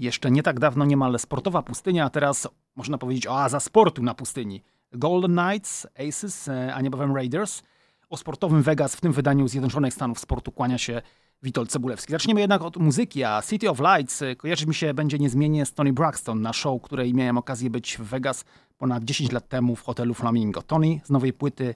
Jeszcze 0.00 0.30
nie 0.30 0.42
tak 0.42 0.60
dawno 0.60 0.84
niemal 0.84 1.18
sportowa 1.18 1.62
pustynia, 1.62 2.04
a 2.04 2.10
teraz 2.10 2.48
można 2.76 2.98
powiedzieć 2.98 3.26
oaza 3.26 3.60
sportu 3.60 4.02
na 4.02 4.14
pustyni. 4.14 4.62
Golden 4.92 5.36
Knights, 5.36 5.86
Aces, 6.08 6.48
e, 6.48 6.74
a 6.74 6.80
niebawem 6.80 7.16
Raiders. 7.16 7.62
O 8.10 8.16
sportowym 8.16 8.62
Vegas 8.62 8.96
w 8.96 9.00
tym 9.00 9.12
wydaniu 9.12 9.48
Zjednoczonych 9.48 9.94
Stanów 9.94 10.18
Sportu 10.18 10.52
kłania 10.52 10.78
się 10.78 11.02
Witold 11.42 11.70
Cebulewski. 11.70 12.12
Zaczniemy 12.12 12.40
jednak 12.40 12.62
od 12.62 12.76
muzyki, 12.76 13.24
a 13.24 13.42
City 13.42 13.70
of 13.70 13.80
Lights 13.80 14.22
e, 14.22 14.36
kojarzyć 14.36 14.66
mi 14.66 14.74
się 14.74 14.94
będzie 14.94 15.18
niezmiennie 15.18 15.66
z 15.66 15.74
Tony 15.74 15.92
Braxton 15.92 16.42
na 16.42 16.52
show, 16.52 16.82
której 16.82 17.14
miałem 17.14 17.38
okazję 17.38 17.70
być 17.70 17.98
w 17.98 18.02
Vegas 18.02 18.44
ponad 18.78 19.04
10 19.04 19.32
lat 19.32 19.48
temu 19.48 19.76
w 19.76 19.82
hotelu 19.82 20.14
Flamingo. 20.14 20.62
Tony 20.62 21.00
z 21.04 21.10
nowej 21.10 21.32
płyty 21.32 21.74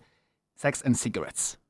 Sex 0.55 0.87
and 0.87 1.03
Cigarettes. 1.03 1.64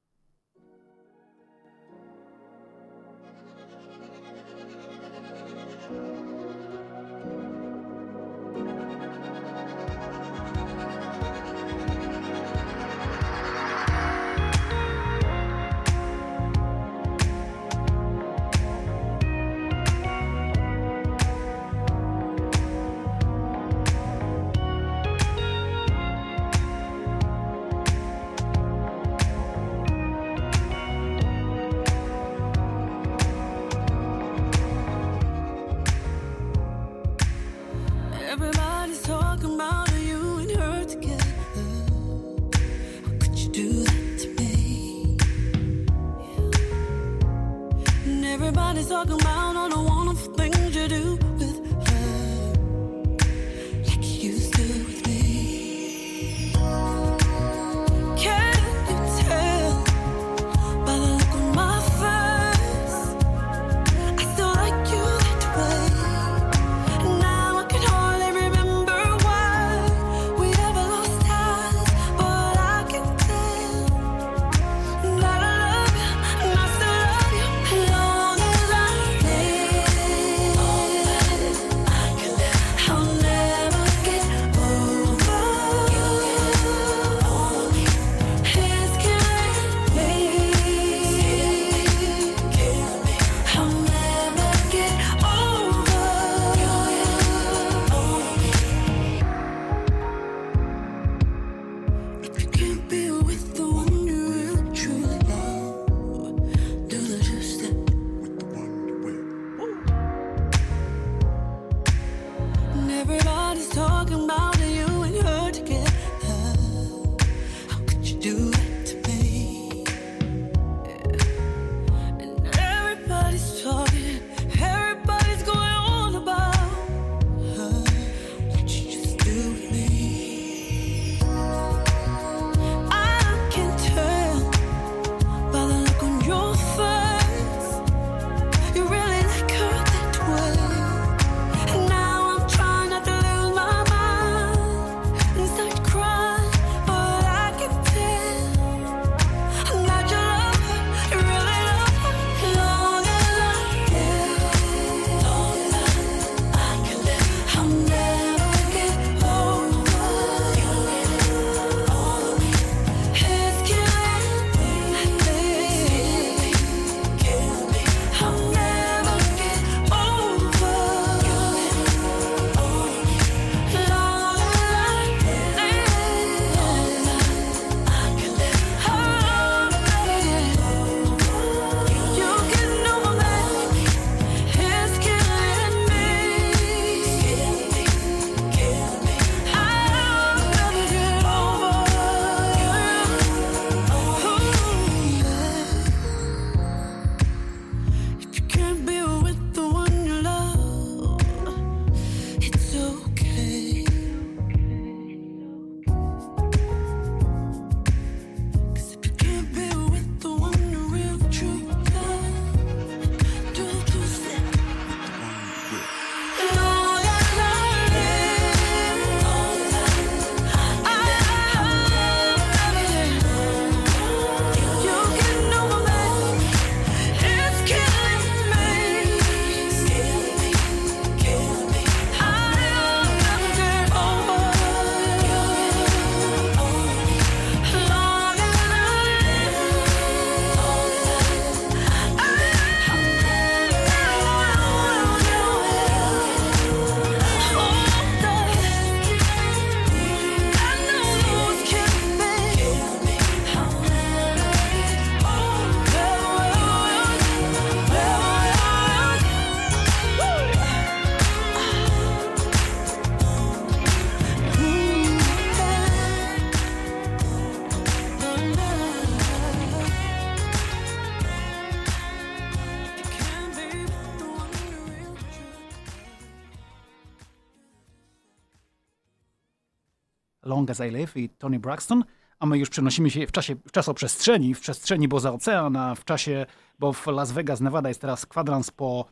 Long 280.64 280.70
as 280.70 280.80
I 280.80 280.90
Live 280.90 281.16
i 281.16 281.28
Tony 281.28 281.58
Braxton, 281.58 282.04
a 282.38 282.46
my 282.46 282.58
już 282.58 282.70
przenosimy 282.70 283.10
się 283.10 283.26
w 283.26 283.32
czasie, 283.32 283.54
w 283.54 283.72
czasoprzestrzeni, 283.72 284.54
w 284.54 284.60
przestrzeni 284.60 285.08
poza 285.08 285.32
ocean, 285.32 285.78
w 285.96 286.04
czasie, 286.04 286.46
bo 286.78 286.92
w 286.92 287.06
Las 287.06 287.32
Vegas, 287.32 287.60
Nevada 287.60 287.88
jest 287.88 288.00
teraz 288.00 288.26
kwadrans 288.26 288.70
po 288.70 289.04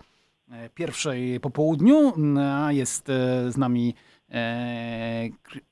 e, 0.51 0.71
pierwszej 0.71 1.41
po 1.41 1.51
południu, 1.51 2.13
a 2.41 2.73
jest 2.73 3.07
z 3.49 3.57
nami 3.57 3.95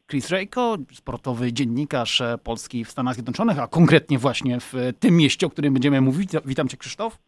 Chris 0.07 0.31
Rejko, 0.31 0.77
sportowy 0.93 1.53
dziennikarz 1.53 2.23
polski 2.45 2.85
w 2.85 2.91
Stanach 2.91 3.15
Zjednoczonych, 3.15 3.59
a 3.59 3.67
konkretnie 3.67 4.19
właśnie 4.19 4.61
w 4.61 4.75
tym 4.99 5.17
mieście, 5.17 5.47
o 5.47 5.51
którym 5.51 5.73
będziemy 5.73 6.01
mówić. 6.01 6.31
Witam 6.45 6.69
cię 6.69 6.77
Krzysztof. 6.77 7.19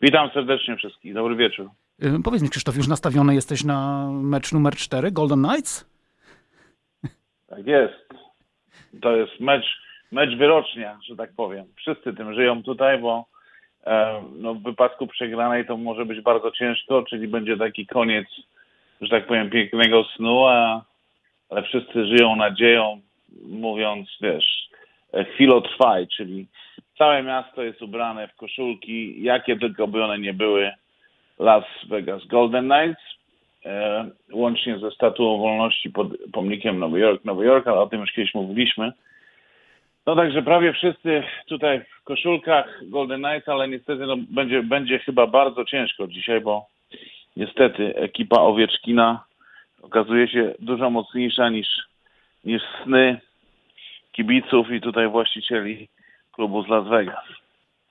Witam 0.00 0.30
serdecznie 0.34 0.76
wszystkich. 0.76 1.14
Dobry 1.14 1.36
wieczór. 1.36 1.70
Powiedz 2.24 2.42
mi, 2.42 2.48
Krzysztof, 2.48 2.76
już 2.76 2.88
nastawiony 2.88 3.34
jesteś 3.34 3.64
na 3.64 4.10
mecz 4.12 4.52
numer 4.52 4.76
4, 4.76 5.12
Golden 5.12 5.42
Knights? 5.42 5.95
Tak 7.48 7.66
jest. 7.66 8.14
To 9.02 9.16
jest 9.16 9.40
mecz, 9.40 9.66
mecz 10.12 10.36
wyrocznia, 10.36 10.98
że 11.08 11.16
tak 11.16 11.30
powiem. 11.36 11.64
Wszyscy 11.76 12.14
tym 12.14 12.34
żyją 12.34 12.62
tutaj, 12.62 12.98
bo 12.98 13.24
e, 13.86 14.22
no, 14.36 14.54
w 14.54 14.62
wypadku 14.62 15.06
przegranej 15.06 15.66
to 15.66 15.76
może 15.76 16.04
być 16.04 16.20
bardzo 16.20 16.50
ciężko, 16.50 17.02
czyli 17.02 17.28
będzie 17.28 17.56
taki 17.56 17.86
koniec, 17.86 18.26
że 19.00 19.08
tak 19.08 19.26
powiem, 19.26 19.50
pięknego 19.50 20.04
snu, 20.04 20.46
a, 20.46 20.84
ale 21.50 21.62
wszyscy 21.62 22.06
żyją 22.06 22.36
nadzieją, 22.36 23.00
mówiąc, 23.42 24.08
wiesz, 24.20 24.68
e, 25.12 25.24
chwilę 25.24 25.62
trwaj, 25.62 26.06
czyli 26.16 26.46
całe 26.98 27.22
miasto 27.22 27.62
jest 27.62 27.82
ubrane 27.82 28.28
w 28.28 28.36
koszulki, 28.36 29.22
jakie 29.22 29.58
tylko 29.58 29.88
by 29.88 30.04
one 30.04 30.18
nie 30.18 30.34
były, 30.34 30.72
Las 31.38 31.64
Vegas 31.88 32.26
Golden 32.26 32.68
Knights, 32.70 33.02
łącznie 34.32 34.78
ze 34.78 34.90
Statuą 34.90 35.38
Wolności 35.38 35.90
pod 35.90 36.08
pomnikiem 36.32 36.78
Nowy 36.78 36.98
Jork, 36.98 37.24
Nowy 37.24 37.44
Jork, 37.44 37.66
ale 37.66 37.80
o 37.80 37.86
tym 37.86 38.00
już 38.00 38.12
kiedyś 38.12 38.34
mówiliśmy. 38.34 38.92
No 40.06 40.16
także 40.16 40.42
prawie 40.42 40.72
wszyscy 40.72 41.22
tutaj 41.46 41.80
w 41.80 42.04
koszulkach 42.04 42.80
Golden 42.82 43.22
Knights, 43.22 43.48
ale 43.48 43.68
niestety 43.68 44.06
no, 44.06 44.16
będzie, 44.30 44.62
będzie 44.62 44.98
chyba 44.98 45.26
bardzo 45.26 45.64
ciężko 45.64 46.06
dzisiaj, 46.06 46.40
bo 46.40 46.66
niestety 47.36 47.96
ekipa 47.96 48.40
Owieczkina 48.40 49.24
okazuje 49.82 50.28
się 50.28 50.54
dużo 50.58 50.90
mocniejsza 50.90 51.48
niż, 51.48 51.68
niż 52.44 52.62
sny 52.84 53.20
kibiców 54.12 54.70
i 54.70 54.80
tutaj 54.80 55.08
właścicieli 55.08 55.88
klubu 56.32 56.62
z 56.62 56.68
Las 56.68 56.88
Vegas. 56.88 57.45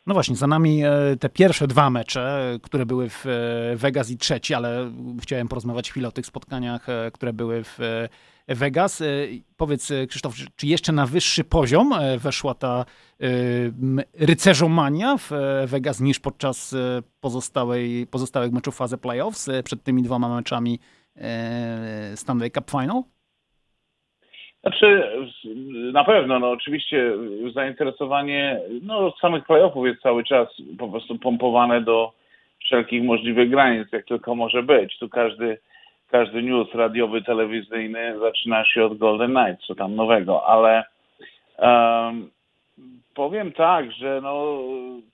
No 0.05 0.13
właśnie, 0.13 0.35
za 0.35 0.47
nami 0.47 0.83
e, 0.83 0.91
te 1.19 1.29
pierwsze 1.29 1.67
dwa 1.67 1.89
mecze, 1.89 2.57
które 2.63 2.85
były 2.85 3.09
w 3.09 3.25
e, 3.25 3.75
Vegas 3.75 4.09
i 4.09 4.17
trzeci, 4.17 4.53
ale 4.53 4.91
chciałem 5.21 5.47
porozmawiać 5.47 5.91
chwilę 5.91 6.07
o 6.07 6.11
tych 6.11 6.25
spotkaniach, 6.25 6.89
e, 6.89 7.11
które 7.13 7.33
były 7.33 7.63
w 7.63 8.07
Vegas. 8.47 9.03
Powiedz 9.57 9.91
Krzysztof, 10.09 10.35
czy 10.55 10.67
jeszcze 10.67 10.91
na 10.91 11.05
wyższy 11.05 11.43
poziom 11.43 11.93
weszła 12.17 12.53
ta 12.53 12.85
rycerzomania 14.13 15.17
w 15.17 15.31
Vegas 15.67 15.99
niż 15.99 16.19
podczas 16.19 16.75
pozostałej, 17.19 18.07
pozostałych 18.07 18.51
meczów 18.51 18.75
fazy 18.75 18.97
playoffs 18.97 19.49
przed 19.63 19.83
tymi 19.83 20.03
dwoma 20.03 20.35
meczami 20.35 20.79
Stanley 22.15 22.51
Cup 22.51 22.71
Final? 22.71 23.03
Znaczy, 24.65 25.03
na 25.94 26.03
pewno, 26.03 26.39
no 26.39 26.51
oczywiście 26.51 27.12
zainteresowanie 27.53 28.59
no, 28.81 29.13
samych 29.21 29.45
playoffów 29.45 29.85
jest 29.85 30.01
cały 30.01 30.23
czas 30.23 30.47
po 30.79 30.88
prostu 30.88 31.19
pompowane 31.19 31.81
do 31.81 32.12
wszelkich 32.59 33.03
możliwych 33.03 33.50
granic, 33.50 33.91
jak 33.91 34.06
tylko 34.06 34.35
może 34.35 34.63
być. 34.63 34.97
Tu 34.97 35.09
każdy, 35.09 35.57
każdy 36.12 36.44
news 36.44 36.73
radiowy, 36.73 37.21
telewizyjny 37.21 38.19
zaczyna 38.19 38.65
się 38.65 38.85
od 38.85 38.97
Golden 38.97 39.31
Knights, 39.31 39.67
co 39.67 39.75
tam 39.75 39.95
nowego, 39.95 40.47
ale 40.47 40.83
um, 41.57 42.29
powiem 43.15 43.51
tak, 43.51 43.91
że 43.91 44.19
no 44.23 44.57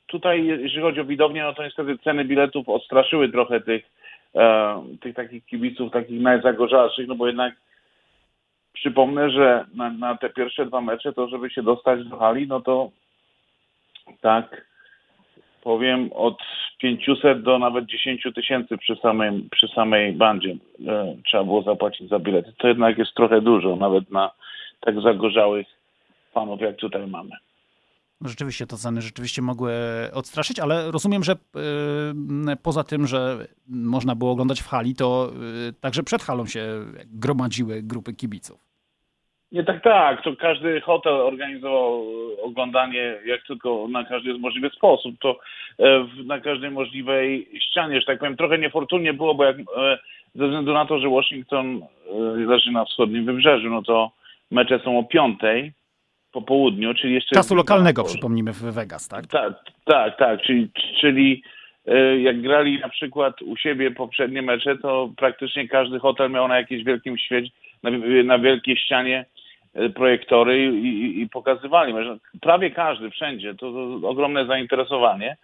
tutaj 0.07 0.45
jeżeli 0.45 0.81
chodzi 0.81 0.99
o 0.99 1.05
widownię, 1.05 1.43
no 1.43 1.53
to 1.53 1.63
niestety 1.63 1.97
ceny 1.97 2.25
biletów 2.25 2.69
odstraszyły 2.69 3.29
trochę 3.29 3.61
tych, 3.61 3.85
um, 4.33 4.97
tych 4.97 5.15
takich 5.15 5.45
kibiców, 5.45 5.91
takich 5.91 6.21
najzagorzalszych, 6.21 7.07
no 7.07 7.15
bo 7.15 7.27
jednak 7.27 7.53
Przypomnę, 8.73 9.29
że 9.29 9.65
na, 9.73 9.89
na, 9.89 10.17
te 10.17 10.29
pierwsze 10.29 10.65
dwa 10.65 10.81
mecze, 10.81 11.13
to 11.13 11.27
żeby 11.27 11.49
się 11.49 11.63
dostać 11.63 12.03
do 12.03 12.17
hali, 12.17 12.47
no 12.47 12.61
to 12.61 12.91
tak 14.21 14.65
powiem 15.63 16.09
od 16.13 16.37
500 16.77 17.41
do 17.41 17.59
nawet 17.59 17.85
10 17.85 18.27
tysięcy 18.35 18.77
przy 18.77 18.95
samej, 18.95 19.47
przy 19.51 19.67
samej 19.67 20.13
bandzie 20.13 20.55
e, 20.87 21.15
trzeba 21.25 21.43
było 21.43 21.61
zapłacić 21.61 22.09
za 22.09 22.19
bilety. 22.19 22.53
To 22.57 22.67
jednak 22.67 22.97
jest 22.97 23.13
trochę 23.13 23.41
dużo, 23.41 23.75
nawet 23.75 24.11
na 24.11 24.31
tak 24.79 25.01
zagorzałych 25.01 25.67
fanów, 26.31 26.61
jak 26.61 26.75
tutaj 26.75 27.07
mamy. 27.07 27.31
Rzeczywiście 28.25 28.67
to 28.67 28.77
ceny 28.77 29.01
rzeczywiście 29.01 29.41
mogły 29.41 29.73
odstraszyć, 30.13 30.59
ale 30.59 30.91
rozumiem, 30.91 31.23
że 31.23 31.35
yy, 32.45 32.55
poza 32.63 32.83
tym, 32.83 33.07
że 33.07 33.47
można 33.67 34.15
było 34.15 34.31
oglądać 34.31 34.61
w 34.61 34.67
hali, 34.67 34.95
to 34.95 35.31
yy, 35.65 35.73
także 35.73 36.03
przed 36.03 36.23
halą 36.23 36.45
się 36.45 36.85
gromadziły 37.05 37.81
grupy 37.83 38.13
kibiców. 38.13 38.71
Nie, 39.51 39.63
tak, 39.63 39.83
tak. 39.83 40.23
To 40.23 40.35
każdy 40.35 40.81
hotel 40.81 41.13
organizował 41.13 42.05
oglądanie 42.41 43.17
jak 43.25 43.43
tylko 43.47 43.87
na 43.87 44.03
każdy 44.03 44.37
możliwy 44.37 44.69
sposób. 44.69 45.15
To 45.19 45.39
e, 45.79 46.05
na 46.25 46.39
każdej 46.39 46.71
możliwej 46.71 47.47
ścianie, 47.59 47.99
że 47.99 48.05
tak 48.05 48.19
powiem. 48.19 48.37
Trochę 48.37 48.57
niefortunnie 48.57 49.13
było, 49.13 49.35
bo 49.35 49.43
jak, 49.43 49.57
e, 49.59 49.97
ze 50.35 50.45
względu 50.45 50.73
na 50.73 50.85
to, 50.85 50.99
że 50.99 51.09
Washington 51.09 51.81
e, 51.81 52.19
leży 52.45 52.71
na 52.71 52.85
wschodnim 52.85 53.25
wybrzeżu, 53.25 53.69
no 53.69 53.81
to 53.81 54.11
mecze 54.51 54.79
są 54.79 54.99
o 54.99 55.03
piątej 55.03 55.71
po 56.31 56.41
południu, 56.41 56.93
czyli 56.93 57.13
jeszcze... 57.13 57.35
Czasu 57.35 57.55
lokalnego, 57.55 58.03
przypomnijmy, 58.03 58.53
w 58.53 58.61
Vegas, 58.61 59.07
tak? 59.07 59.27
Tak, 59.27 59.53
tak, 59.85 60.17
tak. 60.17 60.41
Czyli, 60.41 60.69
czyli 60.99 61.43
jak 62.21 62.41
grali 62.41 62.79
na 62.79 62.89
przykład 62.89 63.41
u 63.41 63.57
siebie 63.57 63.91
poprzednie 63.91 64.41
mecze, 64.41 64.77
to 64.77 65.09
praktycznie 65.17 65.67
każdy 65.67 65.99
hotel 65.99 66.31
miał 66.31 66.47
na 66.47 66.57
jakimś 66.57 66.83
wielkim 66.83 67.17
świecie, 67.17 67.49
na, 67.83 67.91
na 68.23 68.39
wielkiej 68.39 68.77
ścianie 68.77 69.25
E, 69.73 69.89
projektory 69.89 70.65
i, 70.65 71.21
i 71.21 71.29
pokazywali. 71.29 71.93
Prawie 72.41 72.71
każdy, 72.71 73.09
wszędzie. 73.09 73.55
To, 73.55 73.71
to 73.71 74.09
ogromne 74.09 74.45
zainteresowanie 74.45 75.37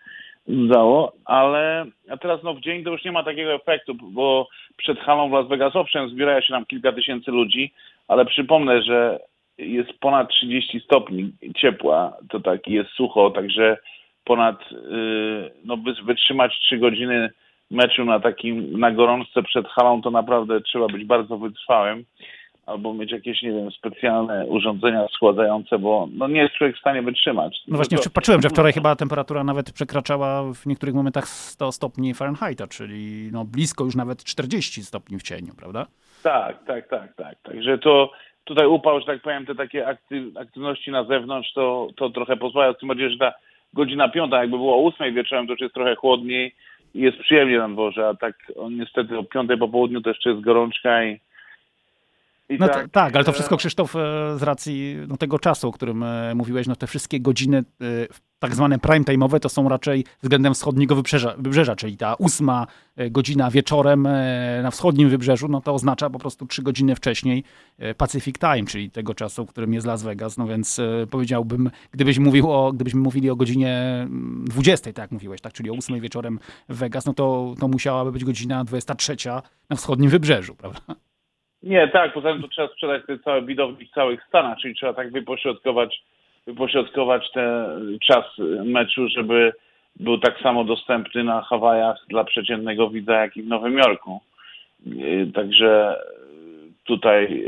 dało, 0.48 1.14
ale 1.26 1.86
a 2.10 2.18
teraz 2.18 2.44
no 2.44 2.54
w 2.54 2.62
dzień 2.62 2.84
to 2.84 2.92
już 2.92 3.04
nie 3.04 3.12
ma 3.12 3.24
takiego 3.24 3.54
efektu, 3.54 3.96
bo 3.96 4.48
przed 4.78 5.00
halą 5.00 5.30
w 5.30 5.34
Las 5.34 5.48
Vegas 5.48 5.76
owszem 5.76 6.10
zbiera 6.10 6.42
się 6.42 6.54
nam 6.54 6.66
kilka 6.66 6.92
tysięcy 6.92 7.32
ludzi, 7.32 7.74
ale 8.08 8.26
przypomnę, 8.26 8.82
że 8.82 9.20
jest 9.58 9.94
ponad 10.00 10.30
30 10.30 10.80
stopni 10.80 11.32
ciepła, 11.56 12.18
to 12.30 12.40
tak 12.40 12.68
jest 12.68 12.90
sucho, 12.90 13.30
także 13.30 13.78
ponad, 14.24 14.72
yy, 14.72 15.52
no 15.66 15.78
by 15.78 15.94
wytrzymać 16.06 16.60
3 16.60 16.78
godziny 16.78 17.30
meczu 17.72 18.06
na 18.06 18.20
takim, 18.20 18.80
na 18.80 18.92
gorączce 18.92 19.44
przed 19.44 19.68
halą, 19.68 20.02
to 20.02 20.12
naprawdę 20.12 20.62
trzeba 20.62 20.88
być 20.88 21.06
bardzo 21.06 21.38
wytrwałym 21.38 22.06
albo 22.68 22.94
mieć 22.94 23.12
jakieś, 23.12 23.42
nie 23.42 23.52
wiem, 23.52 23.72
specjalne 23.72 24.46
urządzenia 24.46 25.08
schładzające, 25.08 25.80
bo 25.80 26.08
no 26.12 26.28
nie 26.28 26.42
jest 26.42 26.54
człowiek 26.54 26.76
w 26.76 26.80
stanie 26.80 27.02
wytrzymać. 27.02 27.58
No 27.68 27.76
właśnie, 27.76 27.98
patrzyłem, 28.14 28.42
że 28.42 28.50
wczoraj 28.50 28.74
chyba 28.74 28.96
temperatura 28.96 29.44
nawet 29.44 29.72
przekraczała 29.72 30.54
w 30.54 30.66
niektórych 30.66 30.96
momentach 30.96 31.28
100 31.28 31.72
stopni 31.72 32.14
Fahrenheita, 32.14 32.68
czyli 32.68 33.30
no 33.32 33.46
blisko 33.46 33.84
już 33.84 33.96
nawet 33.96 34.24
40 34.24 34.84
stopni 34.84 35.18
w 35.18 35.24
cieniu, 35.24 35.54
prawda? 35.58 35.86
Tak, 36.24 36.66
tak, 36.66 36.90
tak, 36.90 37.16
tak. 37.16 37.36
Także 37.44 37.78
to 37.78 38.12
tutaj 38.48 38.68
upał, 38.68 39.00
że 39.00 39.06
tak 39.06 39.22
powiem, 39.22 39.46
te 39.46 39.56
takie 39.56 39.88
aktyw 39.88 40.38
aktywności 40.38 40.92
na 40.92 41.04
zewnątrz, 41.04 41.54
to, 41.54 41.88
to 41.96 42.10
trochę 42.10 42.38
pozwala, 42.38 42.74
tym 42.74 42.88
bardziej, 42.88 43.12
że 43.12 43.18
ta 43.18 43.34
godzina 43.74 44.10
piąta, 44.10 44.42
jakby 44.42 44.58
było 44.58 44.76
o 44.76 44.82
ósmej 44.82 45.14
wieczorem, 45.14 45.48
to 45.48 45.54
już 45.54 45.62
jest 45.62 45.74
trochę 45.74 45.96
chłodniej 45.96 46.56
i 46.94 47.02
jest 47.02 47.18
przyjemnie 47.18 47.58
na 47.58 47.70
dworze, 47.70 48.08
a 48.08 48.16
tak 48.16 48.36
on 48.56 48.78
niestety 48.78 49.18
o 49.18 49.24
piątej 49.24 49.58
po 49.58 49.68
południu 49.68 50.02
to 50.02 50.10
jeszcze 50.10 50.30
jest 50.30 50.42
gorączka 50.42 51.06
i 51.06 51.20
no 52.50 52.68
tak, 52.68 52.90
tak, 52.92 53.16
ale 53.16 53.26
to 53.26 53.32
wszystko 53.32 53.56
e, 53.56 53.58
Krzysztof 53.58 53.96
e, 53.96 54.00
z 54.38 54.44
racji 54.44 54.98
no, 55.08 55.18
tego 55.18 55.40
czasu, 55.40 55.68
o 55.68 55.72
którym 55.72 56.04
e, 56.04 56.36
mówiłeś, 56.36 56.68
no 56.68 56.76
te 56.76 56.88
wszystkie 56.88 57.20
godziny 57.20 57.64
tak 58.40 58.56
zwane 58.56 58.80
prime 58.80 59.06
time'owe 59.06 59.40
to 59.40 59.50
są 59.50 59.70
raczej 59.70 60.06
względem 60.24 60.54
wschodniego 60.54 60.96
wybrzeża, 60.96 61.36
wybrzeża, 61.38 61.76
czyli 61.76 61.98
ta 61.98 62.16
ósma 62.16 62.68
godzina 63.12 63.52
wieczorem 63.52 64.08
na 64.64 64.72
wschodnim 64.72 65.10
wybrzeżu, 65.10 65.48
no 65.48 65.62
to 65.62 65.74
oznacza 65.74 66.10
po 66.10 66.20
prostu 66.20 66.46
trzy 66.46 66.64
godziny 66.64 66.96
wcześniej 66.96 67.44
Pacific 67.98 68.36
Time, 68.40 68.66
czyli 68.68 68.92
tego 68.92 69.14
czasu, 69.14 69.46
w 69.46 69.50
którym 69.50 69.74
jest 69.74 69.88
Las 69.88 70.04
Vegas, 70.04 70.38
no 70.38 70.48
więc 70.48 70.82
powiedziałbym, 71.10 71.72
gdybyś 71.92 72.20
mówił 72.20 72.52
o, 72.52 72.72
gdybyśmy 72.74 73.00
mówili 73.00 73.30
o 73.30 73.36
godzinie 73.36 74.08
20, 74.44 74.94
tak 74.94 75.04
jak 75.04 75.12
mówiłeś, 75.12 75.42
tak, 75.42 75.54
czyli 75.54 75.70
o 75.70 75.74
ósmej 75.74 76.02
wieczorem 76.02 76.40
w 76.70 76.78
Vegas, 76.78 77.06
no 77.06 77.14
to, 77.14 77.56
to 77.60 77.68
musiałaby 77.68 78.12
być 78.12 78.26
godzina 78.26 78.64
23 78.64 79.16
na 79.70 79.76
wschodnim 79.76 80.10
wybrzeżu, 80.10 80.56
prawda? 80.56 81.07
Nie, 81.64 81.88
tak, 81.88 82.14
poza 82.14 82.34
tym 82.34 82.42
to 82.42 82.48
trzeba 82.48 82.68
sprzedać 82.68 83.06
te 83.08 83.20
całe 83.20 83.42
widownie 83.42 83.86
w 83.86 83.92
całych 83.92 84.24
Stanach, 84.28 84.58
czyli 84.58 84.76
trzeba 84.76 84.94
tak 84.94 85.12
wypośrodkować, 85.12 86.04
wypośrodkować 86.48 87.32
ten 87.32 87.66
czas 88.08 88.26
meczu, 88.66 89.08
żeby 89.10 89.54
był 89.96 90.18
tak 90.18 90.40
samo 90.40 90.64
dostępny 90.64 91.24
na 91.24 91.42
Hawajach 91.42 91.98
dla 92.10 92.24
przeciętnego 92.24 92.90
widza, 92.90 93.14
jak 93.14 93.38
i 93.38 93.44
w 93.44 93.48
Nowym 93.48 93.78
Jorku. 93.78 94.22
Także 95.34 96.00
tutaj 96.86 97.46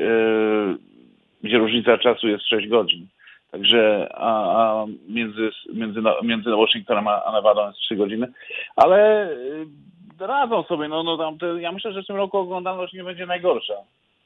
gdzie 1.43 1.57
różnica 1.57 1.97
czasu 1.97 2.27
jest 2.27 2.47
6 2.47 2.67
godzin. 2.67 3.07
Także 3.51 4.09
a, 4.13 4.61
a 4.61 4.85
między, 5.09 5.49
między, 5.73 6.01
między 6.23 6.49
Washingtonem 6.49 7.07
a 7.07 7.31
Nevadą 7.33 7.67
jest 7.67 7.79
3 7.79 7.95
godziny. 7.95 8.27
Ale 8.75 9.29
y, 9.31 10.27
radzą 10.27 10.63
sobie, 10.63 10.87
no, 10.87 11.03
no 11.03 11.17
tam 11.17 11.37
te, 11.37 11.61
ja 11.61 11.71
myślę, 11.71 11.93
że 11.93 12.03
w 12.03 12.07
tym 12.07 12.15
roku 12.15 12.37
oglądalność 12.37 12.93
nie 12.93 13.03
będzie 13.03 13.25
najgorsza. 13.25 13.73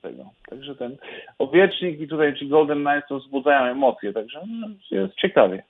Tego. 0.04 0.24
Także 0.50 0.76
ten 0.76 0.98
owiecznik 1.40 2.00
i 2.00 2.08
tutaj 2.08 2.36
ci 2.36 2.48
Golden 2.48 2.84
Knights 2.84 3.08
to 3.10 3.20
wzbudzają 3.20 3.72
emocje, 3.72 4.14
także 4.14 4.44
jest 4.92 5.16
ciekawie. 5.16 5.64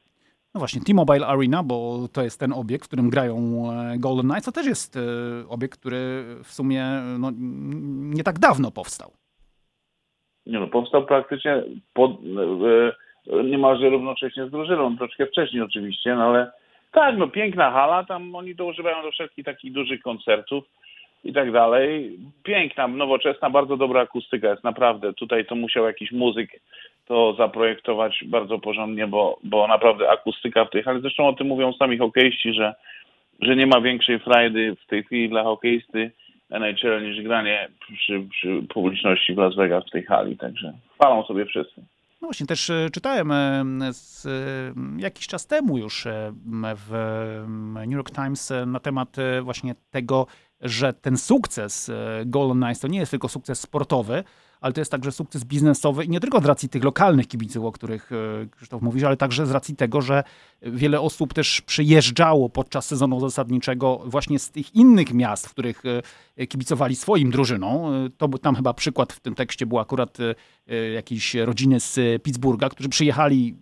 No 0.53 0.59
właśnie, 0.59 0.81
T-Mobile 0.81 1.27
Arena, 1.27 1.63
bo 1.63 2.07
to 2.13 2.23
jest 2.23 2.39
ten 2.39 2.53
obiekt, 2.53 2.85
w 2.85 2.87
którym 2.87 3.09
grają 3.09 3.37
e, 3.37 3.97
Golden 3.97 4.25
Knights, 4.25 4.45
to 4.45 4.51
też 4.51 4.65
jest 4.65 4.97
e, 4.97 4.99
obiekt, 5.49 5.79
który 5.79 6.23
w 6.43 6.51
sumie 6.51 6.85
no, 7.19 7.31
nie 8.15 8.23
tak 8.23 8.39
dawno 8.39 8.71
powstał. 8.71 9.11
Nie 10.45 10.59
no, 10.59 10.67
powstał 10.67 11.05
praktycznie 11.05 11.63
pod, 11.93 12.11
e, 12.11 13.43
niemalże 13.43 13.89
równocześnie 13.89 14.47
z 14.47 14.51
drużyną, 14.51 14.97
troszkę 14.97 15.25
wcześniej 15.25 15.61
oczywiście, 15.61 16.15
no 16.15 16.23
ale 16.23 16.51
tak, 16.91 17.17
no 17.17 17.27
piękna 17.27 17.71
hala, 17.71 18.03
tam 18.03 18.35
oni 18.35 18.55
to 18.55 18.65
używają 18.65 19.03
do 19.03 19.11
wszelkich 19.11 19.45
takich 19.45 19.73
dużych 19.73 20.01
koncertów 20.01 20.63
i 21.23 21.33
tak 21.33 21.51
dalej. 21.51 22.19
Piękna, 22.43 22.87
nowoczesna, 22.87 23.49
bardzo 23.49 23.77
dobra 23.77 24.01
akustyka 24.01 24.49
jest 24.49 24.63
naprawdę. 24.63 25.13
Tutaj 25.13 25.45
to 25.45 25.55
musiał 25.55 25.85
jakiś 25.85 26.11
muzyk 26.11 26.49
to 27.05 27.35
zaprojektować 27.37 28.23
bardzo 28.25 28.59
porządnie, 28.59 29.07
bo, 29.07 29.39
bo 29.43 29.67
naprawdę 29.67 30.09
akustyka 30.09 30.65
w 30.65 30.69
tych, 30.69 30.87
ale 30.87 30.99
zresztą 31.01 31.27
o 31.27 31.33
tym 31.33 31.47
mówią 31.47 31.73
sami 31.73 31.97
hokeiści, 31.97 32.53
że, 32.53 32.73
że 33.41 33.55
nie 33.55 33.67
ma 33.67 33.81
większej 33.81 34.19
frajdy 34.19 34.75
w 34.75 34.87
tej 34.87 35.03
chwili 35.03 35.29
dla 35.29 35.43
hokeisty 35.43 36.11
NHL 36.49 37.03
niż 37.03 37.23
granie 37.23 37.69
przy, 37.97 38.21
przy 38.31 38.61
publiczności 38.73 39.33
w 39.33 39.37
Las 39.37 39.55
Vegas 39.55 39.83
w 39.87 39.91
tej 39.91 40.03
hali, 40.03 40.37
także 40.37 40.73
chwalą 40.95 41.23
sobie 41.23 41.45
wszyscy. 41.45 41.81
No 42.23 42.27
właśnie, 42.27 42.45
też 42.45 42.69
e, 42.69 42.89
czytałem 42.93 43.31
e, 43.31 43.93
z, 43.93 44.25
e, 44.25 44.29
jakiś 44.97 45.27
czas 45.27 45.47
temu 45.47 45.77
już 45.77 46.07
w 46.75 46.91
New 47.73 47.91
York 47.91 48.11
Times 48.11 48.53
na 48.67 48.79
temat 48.79 49.15
właśnie 49.41 49.75
tego, 49.91 50.27
że 50.63 50.93
ten 50.93 51.17
sukces 51.17 51.91
Golden 52.25 52.57
Knights 52.57 52.81
to 52.81 52.87
nie 52.87 52.99
jest 52.99 53.11
tylko 53.11 53.29
sukces 53.29 53.59
sportowy, 53.59 54.23
ale 54.63 54.73
to 54.73 54.81
jest 54.81 54.91
także 54.91 55.11
sukces 55.11 55.43
biznesowy 55.43 56.05
i 56.05 56.09
nie 56.09 56.19
tylko 56.19 56.41
z 56.41 56.45
racji 56.45 56.69
tych 56.69 56.83
lokalnych 56.83 57.27
kibiców, 57.27 57.65
o 57.65 57.71
których 57.71 58.11
e, 58.11 58.47
Krzysztof 58.55 58.81
mówisz, 58.81 59.03
ale 59.03 59.17
także 59.17 59.45
z 59.45 59.51
racji 59.51 59.75
tego, 59.75 60.01
że 60.01 60.23
wiele 60.61 61.01
osób 61.01 61.33
też 61.33 61.61
przyjeżdżało 61.61 62.49
podczas 62.49 62.85
sezonu 62.85 63.19
zasadniczego 63.19 64.01
właśnie 64.05 64.39
z 64.39 64.51
tych 64.51 64.75
innych 64.75 65.13
miast, 65.13 65.47
w 65.47 65.51
których 65.51 65.83
e, 66.37 66.47
kibicowali 66.47 66.95
swoim 66.95 67.31
drużynom. 67.31 68.05
E, 68.05 68.09
to 68.09 68.27
tam 68.27 68.55
chyba 68.55 68.73
przykład 68.73 69.13
w 69.13 69.19
tym 69.19 69.35
tekście 69.35 69.65
był 69.65 69.79
akurat 69.79 70.17
jakiejś 70.93 71.35
rodziny 71.35 71.79
z 71.79 72.23
Pittsburgha, 72.23 72.69
którzy 72.69 72.89
przyjechali 72.89 73.55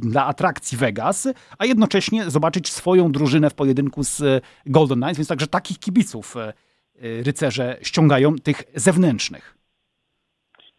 dla 0.00 0.26
atrakcji 0.26 0.78
Vegas, 0.78 1.28
a 1.58 1.64
jednocześnie 1.64 2.24
zobaczyć 2.24 2.68
swoją 2.68 3.12
drużynę 3.12 3.50
w 3.50 3.54
pojedynku 3.54 4.02
z 4.02 4.44
Golden 4.66 4.98
Knights, 4.98 5.18
więc 5.18 5.28
także 5.28 5.46
takich 5.46 5.78
kibiców 5.78 6.34
rycerze 7.26 7.76
ściągają, 7.82 8.36
tych 8.38 8.62
zewnętrznych. 8.74 9.54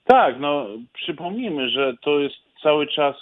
Tak, 0.06 0.40
no 0.40 0.68
przypomnijmy, 0.94 1.70
że 1.70 1.94
to 2.02 2.20
jest 2.20 2.36
cały 2.64 2.88
czas, 2.88 3.16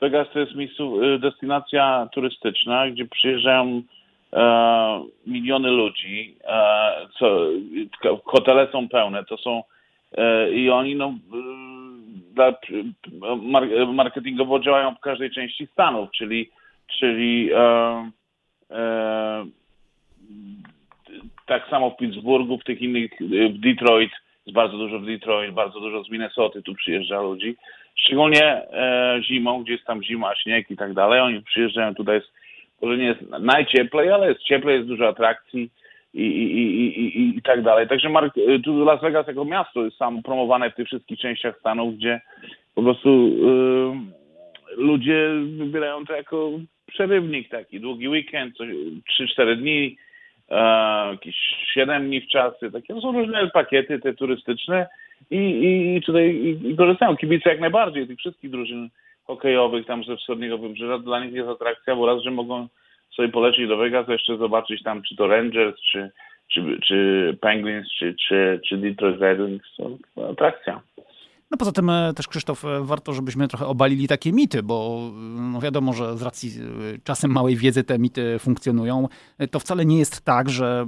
Vegas 0.00 0.28
to 0.32 0.38
jest 0.38 0.54
miejscu, 0.54 1.00
destynacja 1.18 2.08
turystyczna, 2.12 2.90
gdzie 2.90 3.06
przyjeżdżają 3.06 3.82
e, 4.32 5.04
miliony 5.26 5.70
ludzi, 5.70 6.36
e, 6.44 7.06
co, 7.18 7.48
hotele 8.24 8.68
są 8.72 8.88
pełne, 8.88 9.24
to 9.24 9.36
są 9.36 9.62
e, 10.12 10.50
i 10.52 10.70
oni 10.70 10.96
no, 10.96 11.14
marketingowo 13.92 14.60
działają 14.60 14.94
w 14.94 15.00
każdej 15.00 15.30
części 15.30 15.66
Stanów, 15.66 16.10
czyli, 16.10 16.50
czyli 16.98 17.50
e, 17.54 18.10
e, 18.70 19.46
tak 21.46 21.68
samo 21.68 21.90
w 21.90 21.96
Pittsburghu, 21.96 22.58
w 22.58 22.64
tych 22.64 22.82
innych, 22.82 23.10
w 23.50 23.58
Detroit, 23.58 24.12
jest 24.46 24.54
bardzo 24.54 24.76
dużo 24.76 24.98
w 24.98 25.06
Detroit, 25.06 25.54
bardzo 25.54 25.80
dużo 25.80 26.04
z 26.04 26.10
Minnesoty 26.10 26.62
tu 26.62 26.74
przyjeżdża 26.74 27.20
ludzi. 27.20 27.56
Szczególnie 27.94 28.44
e, 28.44 29.20
zimą, 29.22 29.62
gdzie 29.62 29.72
jest 29.72 29.84
tam 29.84 30.02
zima, 30.02 30.36
śnieg 30.36 30.70
i 30.70 30.76
tak 30.76 30.94
dalej. 30.94 31.20
Oni 31.20 31.42
przyjeżdżają 31.42 31.94
tutaj, 31.94 32.14
jest, 32.14 32.32
może 32.82 32.96
nie 32.96 33.04
jest 33.04 33.20
najcieplej, 33.40 34.10
ale 34.10 34.28
jest 34.28 34.42
cieplej, 34.42 34.76
jest 34.76 34.88
dużo 34.88 35.08
atrakcji 35.08 35.70
i, 36.14 36.26
i, 36.26 36.62
i, 36.80 37.18
i, 37.18 37.38
i 37.38 37.42
tak 37.42 37.62
dalej. 37.62 37.88
Także 37.88 38.08
Mark, 38.08 38.38
e, 38.38 38.58
tu 38.58 38.84
Las 38.84 39.00
Vegas 39.00 39.26
jako 39.26 39.44
miasto 39.44 39.84
jest 39.84 39.96
sam 39.96 40.22
promowane 40.22 40.70
w 40.70 40.74
tych 40.74 40.86
wszystkich 40.86 41.18
częściach 41.18 41.58
Stanów, 41.58 41.94
gdzie 41.96 42.20
po 42.74 42.82
prostu 42.82 43.10
e, 43.10 44.76
ludzie 44.76 45.28
wybierają 45.56 46.06
to 46.06 46.12
jako 46.12 46.50
przerywnik 46.86 47.48
taki, 47.48 47.80
długi 47.80 48.08
weekend, 48.08 48.54
3-4 49.20 49.56
dni, 49.56 49.96
e, 50.50 50.56
jakieś 51.10 51.36
7 51.74 52.06
dni 52.06 52.20
w 52.20 52.28
czasy, 52.28 52.70
takie 52.72 52.94
to 52.94 53.00
są 53.00 53.12
różne 53.12 53.50
pakiety 53.50 53.98
te 53.98 54.14
turystyczne 54.14 54.86
i, 55.30 55.36
i, 55.36 55.96
i 55.96 56.02
tutaj 56.02 56.34
i, 56.34 56.70
i 56.70 56.76
korzystają 56.76 57.16
kibice 57.16 57.50
jak 57.50 57.60
najbardziej 57.60 58.06
tych 58.06 58.18
wszystkich 58.18 58.50
drużyn 58.50 58.88
hokejowych 59.24 59.86
tam 59.86 60.04
ze 60.04 60.16
wschodniego 60.16 60.58
wybrzeża. 60.58 60.98
Dla 60.98 61.24
nich 61.24 61.34
jest 61.34 61.48
atrakcja, 61.48 61.96
bo 61.96 62.06
raz, 62.06 62.22
że 62.22 62.30
mogą 62.30 62.68
sobie 63.16 63.28
polecieć 63.28 63.68
do 63.68 63.76
Vegas, 63.76 64.08
jeszcze 64.08 64.36
zobaczyć 64.36 64.82
tam 64.82 65.02
czy 65.02 65.16
to 65.16 65.26
Rangers, 65.26 65.80
czy, 65.80 66.10
czy, 66.52 66.78
czy 66.86 67.38
Penguins, 67.40 67.88
czy, 67.98 68.14
czy, 68.28 68.60
czy 68.68 68.76
Detroit 68.76 69.20
Red 69.20 69.38
Wings. 69.38 69.76
To 69.76 70.30
atrakcja. 70.30 70.80
No 71.52 71.58
poza 71.58 71.72
tym 71.72 71.90
e, 71.90 72.14
też 72.14 72.28
Krzysztof, 72.28 72.64
e, 72.64 72.84
warto, 72.84 73.12
żebyśmy 73.12 73.48
trochę 73.48 73.66
obalili 73.66 74.08
takie 74.08 74.32
mity, 74.32 74.62
bo 74.62 75.10
no 75.34 75.60
wiadomo, 75.60 75.92
że 75.92 76.18
z 76.18 76.22
racji 76.22 76.52
e, 76.94 76.98
czasem 77.04 77.30
małej 77.30 77.56
wiedzy 77.56 77.84
te 77.84 77.98
mity 77.98 78.38
funkcjonują. 78.38 79.08
To 79.50 79.60
wcale 79.60 79.84
nie 79.84 79.98
jest 79.98 80.20
tak, 80.20 80.50
że 80.50 80.86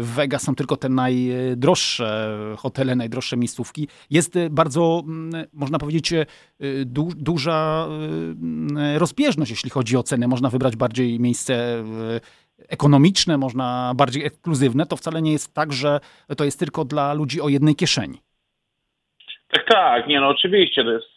w 0.00 0.12
Vegas 0.14 0.42
są 0.42 0.54
tylko 0.54 0.76
te 0.76 0.88
najdroższe 0.88 2.38
hotele, 2.58 2.96
najdroższe 2.96 3.36
miejscówki. 3.36 3.88
Jest 4.10 4.34
bardzo, 4.50 5.02
można 5.52 5.78
powiedzieć, 5.78 6.12
du 6.86 7.08
duża 7.16 7.88
rozbieżność, 8.96 9.50
jeśli 9.50 9.70
chodzi 9.70 9.96
o 9.96 10.02
ceny. 10.02 10.28
Można 10.28 10.50
wybrać 10.50 10.76
bardziej 10.76 11.20
miejsce 11.20 11.84
ekonomiczne, 12.68 13.38
można 13.38 13.92
bardziej 13.96 14.24
ekskluzywne. 14.24 14.86
To 14.86 14.96
wcale 14.96 15.22
nie 15.22 15.32
jest 15.32 15.54
tak, 15.54 15.72
że 15.72 16.00
to 16.36 16.44
jest 16.44 16.58
tylko 16.58 16.84
dla 16.84 17.12
ludzi 17.12 17.40
o 17.40 17.48
jednej 17.48 17.74
kieszeni. 17.74 18.31
Tak, 19.52 19.64
tak, 19.64 20.06
nie 20.06 20.20
no 20.20 20.28
oczywiście, 20.28 20.84
to 20.84 20.92
jest, 20.92 21.08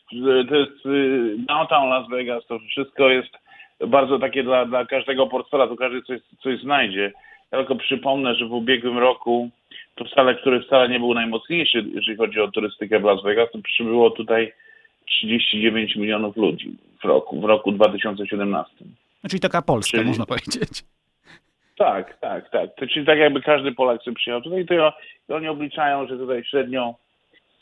to 0.49 0.55
jest 0.55 0.85
y, 0.85 1.35
downtown 1.37 1.89
Las 1.89 2.09
Vegas, 2.09 2.45
to 2.45 2.59
wszystko 2.59 3.09
jest 3.09 3.29
bardzo 3.87 4.19
takie 4.19 4.43
dla, 4.43 4.65
dla 4.65 4.85
każdego 4.85 5.27
portfela, 5.27 5.67
to 5.67 5.75
każdy 5.75 6.01
coś, 6.01 6.21
coś 6.43 6.61
znajdzie. 6.61 7.11
Ja 7.51 7.57
tylko 7.57 7.75
przypomnę, 7.75 8.35
że 8.35 8.45
w 8.45 8.53
ubiegłym 8.53 8.97
roku 8.97 9.49
to 9.95 10.05
wcale, 10.05 10.35
który 10.35 10.63
wcale 10.63 10.89
nie 10.89 10.99
był 10.99 11.13
najmocniejszy, 11.13 11.85
jeżeli 11.93 12.17
chodzi 12.17 12.41
o 12.41 12.51
turystykę 12.51 12.99
w 12.99 13.03
Las 13.03 13.23
Vegas, 13.23 13.51
to 13.51 13.59
przybyło 13.63 14.09
tutaj 14.09 14.53
39 15.05 15.95
milionów 15.95 16.37
ludzi 16.37 16.77
w 17.01 17.05
roku, 17.05 17.41
w 17.41 17.45
roku 17.45 17.71
2017. 17.71 18.85
Czyli 19.29 19.39
taka 19.39 19.61
Polska, 19.61 19.97
czyli, 19.97 20.07
można 20.07 20.25
powiedzieć. 20.25 20.83
Tak, 21.77 22.17
tak, 22.19 22.49
tak. 22.49 22.69
Czyli 22.89 23.05
tak 23.05 23.17
jakby 23.17 23.41
każdy 23.41 23.71
Polak 23.71 24.03
sobie 24.03 24.15
przyjechał 24.15 24.41
tutaj, 24.41 24.65
to 25.27 25.35
oni 25.35 25.47
obliczają, 25.47 26.07
że 26.07 26.17
tutaj 26.17 26.43
średnio 26.43 26.95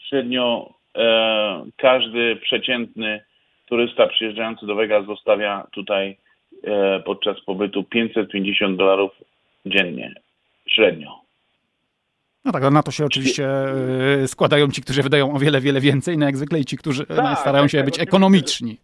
średnio 0.10 0.74
e, 0.98 1.66
każdy 1.78 2.36
przeciętny 2.36 3.24
turysta 3.66 4.08
przyjeżdżający 4.08 4.66
do 4.66 4.76
Vegas 4.76 5.06
zostawia 5.06 5.68
tutaj 5.72 6.18
e, 6.64 7.00
podczas 7.00 7.42
pobytu 7.42 7.84
550 7.84 8.78
dolarów 8.78 9.12
dziennie, 9.66 10.14
średnio. 10.68 11.24
No 12.46 12.52
tak, 12.52 12.72
na 12.72 12.84
to 12.84 12.92
się 12.92 13.06
oczywiście 13.06 13.48
e, 14.24 14.28
składają 14.28 14.68
ci, 14.68 14.82
którzy 14.82 15.04
wydają 15.04 15.34
o 15.34 15.40
wiele, 15.40 15.62
wiele 15.62 15.82
więcej, 15.82 16.18
no 16.18 16.26
jak 16.26 16.38
zwykle 16.38 16.60
i 16.60 16.66
ci, 16.66 16.78
którzy 16.78 17.04
e, 17.04 17.16
tak, 17.16 17.40
starają 17.40 17.64
tak, 17.64 17.72
się 17.72 17.78
tak, 17.78 17.86
być 17.86 18.00
ekonomiczni. 18.00 18.78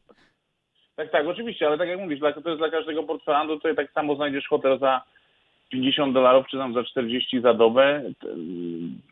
Tak, 0.95 1.11
tak, 1.11 1.27
oczywiście, 1.27 1.67
ale 1.67 1.77
tak 1.77 1.89
jak 1.89 1.99
mówisz, 1.99 2.19
to 2.19 2.49
jest 2.49 2.61
dla 2.61 2.69
każdego 2.69 3.03
portfela, 3.03 3.43
no 3.43 3.55
tutaj 3.55 3.75
tak 3.75 3.91
samo 3.91 4.15
znajdziesz 4.15 4.47
hotel 4.47 4.79
za 4.79 5.01
50 5.69 6.13
dolarów, 6.13 6.47
czy 6.47 6.57
tam 6.57 6.73
za 6.73 6.83
40 6.83 7.41
za 7.41 7.53
dobę, 7.53 8.03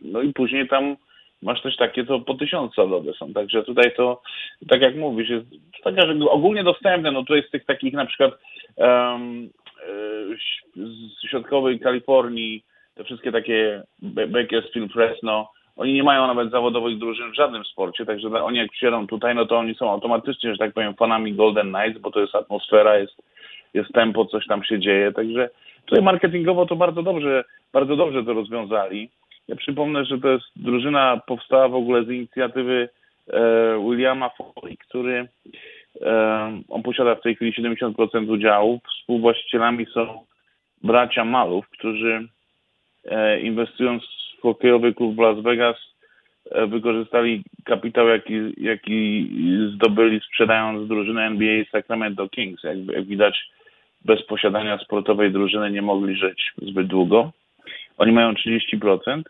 no 0.01 0.21
i 0.21 0.33
później 0.33 0.67
tam 0.67 0.95
masz 1.41 1.61
też 1.61 1.77
takie, 1.77 2.05
to 2.05 2.19
po 2.19 2.33
tysiąc 2.33 2.73
salowe 2.73 3.13
są. 3.13 3.33
Także 3.33 3.63
tutaj 3.63 3.95
to, 3.95 4.21
tak 4.69 4.81
jak 4.81 4.95
mówisz, 4.95 5.29
jest 5.29 5.45
taka, 5.83 6.07
że 6.07 6.13
ogólnie 6.29 6.63
dostępne. 6.63 7.11
No 7.11 7.23
tutaj 7.23 7.43
z 7.47 7.51
tych 7.51 7.65
takich 7.65 7.93
na 7.93 8.05
przykład 8.05 8.31
um, 8.75 9.49
z 10.75 11.29
środkowej 11.29 11.79
Kalifornii, 11.79 12.63
te 12.95 13.03
wszystkie 13.03 13.31
takie 13.31 13.83
Bakersfield, 14.27 14.93
Fresno, 14.93 15.49
oni 15.77 15.93
nie 15.93 16.03
mają 16.03 16.27
nawet 16.27 16.51
zawodowych 16.51 16.97
drużyn 16.97 17.31
w 17.31 17.35
żadnym 17.35 17.65
sporcie, 17.65 18.05
także 18.05 18.43
oni 18.43 18.57
jak 18.57 18.71
przyjadą 18.71 19.07
tutaj, 19.07 19.35
no 19.35 19.45
to 19.45 19.57
oni 19.57 19.75
są 19.75 19.91
automatycznie, 19.91 20.51
że 20.51 20.57
tak 20.57 20.73
powiem, 20.73 20.93
fanami 20.93 21.33
Golden 21.33 21.73
Knights, 21.73 22.01
bo 22.01 22.11
to 22.11 22.19
jest 22.19 22.35
atmosfera, 22.35 22.97
jest, 22.97 23.21
jest 23.73 23.93
tempo, 23.93 24.25
coś 24.25 24.47
tam 24.47 24.63
się 24.63 24.79
dzieje, 24.79 25.11
także 25.11 25.49
tutaj 25.85 26.03
marketingowo 26.03 26.65
to 26.65 26.75
bardzo 26.75 27.03
dobrze, 27.03 27.43
bardzo 27.73 27.95
dobrze 27.95 28.23
to 28.23 28.33
rozwiązali. 28.33 29.09
Ja 29.47 29.55
przypomnę, 29.55 30.05
że 30.05 30.17
to 30.17 30.29
jest 30.29 30.45
drużyna 30.55 31.21
powstała 31.27 31.67
w 31.67 31.75
ogóle 31.75 32.03
z 32.03 32.09
inicjatywy 32.09 32.89
e, 33.27 33.39
Williama 33.89 34.29
Foley, 34.29 34.77
który 34.77 35.27
e, 36.01 36.61
on 36.69 36.83
posiada 36.83 37.15
w 37.15 37.21
tej 37.21 37.35
chwili 37.35 37.53
70% 37.53 38.31
udziałów. 38.31 38.81
Współwłaścicielami 38.99 39.85
są 39.85 40.25
bracia 40.83 41.25
Malów, 41.25 41.69
którzy 41.69 42.27
e, 43.05 43.39
inwestując 43.39 44.03
w 44.37 44.41
hokejowy 44.41 44.93
klub 44.93 45.15
w 45.15 45.19
Las 45.19 45.39
Vegas 45.39 45.77
wykorzystali 46.67 47.43
kapitał, 47.65 48.07
jaki, 48.07 48.33
jaki 48.57 49.29
zdobyli 49.73 50.19
sprzedając 50.19 50.87
drużynę 50.87 51.25
NBA 51.25 51.63
Sacramento 51.71 52.29
Kings. 52.29 52.63
Jak, 52.63 52.77
jak 52.77 53.05
widać, 53.05 53.49
bez 54.05 54.25
posiadania 54.25 54.77
sportowej 54.77 55.31
drużyny 55.31 55.71
nie 55.71 55.81
mogli 55.81 56.15
żyć 56.15 56.53
zbyt 56.61 56.87
długo. 56.87 57.31
Oni 57.97 58.11
mają 58.11 58.33
30%. 58.33 59.23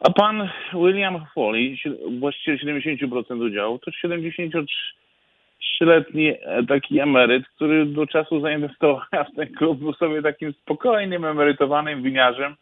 A 0.00 0.10
pan 0.10 0.48
William 0.72 1.26
Foley, 1.34 1.78
właściciel 2.18 2.58
70% 2.58 3.46
udziału, 3.46 3.78
to 3.78 3.90
73-letni 3.90 6.34
taki 6.68 7.00
emeryt, 7.00 7.48
który 7.48 7.86
do 7.86 8.06
czasu 8.06 8.40
zainwestowania 8.40 9.24
w 9.24 9.34
ten 9.36 9.54
klub 9.54 9.78
był 9.78 9.92
sobie 9.92 10.22
takim 10.22 10.52
spokojnym, 10.52 11.24
emerytowanym 11.24 12.02
winiarzem, 12.02 12.56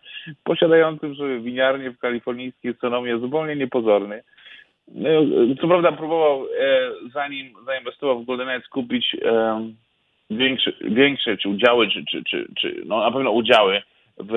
posiadającym 0.44 1.16
sobie 1.16 1.40
winiarnię 1.40 1.90
w 1.90 1.98
kalifornijskiej 1.98 2.74
Sonomie, 2.80 3.18
zupełnie 3.18 3.56
niepozorny. 3.56 4.22
No, 4.88 5.08
co 5.60 5.68
prawda 5.68 5.92
próbował, 5.92 6.46
e, 6.60 6.90
zanim 7.14 7.54
zainwestował 7.66 8.20
w 8.20 8.26
Golden 8.26 8.48
Knights, 8.48 8.68
kupić 8.68 9.16
e, 9.24 9.60
większe, 10.30 10.72
większe 10.80 11.36
czy 11.36 11.48
udziały, 11.48 11.88
czy, 11.88 12.04
czy, 12.04 12.24
czy, 12.24 12.48
czy 12.60 12.82
no 12.86 13.00
na 13.00 13.10
pewno 13.10 13.30
udziały 13.30 13.82
w 14.20 14.32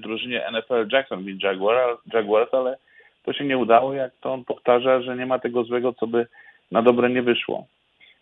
drużynie 0.00 0.42
NFL 0.52 0.88
Jacksonville 0.92 1.38
Jaguar, 1.42 1.96
Jaguars, 2.12 2.54
ale 2.54 2.76
to 3.24 3.32
się 3.32 3.44
nie 3.44 3.58
udało, 3.58 3.94
jak 3.94 4.12
to 4.20 4.32
on 4.32 4.44
powtarza, 4.44 5.00
że 5.00 5.16
nie 5.16 5.26
ma 5.26 5.38
tego 5.38 5.64
złego, 5.64 5.92
co 5.92 6.06
by 6.06 6.26
na 6.72 6.82
dobre 6.82 7.10
nie 7.10 7.22
wyszło. 7.22 7.66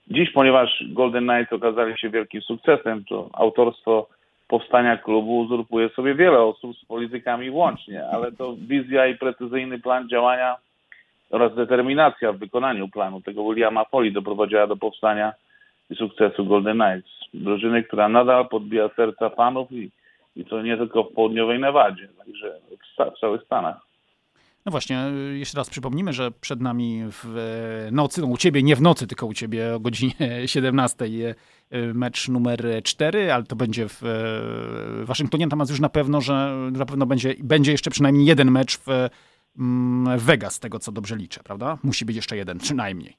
Dziś, 0.09 0.33
ponieważ 0.33 0.85
Golden 0.89 1.25
Knights 1.25 1.53
okazali 1.53 1.99
się 1.99 2.11
wielkim 2.11 2.43
sukcesem, 2.43 3.05
to 3.05 3.31
autorstwo 3.33 4.07
powstania 4.49 4.97
klubu 4.97 5.39
uzurpuje 5.39 5.89
sobie 5.89 6.15
wiele 6.15 6.41
osób 6.41 6.77
z 6.77 6.85
politykami 6.85 7.51
włącznie, 7.51 8.07
ale 8.07 8.33
to 8.33 8.57
wizja 8.57 9.07
i 9.07 9.19
precyzyjny 9.19 9.79
plan 9.79 10.09
działania 10.09 10.57
oraz 11.31 11.55
determinacja 11.55 12.33
w 12.33 12.39
wykonaniu 12.39 12.89
planu 12.89 13.21
tego 13.21 13.45
Williama 13.45 13.85
Foley 13.85 14.13
doprowadziła 14.13 14.67
do 14.67 14.77
powstania 14.77 15.33
i 15.91 15.95
sukcesu 15.95 16.45
Golden 16.45 16.79
Knights. 16.79 17.11
Drużyny, 17.35 17.83
która 17.83 18.09
nadal 18.09 18.49
podbija 18.49 18.89
serca 18.97 19.29
fanów 19.29 19.73
i 19.73 19.91
i 20.37 20.45
to 20.45 20.63
nie 20.63 20.77
tylko 20.77 21.05
w 21.05 21.13
południowej 21.13 21.59
Nevadzie, 21.59 22.09
także 22.19 22.61
w 23.17 23.21
całych 23.21 23.43
Stanach. 23.43 23.77
No 24.67 24.71
właśnie, 24.71 24.99
jeszcze 25.35 25.59
raz 25.59 25.71
przypomnimy, 25.71 26.13
że 26.13 26.31
przed 26.31 26.61
nami 26.61 27.03
w 27.09 27.25
nocy, 27.93 28.21
no 28.21 28.27
u 28.27 28.37
ciebie 28.37 28.63
nie 28.63 28.77
w 28.77 28.83
nocy, 28.83 29.07
tylko 29.07 29.27
u 29.27 29.35
ciebie 29.35 29.75
o 29.75 29.81
godzinie 29.81 30.15
17 30.47 31.05
mecz 31.95 32.29
numer 32.29 32.61
4, 32.85 33.33
ale 33.33 33.45
to 33.45 33.57
będzie 33.57 33.87
w 33.89 34.03
Waszyngtonie. 35.05 35.47
Natomiast 35.47 35.71
już 35.71 35.81
na 35.81 35.89
pewno, 35.89 36.21
że 36.21 36.33
na 36.73 36.87
pewno 36.87 37.07
będzie, 37.07 37.35
będzie 37.39 37.73
jeszcze 37.73 37.91
przynajmniej 37.91 38.27
jeden 38.27 38.51
mecz 38.51 38.79
w, 38.79 38.89
mm, 39.59 40.19
Vegas, 40.19 40.61
tego 40.61 40.79
co 40.79 40.93
dobrze 40.93 41.17
liczę, 41.17 41.41
prawda? 41.45 41.79
Musi 41.83 42.05
być 42.05 42.17
jeszcze 42.17 42.37
jeden, 42.37 42.59
przynajmniej. 42.59 43.15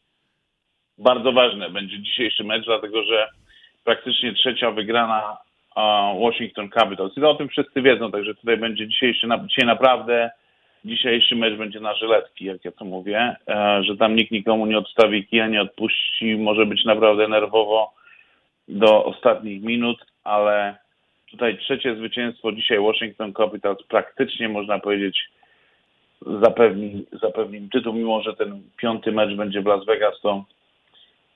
Bardzo 0.98 1.32
ważne 1.32 1.70
będzie 1.70 2.02
dzisiejszy 2.02 2.44
mecz, 2.44 2.66
dlatego 2.66 3.04
że 3.04 3.30
praktycznie 3.84 4.34
trzecia 4.34 4.72
wygrana 4.72 5.38
Washington 6.20 6.70
Capitals. 6.70 7.18
I 7.18 7.24
o 7.24 7.36
tym 7.36 7.50
wszyscy 7.50 7.82
wiedzą, 7.82 8.12
także 8.12 8.36
tutaj 8.36 8.58
będzie 8.58 8.88
dzisiejszy, 8.88 9.28
dzisiaj 9.48 9.68
naprawdę 9.68 10.32
dzisiejszy 10.86 11.36
mecz 11.36 11.58
będzie 11.58 11.80
na 11.80 11.94
żyletki, 11.94 12.46
jak 12.46 12.66
ja 12.66 12.72
to 12.72 12.86
mówię, 12.86 13.36
e, 13.48 13.84
że 13.84 13.98
tam 13.98 14.16
nikt 14.16 14.32
nikomu 14.32 14.66
nie 14.66 14.78
odstawi 14.78 15.28
kija, 15.28 15.48
nie 15.48 15.62
odpuści, 15.62 16.36
może 16.36 16.66
być 16.66 16.86
naprawdę 16.86 17.28
nerwowo 17.28 17.94
do 18.68 19.06
ostatnich 19.06 19.64
minut, 19.64 20.06
ale 20.24 20.76
tutaj 21.32 21.58
trzecie 21.58 21.96
zwycięstwo 21.96 22.52
dzisiaj 22.52 22.80
Washington 22.80 23.34
Capitals 23.34 23.84
praktycznie 23.84 24.50
można 24.50 24.80
powiedzieć 24.80 25.30
zapewni, 26.42 27.06
zapewni 27.22 27.70
tytuł, 27.70 27.94
mimo 27.94 28.22
że 28.22 28.34
ten 28.34 28.62
piąty 28.78 29.12
mecz 29.12 29.36
będzie 29.36 29.62
w 29.62 29.66
Las 29.66 29.86
Vegas, 29.86 30.22
to 30.22 30.46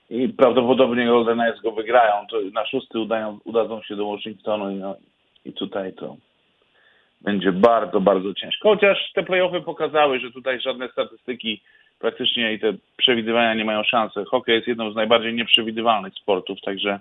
i 0.09 0.29
prawdopodobnie 0.29 1.05
Golden 1.05 1.37
Knights 1.37 1.61
go 1.61 1.71
wygrają. 1.71 2.27
To 2.29 2.37
na 2.53 2.65
szósty 2.65 2.99
udają, 2.99 3.39
udadzą 3.43 3.81
się 3.81 3.95
do 3.95 4.05
Washingtonu 4.05 4.71
i, 4.71 4.75
no, 4.75 4.95
i 5.45 5.53
tutaj 5.53 5.93
to 5.93 6.15
będzie 7.21 7.51
bardzo, 7.51 8.01
bardzo 8.01 8.33
ciężko. 8.33 8.69
Chociaż 8.69 9.11
te 9.13 9.23
playoffy 9.23 9.61
pokazały, 9.61 10.19
że 10.19 10.31
tutaj 10.31 10.61
żadne 10.61 10.89
statystyki 10.89 11.61
praktycznie 11.99 12.53
i 12.53 12.59
te 12.59 12.73
przewidywania 12.97 13.53
nie 13.53 13.65
mają 13.65 13.83
szansy. 13.83 14.25
Hokej 14.25 14.55
jest 14.55 14.67
jedną 14.67 14.91
z 14.91 14.95
najbardziej 14.95 15.33
nieprzewidywalnych 15.33 16.13
sportów, 16.13 16.61
także 16.61 16.99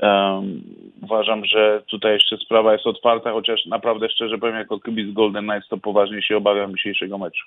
um, 0.00 0.62
uważam, 1.02 1.44
że 1.44 1.82
tutaj 1.90 2.12
jeszcze 2.12 2.36
sprawa 2.36 2.72
jest 2.72 2.86
otwarta, 2.86 3.32
chociaż 3.32 3.66
naprawdę 3.66 4.10
szczerze 4.10 4.38
powiem, 4.38 4.56
jako 4.56 4.80
kibic 4.80 5.14
Golden 5.14 5.44
Knights 5.48 5.68
to 5.68 5.76
poważnie 5.76 6.22
się 6.22 6.36
obawiam 6.36 6.76
dzisiejszego 6.76 7.18
meczu. 7.18 7.46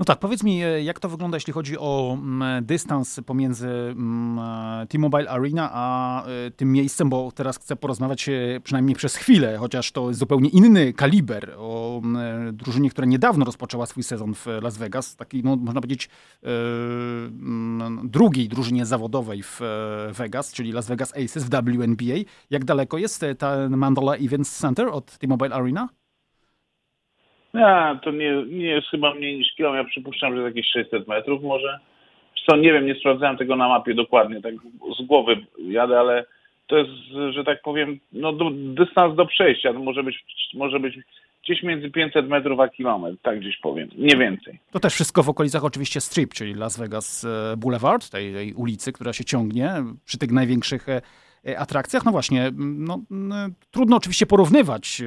No 0.00 0.04
tak, 0.04 0.18
powiedz 0.18 0.42
mi, 0.42 0.62
e, 0.62 0.82
jak 0.82 1.00
to 1.00 1.08
wygląda, 1.08 1.36
jeśli 1.36 1.52
chodzi 1.52 1.78
o 1.78 2.18
mm, 2.22 2.64
dystans 2.64 3.20
pomiędzy 3.26 3.68
mm, 3.68 4.38
e, 4.38 4.86
T-Mobile 4.86 5.30
Arena 5.30 5.70
a 5.72 6.24
e, 6.26 6.50
tym 6.50 6.72
miejscem, 6.72 7.08
bo 7.08 7.32
teraz 7.32 7.58
chcę 7.58 7.76
porozmawiać 7.76 8.30
przynajmniej 8.64 8.96
przez 8.96 9.16
chwilę, 9.16 9.56
chociaż 9.58 9.92
to 9.92 10.08
jest 10.08 10.20
zupełnie 10.20 10.48
inny 10.48 10.92
kaliber 10.92 11.54
o 11.58 12.00
mm, 12.04 12.56
drużynie, 12.56 12.90
która 12.90 13.06
niedawno 13.06 13.44
rozpoczęła 13.44 13.86
swój 13.86 14.02
sezon 14.02 14.34
w 14.34 14.46
Las 14.62 14.78
Vegas, 14.78 15.16
takiej, 15.16 15.42
no, 15.44 15.56
można 15.56 15.80
powiedzieć, 15.80 16.08
drugiej 18.04 18.48
drużynie 18.48 18.86
zawodowej 18.86 19.42
w 19.42 19.60
Vegas, 20.12 20.52
czyli 20.52 20.72
Las 20.72 20.86
Vegas 20.86 21.12
Aces 21.16 21.44
w 21.44 21.50
WNBA. 21.50 22.14
Jak 22.50 22.64
daleko 22.64 22.98
jest 22.98 23.24
ten 23.38 23.76
Mandala 23.76 24.14
Events 24.14 24.58
Center 24.58 24.88
od 24.88 25.18
T-Mobile 25.18 25.54
Arena? 25.54 25.88
Ja, 27.54 28.00
to 28.02 28.10
nie, 28.10 28.44
nie 28.46 28.66
jest 28.66 28.88
chyba 28.88 29.14
mniej 29.14 29.38
niż 29.38 29.54
kilometr. 29.56 29.84
Ja 29.84 29.90
przypuszczam, 29.90 30.36
że 30.36 30.42
jakieś 30.42 30.66
600 30.66 31.08
metrów 31.08 31.42
może. 31.42 31.78
Co, 32.46 32.56
nie 32.56 32.72
wiem, 32.72 32.86
nie 32.86 32.94
sprawdzałem 32.94 33.36
tego 33.36 33.56
na 33.56 33.68
mapie 33.68 33.94
dokładnie, 33.94 34.42
tak 34.42 34.54
z 34.98 35.06
głowy 35.06 35.36
jadę, 35.58 36.00
ale 36.00 36.24
to 36.66 36.78
jest, 36.78 36.90
że 37.30 37.44
tak 37.44 37.62
powiem, 37.62 38.00
no 38.12 38.32
do, 38.32 38.50
dystans 38.52 39.16
do 39.16 39.26
przejścia. 39.26 39.72
To 39.72 39.78
może 39.78 40.02
być, 40.02 40.24
może 40.54 40.80
być 40.80 40.98
gdzieś 41.44 41.62
między 41.62 41.90
500 41.90 42.28
metrów 42.28 42.60
a 42.60 42.68
kilometr, 42.68 43.16
tak 43.22 43.40
gdzieś 43.40 43.56
powiem, 43.56 43.88
nie 43.98 44.16
więcej. 44.16 44.58
To 44.72 44.80
też 44.80 44.94
wszystko 44.94 45.22
w 45.22 45.28
okolicach 45.28 45.64
oczywiście 45.64 46.00
Strip, 46.00 46.34
czyli 46.34 46.54
Las 46.54 46.78
Vegas 46.78 47.24
e, 47.24 47.56
Boulevard, 47.56 48.10
tej, 48.10 48.32
tej 48.32 48.54
ulicy, 48.54 48.92
która 48.92 49.12
się 49.12 49.24
ciągnie 49.24 49.70
przy 50.04 50.18
tych 50.18 50.32
największych 50.32 50.88
E, 50.88 51.02
atrakcjach. 51.56 52.04
No 52.04 52.12
właśnie, 52.12 52.50
no, 52.56 52.98
trudno 53.70 53.96
oczywiście 53.96 54.26
porównywać, 54.26 55.00
e, 55.00 55.04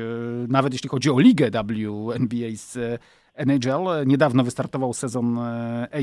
nawet 0.47 0.73
jeśli 0.73 0.89
chodzi 0.89 1.09
o 1.09 1.19
ligę 1.19 1.51
WNBA 1.51 2.55
z 2.55 2.77
e, 2.77 2.99
NHL. 3.35 4.05
Niedawno 4.05 4.43
wystartował 4.43 4.93
sezon 4.93 5.39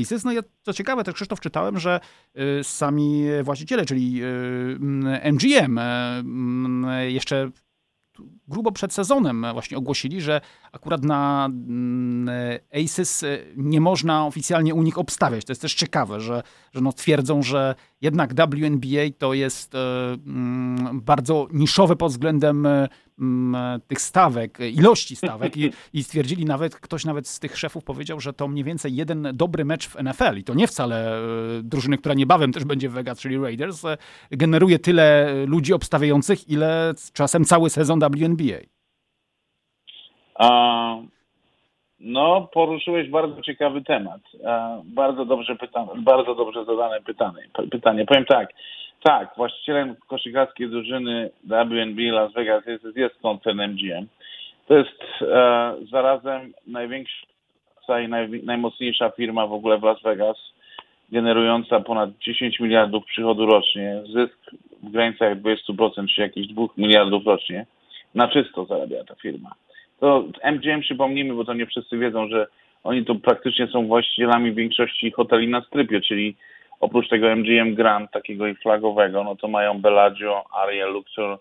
Aces. 0.01 0.23
No 0.23 0.33
i 0.33 0.37
co 0.61 0.73
ciekawe, 0.73 1.03
też 1.03 1.15
Krzysztof 1.15 1.39
czytałem, 1.39 1.79
że 1.79 1.99
sami 2.63 3.23
właściciele, 3.43 3.85
czyli 3.85 4.21
MGM 5.23 5.79
jeszcze 7.07 7.51
grubo 8.47 8.71
przed 8.71 8.93
sezonem 8.93 9.45
właśnie 9.53 9.77
ogłosili, 9.77 10.21
że 10.21 10.41
akurat 10.71 11.03
na 11.03 11.49
Aces 12.83 13.25
nie 13.57 13.81
można 13.81 14.25
oficjalnie 14.25 14.75
u 14.75 14.83
nich 14.83 14.97
obstawiać. 14.97 15.45
To 15.45 15.51
jest 15.51 15.61
też 15.61 15.73
ciekawe, 15.73 16.19
że, 16.19 16.43
że 16.73 16.81
no 16.81 16.93
twierdzą, 16.93 17.43
że 17.43 17.75
jednak 18.01 18.33
WNBA 18.33 19.01
to 19.17 19.33
jest 19.33 19.75
e, 19.75 19.79
mm, 20.27 21.01
bardzo 21.01 21.47
niszowe 21.53 21.95
pod 21.95 22.11
względem 22.11 22.65
e, 22.65 22.87
mm, 23.19 23.81
tych 23.87 24.01
stawek, 24.01 24.59
ilości 24.59 25.15
stawek 25.15 25.57
i, 25.57 25.71
i 25.93 26.03
stwierdzili 26.03 26.45
nawet, 26.45 26.75
ktoś 26.75 27.05
nawet 27.05 27.27
z 27.27 27.39
tych 27.39 27.57
szefów 27.57 27.83
powiedział, 27.83 28.19
że 28.19 28.33
to 28.33 28.47
mniej 28.47 28.63
więcej 28.63 28.95
jeden 28.95 29.27
dobry 29.33 29.65
mecz 29.65 29.87
w 29.87 29.95
NFL 30.03 30.37
i 30.37 30.43
to 30.43 30.53
nie 30.53 30.67
wcale 30.67 31.17
e, 31.17 31.63
drużyny, 31.63 31.97
która 31.97 32.15
niebawem 32.15 32.53
też 32.53 32.63
będzie 32.63 32.89
w 32.89 32.93
Vegas, 32.93 33.19
czyli 33.19 33.37
Raiders, 33.37 33.81
generuje 34.31 34.79
tyle 34.79 35.33
ludzi 35.45 35.73
obstawiających, 35.73 36.49
ile 36.49 36.93
czasem 37.13 37.45
cały 37.45 37.69
sezon 37.69 37.99
WNBA. 37.99 38.59
A, 40.35 40.97
no, 42.01 42.49
poruszyłeś 42.53 43.09
bardzo 43.09 43.41
ciekawy 43.41 43.81
temat. 43.81 44.21
Bardzo 44.83 45.25
dobrze 45.25 45.55
pytane, 45.55 45.91
bardzo 45.95 46.35
dobrze 46.35 46.65
zadane 46.65 47.01
pytanie. 47.01 47.41
pytanie. 47.71 48.05
Powiem 48.05 48.25
tak, 48.25 48.49
tak, 49.03 49.29
właścicielem 49.37 49.95
koszykarskiej 50.07 50.69
drużyny 50.69 51.29
WNB 51.43 51.99
Las 52.11 52.33
Vegas 52.33 52.65
jest, 52.65 52.85
jest 52.95 53.15
koncern 53.21 53.61
MGM. 53.61 54.07
To 54.67 54.77
jest 54.77 55.01
e, 55.21 55.75
zarazem 55.91 56.53
największa 56.67 58.01
i 58.05 58.07
naj, 58.07 58.43
najmocniejsza 58.43 59.09
firma 59.09 59.47
w 59.47 59.53
ogóle 59.53 59.77
w 59.77 59.83
Las 59.83 60.01
Vegas, 60.01 60.37
generująca 61.11 61.79
ponad 61.79 62.09
10 62.19 62.59
miliardów 62.59 63.05
przychodu 63.05 63.45
rocznie, 63.45 64.01
zysk 64.13 64.37
w 64.83 64.91
granicach 64.91 65.41
20% 65.41 66.07
czy 66.15 66.21
jakichś 66.21 66.47
2 66.47 66.65
miliardów 66.77 67.25
rocznie. 67.25 67.65
Na 68.15 68.27
czysto 68.27 68.65
zarabia 68.65 69.03
ta 69.03 69.15
firma. 69.15 69.55
To 70.01 70.23
MGM 70.43 70.81
przypomnijmy, 70.81 71.33
bo 71.33 71.45
to 71.45 71.53
nie 71.53 71.65
wszyscy 71.65 71.97
wiedzą, 71.97 72.27
że 72.27 72.47
oni 72.83 73.05
to 73.05 73.15
praktycznie 73.15 73.67
są 73.67 73.87
właścicielami 73.87 74.53
większości 74.53 75.11
hoteli 75.11 75.47
na 75.47 75.61
strypie, 75.61 76.01
czyli 76.01 76.35
oprócz 76.79 77.09
tego 77.09 77.35
MGM 77.35 77.75
Grand, 77.75 78.11
takiego 78.11 78.47
i 78.47 78.55
flagowego, 78.55 79.23
no 79.23 79.35
to 79.35 79.47
mają 79.47 79.81
Bellagio, 79.81 80.43
Ariel, 80.53 80.91
Luxor, 80.93 81.39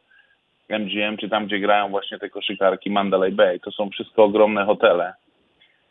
MGM, 0.68 1.16
czy 1.16 1.28
tam, 1.28 1.46
gdzie 1.46 1.58
grają 1.58 1.88
właśnie 1.88 2.18
te 2.18 2.30
koszykarki 2.30 2.90
Mandalay 2.90 3.32
Bay. 3.32 3.60
To 3.60 3.70
są 3.70 3.90
wszystko 3.90 4.24
ogromne 4.24 4.64
hotele. 4.64 5.12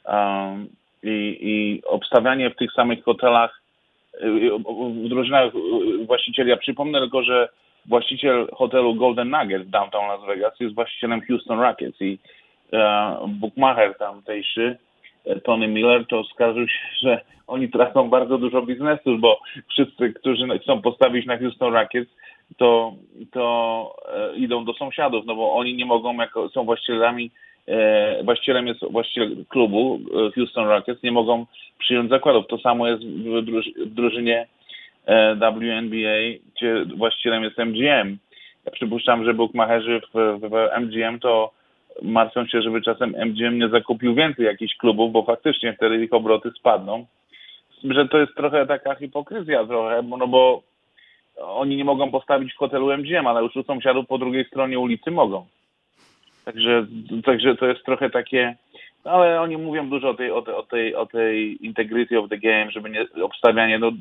Um, 0.06 0.68
i, 1.04 1.38
I 1.42 1.82
obstawianie 1.86 2.50
w 2.50 2.56
tych 2.56 2.72
samych 2.72 3.04
hotelach, 3.04 3.62
y, 4.24 4.50
w 5.06 5.10
drużynach 5.10 5.52
właścicieli, 6.06 6.50
ja 6.50 6.58
przypomnę 6.58 7.00
tylko, 7.00 7.24
że 7.24 7.50
właściciel 7.86 8.48
hotelu 8.54 8.96
Golden 8.96 9.30
Nugget 9.30 9.64
w 9.64 9.70
downtown 9.70 10.08
Las 10.08 10.26
Vegas 10.28 10.60
jest 10.60 10.76
właścicielem 10.76 11.22
Houston 11.22 11.60
Rockets 11.60 12.02
i 12.02 12.20
bookmacher 13.28 13.98
tamtejszy, 13.98 14.78
e, 15.26 15.40
Tony 15.42 15.68
Miller, 15.68 16.08
to 16.08 16.24
skarżył 16.24 16.68
się, 16.68 16.80
że 17.04 17.22
oni 17.48 17.70
tracą 17.70 18.10
bardzo 18.10 18.38
dużo 18.38 18.62
biznesu, 18.62 19.18
bo 19.18 19.40
wszyscy, 19.70 20.14
którzy 20.14 20.60
chcą 20.60 20.82
postawić 20.82 21.26
na 21.26 21.38
Houston 21.38 21.74
Rockets, 21.74 22.12
to, 22.58 22.94
to 23.32 23.96
e, 24.16 24.36
idą 24.36 24.66
do 24.66 24.74
sąsiadów, 24.74 25.26
no 25.26 25.36
bo 25.36 25.54
oni 25.54 25.74
nie 25.74 25.86
mogą, 25.86 26.14
jako 26.14 26.50
są 26.50 26.64
właścicielami, 26.64 27.32
e, 27.68 28.24
właścicielem 28.24 28.68
jest 28.68 28.80
właściciel 28.92 29.46
klubu 29.50 30.00
e, 30.28 30.32
Houston 30.32 30.68
Rockets, 30.68 31.04
nie 31.04 31.12
mogą 31.12 31.46
przyjąć 31.80 32.10
zakładów. 32.10 32.48
To 32.48 32.58
samo 32.58 32.88
jest 32.88 33.04
w, 33.04 33.42
druż 33.42 33.66
w 33.78 33.94
drużynie 33.94 34.48
e, 35.06 35.36
WNBA, 35.36 36.40
gdzie 36.56 36.86
właścicielem 36.98 37.44
jest 37.44 37.58
MGM. 37.58 38.18
Ja 38.66 38.72
przypuszczam, 38.72 39.26
że 39.26 39.34
bookmacherzy 39.34 40.02
w, 40.14 40.40
w 40.40 40.80
MGM 40.82 41.20
to 41.20 41.59
martwią 42.02 42.46
się, 42.46 42.62
żeby 42.62 42.82
czasem 42.82 43.16
MGM 43.26 43.58
nie 43.58 43.70
zakupił 43.70 44.16
więcej 44.16 44.46
jakichś 44.46 44.76
klubów, 44.76 45.12
bo 45.12 45.24
faktycznie 45.24 45.74
wtedy 45.74 46.04
ich 46.04 46.14
obroty 46.14 46.52
spadną. 46.52 47.06
Że 47.84 48.08
to 48.08 48.18
jest 48.18 48.36
trochę 48.36 48.66
taka 48.66 48.96
hipokryzja 48.96 49.66
trochę, 49.66 50.02
no 50.02 50.28
bo 50.28 50.62
oni 51.42 51.78
nie 51.78 51.86
mogą 51.86 52.12
postawić 52.12 52.54
w 52.54 52.58
hotelu 52.58 52.92
MGM, 52.98 53.28
ale 53.28 53.44
już 53.44 53.56
u 53.56 53.64
sąsiadów 53.64 54.08
po 54.08 54.18
drugiej 54.18 54.46
stronie 54.46 54.80
ulicy 54.80 55.12
mogą. 55.12 55.46
Także, 56.46 56.86
także 57.26 57.56
to 57.56 57.66
jest 57.66 57.86
trochę 57.86 58.10
takie, 58.10 58.56
no 59.06 59.12
ale 59.12 59.42
oni 59.42 59.58
mówią 59.58 59.90
dużo 59.90 60.10
o 60.10 60.14
tej, 60.14 60.32
o 60.32 60.42
tej, 60.42 60.56
o 60.56 60.64
tej, 60.64 60.96
o 60.96 61.06
tej 61.06 61.66
integrity 61.66 62.20
of 62.20 62.30
the 62.30 62.38
game, 62.38 62.72
żeby 62.72 62.90
nie, 62.90 63.24
obstawianie, 63.24 63.80
no 63.80 63.92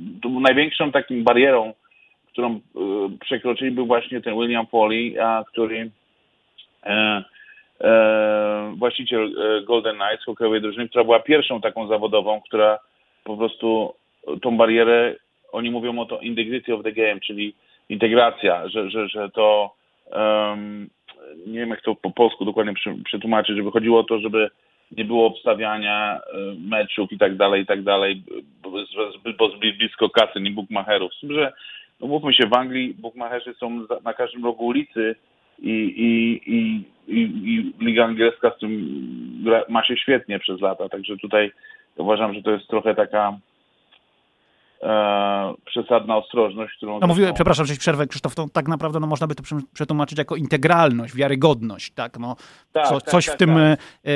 największą 0.41 0.93
takim 0.93 1.25
barierą, 1.25 1.73
którą 2.33 2.57
y, 2.57 2.61
przekroczyli 3.21 3.71
był 3.71 3.87
właśnie 3.87 4.21
ten 4.21 4.35
William 4.35 4.67
Foley, 4.67 5.19
a, 5.19 5.45
który 5.53 5.91
e, 6.83 7.25
właściciel 8.77 9.35
e, 9.39 9.63
Golden 9.63 9.97
Knights, 9.97 10.25
hokejowej 10.25 10.61
drużyny, 10.61 10.89
która 10.89 11.05
była 11.05 11.21
pierwszą 11.21 11.61
taką 11.61 11.89
zawodową, 11.89 12.41
która 12.41 12.79
po 13.25 13.37
prostu 13.37 13.95
tą 14.43 14.57
barierę 14.57 15.15
oni 15.53 15.71
mówią 15.71 15.99
o 15.99 16.07
to 16.07 16.21
integrity 16.21 16.75
of 16.75 16.83
the 16.83 16.93
game, 16.93 17.21
czyli 17.21 17.55
integracja, 17.89 18.69
że, 18.69 18.91
że, 18.91 19.09
że 19.09 19.31
to 19.31 19.75
um, 20.13 20.91
nie 21.47 21.61
wiem 21.61 21.69
jak 21.69 21.83
to 21.83 21.95
po 21.95 22.11
polsku 22.11 22.45
dokładnie 22.45 22.75
przetłumaczyć, 23.05 23.57
żeby 23.57 23.71
chodziło 23.71 24.01
o 24.01 24.05
to, 24.05 24.19
żeby 24.19 24.51
nie 24.97 25.05
było 25.05 25.27
obstawiania 25.27 26.21
e, 26.21 26.21
meczów 26.69 27.13
i 27.13 27.19
tak 27.19 27.37
dalej, 27.37 27.63
i 27.63 27.67
tak 27.67 27.83
dalej, 27.83 28.23
bo 29.37 29.49
zbyt 29.49 29.77
blisko 29.79 30.11
kasy, 30.11 30.41
nie 30.41 30.51
tym, 31.21 31.33
że 31.33 31.53
no 32.01 32.07
mówmy 32.07 32.35
się, 32.35 32.47
w 32.47 32.55
Anglii 32.55 32.95
bookmacherzy 32.99 33.55
są 33.55 33.87
na 34.05 34.15
każdym 34.15 34.45
rogu 34.45 34.67
ulicy 34.67 35.17
i, 35.59 35.71
i, 35.97 36.41
i, 36.55 36.85
i, 37.09 37.75
Liga 37.81 38.05
Angielska 38.05 38.51
z 38.51 38.59
tym 38.59 38.73
ma 39.69 39.85
się 39.85 39.97
świetnie 39.97 40.39
przez 40.39 40.61
lata, 40.61 40.89
także 40.89 41.17
tutaj 41.17 41.53
uważam, 41.97 42.35
że 42.35 42.43
to 42.43 42.51
jest 42.51 42.69
trochę 42.69 42.95
taka 42.95 43.39
e, 44.83 45.55
przesadna 45.65 46.17
ostrożność, 46.17 46.77
którą... 46.77 47.01
No 47.01 47.07
mówiłem, 47.07 47.35
przepraszam, 47.35 47.67
że 47.67 47.75
przerwę, 47.75 48.07
Krzysztof, 48.07 48.35
to 48.35 48.47
tak 48.53 48.69
naprawdę 48.69 49.01
no, 49.01 49.07
można 49.07 49.27
by 49.27 49.35
to 49.35 49.43
przetłumaczyć 49.73 50.19
jako 50.19 50.37
integralność, 50.37 51.15
wiarygodność, 51.15 51.93
tak? 51.93 52.19
No, 52.19 52.37
tak, 52.73 52.89
co, 52.89 53.01
tak 53.01 53.11
coś 53.11 53.27
tak, 53.27 53.35
w 53.35 53.39
tym, 53.39 53.49
tak. 53.55 53.81
E, 54.05 54.11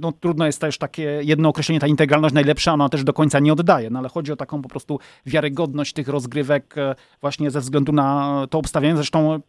no 0.00 0.12
trudno 0.12 0.46
jest 0.46 0.60
też 0.60 0.78
takie 0.78 1.02
jedno 1.02 1.48
określenie, 1.48 1.80
ta 1.80 1.86
integralność 1.86 2.34
najlepsza, 2.34 2.72
ona 2.72 2.88
też 2.88 3.04
do 3.04 3.12
końca 3.12 3.38
nie 3.38 3.52
oddaje, 3.52 3.90
no 3.90 3.98
ale 3.98 4.08
chodzi 4.08 4.32
o 4.32 4.36
taką 4.36 4.62
po 4.62 4.68
prostu 4.68 4.98
wiarygodność 5.26 5.92
tych 5.92 6.08
rozgrywek 6.08 6.78
e, 6.78 6.94
właśnie 7.20 7.50
ze 7.50 7.60
względu 7.60 7.92
na 7.92 8.32
to 8.50 8.58
obstawianie. 8.58 8.96
Zresztą 8.96 9.34
e, 9.34 9.40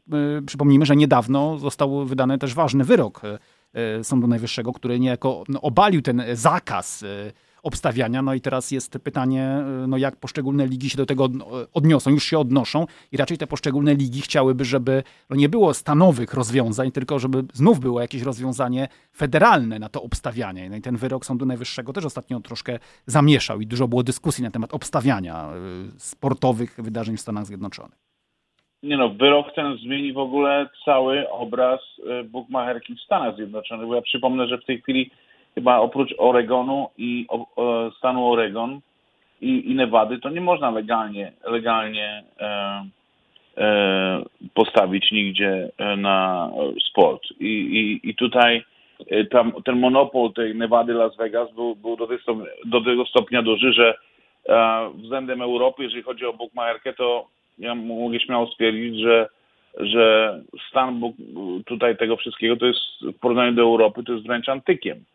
przypomnijmy, 0.46 0.86
że 0.86 0.96
niedawno 0.96 1.58
został 1.58 2.06
wydany 2.06 2.38
też 2.38 2.54
ważny 2.54 2.84
wyrok 2.84 3.22
Sądu 4.04 4.28
Najwyższego, 4.28 4.74
który 4.74 5.00
niejako 5.00 5.44
no, 5.50 5.62
obalił 5.62 6.02
ten 6.02 6.24
zakaz 6.34 7.06
obstawiania. 7.64 8.22
No 8.22 8.34
i 8.34 8.42
teraz 8.42 8.72
jest 8.72 9.00
pytanie, 9.04 9.58
no 9.88 9.98
jak 9.98 10.16
poszczególne 10.16 10.68
ligi 10.68 10.90
się 10.90 10.98
do 10.98 11.06
tego 11.06 11.30
odniosą, 11.74 12.12
już 12.12 12.24
się 12.24 12.40
odnoszą 12.40 12.86
i 13.12 13.18
raczej 13.18 13.38
te 13.38 13.48
poszczególne 13.48 13.96
ligi 13.96 14.22
chciałyby, 14.22 14.66
żeby 14.66 15.04
no 15.30 15.36
nie 15.36 15.50
było 15.50 15.74
stanowych 15.74 16.34
rozwiązań, 16.34 16.92
tylko 16.92 17.20
żeby 17.20 17.44
znów 17.54 17.80
było 17.80 18.02
jakieś 18.02 18.22
rozwiązanie 18.22 18.88
federalne 19.16 19.80
na 19.80 19.90
to 19.90 20.04
obstawianie. 20.04 20.70
No 20.70 20.76
i 20.76 20.82
ten 20.82 20.98
wyrok 20.98 21.26
Sądu 21.26 21.46
Najwyższego 21.46 21.94
też 21.94 22.06
ostatnio 22.06 22.40
troszkę 22.40 22.80
zamieszał 23.06 23.62
i 23.62 23.68
dużo 23.68 23.88
było 23.88 24.04
dyskusji 24.04 24.44
na 24.44 24.52
temat 24.52 24.74
obstawiania 24.74 25.50
y, 25.96 26.00
sportowych 26.00 26.80
wydarzeń 26.84 27.18
w 27.18 27.22
Stanach 27.22 27.46
Zjednoczonych. 27.46 27.98
Nie 28.84 28.98
no, 28.98 29.10
wyrok 29.10 29.54
ten 29.56 29.78
zmieni 29.78 30.14
w 30.14 30.18
ogóle 30.18 30.70
cały 30.86 31.30
obraz 31.30 31.80
bukmacherki 32.26 32.96
w 32.96 33.00
Stanach 33.00 33.36
Zjednoczonych, 33.36 33.88
bo 33.88 33.96
ja 33.96 34.02
przypomnę, 34.02 34.48
że 34.48 34.58
w 34.58 34.66
tej 34.66 34.82
chwili 34.82 35.12
chyba 35.58 35.80
oprócz 35.80 36.14
Oregonu 36.18 36.90
i 36.98 37.26
o, 37.30 37.92
stanu 37.98 38.32
Oregon 38.32 38.80
i, 39.42 39.72
i 39.72 39.76
Nevady, 39.76 40.20
to 40.20 40.30
nie 40.30 40.42
można 40.42 40.72
legalnie, 40.72 41.32
legalnie 41.44 42.24
e, 42.40 42.86
e, 43.58 44.24
postawić 44.54 45.12
nigdzie 45.12 45.70
e, 45.78 45.96
na 45.96 46.50
sport. 46.90 47.24
I, 47.40 47.46
i, 47.46 48.10
i 48.10 48.16
tutaj 48.16 48.64
e, 49.12 49.26
tam, 49.26 49.54
ten 49.66 49.80
monopol 49.80 50.34
tej 50.34 50.56
Nevady 50.56 50.94
Las 50.94 51.18
Vegas 51.18 51.54
był, 51.54 51.76
był 51.76 51.98
do, 51.98 52.08
tego, 52.08 52.44
do 52.66 52.82
tego 52.82 53.06
stopnia 53.06 53.42
duży, 53.42 53.74
że 53.74 53.96
e, 54.50 54.90
względem 54.96 55.42
Europy, 55.42 55.84
jeżeli 55.84 56.04
chodzi 56.04 56.26
o 56.26 56.34
bookmacherkę, 56.34 56.94
to 56.94 57.28
ja 57.60 57.76
mogę 57.76 58.20
śmiało 58.20 58.48
stwierdzić, 58.48 59.00
że 59.02 59.30
że 59.80 60.40
stan 60.70 61.02
tutaj 61.66 61.98
tego 61.98 62.18
wszystkiego 62.18 62.58
to 62.58 62.66
jest 62.66 62.80
w 63.02 63.20
porównaniu 63.20 63.54
do 63.54 63.62
Europy 63.62 64.04
to 64.04 64.14
jest 64.14 64.28
wręcz 64.28 64.50
antykiem 64.50 65.06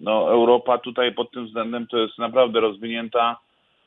no, 0.00 0.30
Europa 0.30 0.78
tutaj 0.78 1.14
pod 1.14 1.30
tym 1.30 1.46
względem 1.46 1.86
to 1.86 1.98
jest 1.98 2.18
naprawdę 2.18 2.60
rozwinięta 2.60 3.36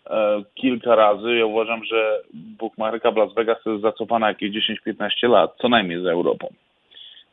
e, 0.10 0.44
kilka 0.56 0.96
razy. 0.96 1.36
Ja 1.36 1.46
uważam, 1.46 1.86
że 1.86 2.22
bookmacherka 2.34 3.12
w 3.12 3.18
Las 3.18 3.34
Vegas 3.34 3.66
jest 3.66 3.82
zacofana 3.82 4.28
jakieś 4.28 4.52
10-15 4.88 5.30
lat, 5.30 5.56
co 5.62 5.70
najmniej 5.70 6.04
za 6.04 6.12
Europą. 6.12 6.48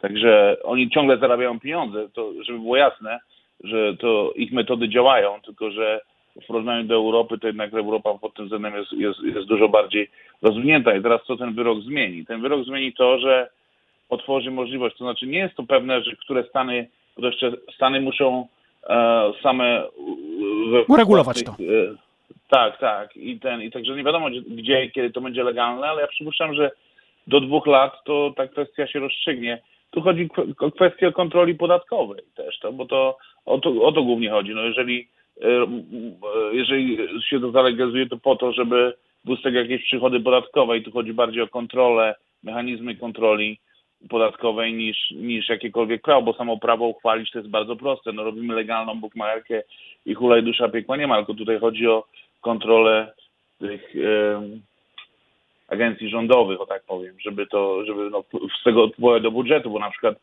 Także 0.01 0.57
oni 0.65 0.91
ciągle 0.91 1.19
zarabiają 1.19 1.61
pieniądze, 1.61 2.09
to 2.15 2.33
żeby 2.47 2.59
było 2.59 2.77
jasne, 2.77 3.19
że 3.65 3.97
to 3.97 4.33
ich 4.37 4.53
metody 4.53 4.89
działają, 4.89 5.41
tylko 5.45 5.71
że 5.71 6.01
w 6.43 6.47
porównaniu 6.47 6.85
do 6.85 6.95
Europy, 6.95 7.39
to 7.39 7.47
jednak 7.47 7.75
Europa 7.75 8.15
pod 8.15 8.35
tym 8.35 8.45
względem 8.45 8.75
jest, 8.75 8.93
jest, 8.93 9.23
jest 9.23 9.49
dużo 9.49 9.69
bardziej 9.69 10.11
rozwinięta. 10.43 10.97
I 10.97 11.03
teraz 11.03 11.21
co 11.27 11.37
ten 11.37 11.55
wyrok 11.55 11.81
zmieni? 11.81 12.27
Ten 12.27 12.41
wyrok 12.41 12.65
zmieni 12.65 12.93
to, 12.93 13.19
że 13.19 13.51
otworzy 14.09 14.51
możliwość, 14.51 14.97
to 14.97 15.05
znaczy 15.05 15.27
nie 15.27 15.39
jest 15.39 15.55
to 15.55 15.63
pewne, 15.63 16.03
że 16.03 16.17
które 16.17 16.45
Stany, 16.45 16.89
to 17.21 17.27
jeszcze 17.27 17.53
Stany 17.75 18.01
muszą 18.01 18.47
same... 19.43 19.83
Uregulować 20.89 21.45
to. 21.45 21.53
E, 21.53 21.57
tak, 22.49 22.79
tak. 22.79 23.17
I, 23.17 23.41
ten, 23.41 23.63
I 23.63 23.71
także 23.71 23.97
nie 23.97 24.05
wiadomo, 24.05 24.27
gdzie 24.49 24.91
kiedy 24.91 25.11
to 25.11 25.21
będzie 25.21 25.45
legalne, 25.45 25.87
ale 25.87 26.03
ja 26.03 26.09
przypuszczam, 26.09 26.55
że 26.55 26.71
do 27.27 27.41
dwóch 27.41 27.67
lat 27.67 28.05
to 28.05 28.33
ta 28.37 28.49
kwestia 28.49 28.87
się 28.87 29.01
rozstrzygnie. 29.01 29.63
Tu 29.91 30.01
chodzi 30.01 30.29
o 30.59 30.71
kwestię 30.71 31.13
kontroli 31.13 31.55
podatkowej 31.55 32.23
też, 32.35 32.59
to, 32.59 32.73
bo 32.73 32.87
to 32.87 33.17
o, 33.47 33.59
to 33.59 33.83
o 33.83 33.93
to 33.93 34.03
głównie 34.03 34.31
chodzi. 34.31 34.55
No 34.55 34.63
jeżeli, 34.63 35.09
e, 35.43 35.67
jeżeli 36.53 36.99
się 37.29 37.41
to 37.41 37.51
zalegalizuje, 37.51 38.09
to 38.09 38.17
po 38.17 38.37
to, 38.37 38.53
żeby 38.53 38.95
były 39.25 39.37
z 39.37 39.43
tego 39.43 39.59
jakieś 39.59 39.83
przychody 39.83 40.21
podatkowe 40.21 40.79
i 40.79 40.83
tu 40.83 40.93
chodzi 40.93 41.13
bardziej 41.13 41.43
o 41.43 41.49
kontrolę, 41.49 42.15
mechanizmy 42.43 42.97
kontroli 42.97 43.59
podatkowej 44.09 44.75
niż, 44.75 45.11
niż 45.11 45.49
jakiekolwiek 45.49 46.03
prawo, 46.03 46.23
bo 46.23 46.33
samo 46.33 46.59
prawo 46.59 46.87
uchwalić 46.87 47.31
to 47.31 47.39
jest 47.39 47.51
bardzo 47.51 47.77
proste. 47.77 48.13
No 48.13 48.25
robimy 48.25 48.55
legalną 48.55 48.95
bukmacherkę 49.01 49.63
i 50.07 50.15
hulaj 50.15 50.43
dusza 50.43 50.69
piekła 50.69 50.97
nie 50.97 51.07
ma, 51.07 51.17
tylko 51.17 51.35
tutaj 51.35 51.59
chodzi 51.59 51.87
o 51.87 52.05
kontrolę 52.41 53.13
tych 53.59 53.97
e, 53.97 54.43
agencji 55.69 56.09
rządowych, 56.11 56.61
o 56.61 56.67
tak 56.67 56.83
powiem, 56.83 57.15
żeby 57.21 57.47
to, 57.47 57.85
żeby 57.85 58.11
no, 58.11 58.25
z 58.61 58.65
tego 58.65 58.89
wpływać 58.89 59.23
do 59.23 59.31
budżetu, 59.31 59.71
bo 59.71 59.79
na 59.79 59.91
przykład 59.91 60.19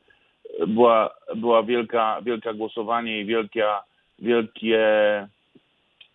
była, 0.67 1.15
była 1.35 1.63
wielka, 1.63 2.21
wielka 2.21 2.53
głosowanie 2.53 3.19
i 3.19 3.25
wielkia, 3.25 3.81
wielkie 4.19 4.79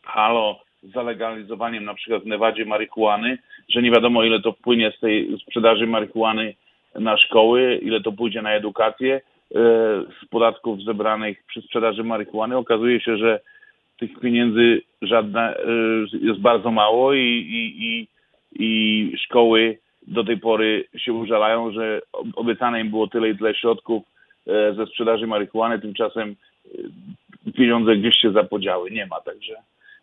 halo 0.03 0.61
z 0.83 0.93
zalegalizowaniem 0.93 1.85
na 1.85 1.95
przykład 1.95 2.23
w 2.23 2.27
Nevadzie 2.27 2.65
marihuany, 2.65 3.39
że 3.69 3.83
nie 3.83 3.91
wiadomo 3.91 4.25
ile 4.25 4.41
to 4.41 4.53
wpłynie 4.53 4.93
z 4.97 5.01
tej 5.01 5.39
sprzedaży 5.39 5.87
marihuany 5.87 6.55
na 6.95 7.17
szkoły, 7.17 7.77
ile 7.83 8.01
to 8.01 8.13
pójdzie 8.13 8.43
na 8.43 8.53
edukację 8.53 9.15
e, 9.15 9.21
z 10.23 10.29
podatków 10.31 10.83
zebranych 10.83 11.45
przy 11.47 11.63
sprzedaży 11.63 12.05
marihuany. 12.05 12.57
Okazuje 12.57 13.01
się, 13.01 13.17
że 13.17 13.41
tych 13.99 14.21
pieniędzy 14.21 14.83
żadne, 15.03 15.57
jest 16.13 16.41
bardzo 16.41 16.71
mało 16.71 17.15
i, 17.15 17.27
i, 17.29 17.87
i, 17.87 18.09
i 18.53 19.19
szkoły 19.19 19.79
do 20.07 20.25
tej 20.25 20.39
pory 20.39 20.85
się 20.97 21.13
użalają, 21.13 21.73
że 21.73 22.03
obiecane 22.37 22.81
im 22.81 22.91
było 22.91 23.07
tyle 23.07 23.29
i 23.29 23.39
tyle 23.39 23.55
środków 23.55 24.03
ze 24.47 24.87
sprzedaży 24.87 25.27
marihuany, 25.27 25.79
tymczasem 25.79 26.37
pieniądze 27.57 27.97
gdzieś 27.97 28.17
się 28.17 28.33
zapodziały. 28.33 28.91
Nie 28.91 29.07
ma, 29.07 29.21
także 29.21 29.55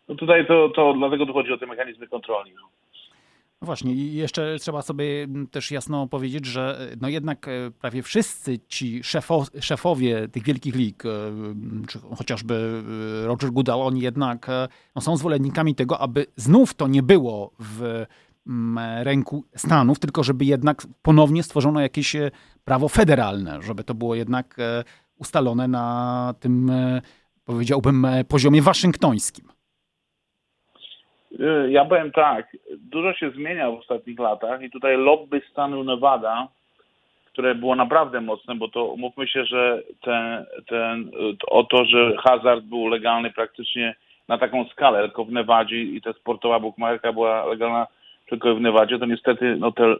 no 0.07 0.15
tutaj 0.15 0.45
to, 0.45 0.69
to 0.69 0.93
dlatego 0.93 1.25
dochodzi 1.25 1.51
o 1.51 1.57
te 1.57 1.65
mechanizmy 1.65 2.07
kontroli. 2.07 2.51
Właśnie, 3.61 3.93
i 3.93 4.13
jeszcze 4.13 4.59
trzeba 4.59 4.81
sobie 4.81 5.27
też 5.51 5.71
jasno 5.71 6.07
powiedzieć, 6.07 6.45
że 6.45 6.89
e, 6.91 6.95
no 7.01 7.09
jednak 7.09 7.47
e, 7.47 7.71
prawie 7.71 8.03
wszyscy 8.03 8.59
ci 8.67 9.03
szefo, 9.03 9.45
szefowie 9.61 10.27
tych 10.27 10.43
wielkich 10.43 10.75
lig, 10.75 11.03
e, 11.05 11.09
czy 11.87 11.99
chociażby 11.99 12.83
Roger 13.25 13.51
Goodall, 13.51 13.81
oni 13.81 14.01
jednak 14.01 14.47
no 14.95 15.01
są 15.01 15.17
zwolennikami 15.17 15.75
tego, 15.75 15.99
aby 15.99 16.25
znów 16.35 16.73
to 16.73 16.87
nie 16.87 17.03
było 17.03 17.51
w 17.59 18.05
ręku 18.99 19.43
Stanów, 19.55 19.99
tylko 19.99 20.23
żeby 20.23 20.45
jednak 20.45 20.87
ponownie 21.01 21.43
stworzono 21.43 21.79
jakieś 21.81 22.15
prawo 22.65 22.89
federalne, 22.89 23.61
żeby 23.61 23.83
to 23.83 23.93
było 23.93 24.15
jednak 24.15 24.57
ustalone 25.17 25.67
na 25.67 26.33
tym, 26.39 26.71
powiedziałbym, 27.45 28.07
poziomie 28.27 28.61
waszyngtońskim. 28.61 29.56
Y, 31.31 31.71
ja 31.71 31.85
powiem 31.85 32.11
tak, 32.11 32.57
dużo 32.91 33.13
się 33.13 33.29
zmienia 33.29 33.71
w 33.71 33.79
ostatnich 33.79 34.19
latach 34.19 34.61
i 34.61 34.71
tutaj 34.71 34.97
lobby 34.97 35.41
stanu 35.51 35.83
Nevada, 35.83 36.47
które 37.33 37.55
było 37.55 37.75
naprawdę 37.75 38.21
mocne, 38.21 38.55
bo 38.55 38.67
to 38.67 38.95
mówmy 38.97 39.27
się, 39.27 39.45
że 39.45 39.83
ten, 40.01 40.45
ten, 40.67 41.11
o 41.47 41.63
to, 41.63 41.85
że 41.85 42.17
hazard 42.17 42.63
był 42.63 42.87
legalny 42.87 43.31
praktycznie 43.31 43.95
na 44.27 44.37
taką 44.37 44.65
skalę, 44.65 45.01
tylko 45.03 45.25
w 45.25 45.31
Nevadzie 45.31 45.81
i 45.81 46.01
ta 46.01 46.13
sportowa 46.13 46.59
bukmacherka 46.59 47.13
była 47.13 47.45
legalna 47.45 47.87
tylko 48.29 48.55
w 48.55 48.61
Nevadzie, 48.61 48.99
to 48.99 49.05
niestety 49.05 49.55
no, 49.55 49.71
te, 49.71 49.83
y, 49.83 49.97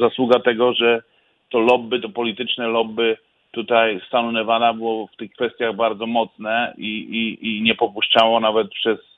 zasługa 0.00 0.40
tego, 0.40 0.72
że 0.72 1.02
to 1.50 1.58
lobby, 1.58 2.00
to 2.00 2.08
polityczne 2.08 2.66
lobby 2.66 3.16
tutaj 3.50 4.00
stanu 4.08 4.32
Nevada 4.32 4.72
było 4.72 5.06
w 5.06 5.16
tych 5.16 5.32
kwestiach 5.32 5.76
bardzo 5.76 6.06
mocne 6.06 6.74
i, 6.78 6.88
i, 6.88 7.48
i 7.48 7.62
nie 7.62 7.74
popuszczało 7.74 8.40
nawet 8.40 8.70
przez 8.70 9.11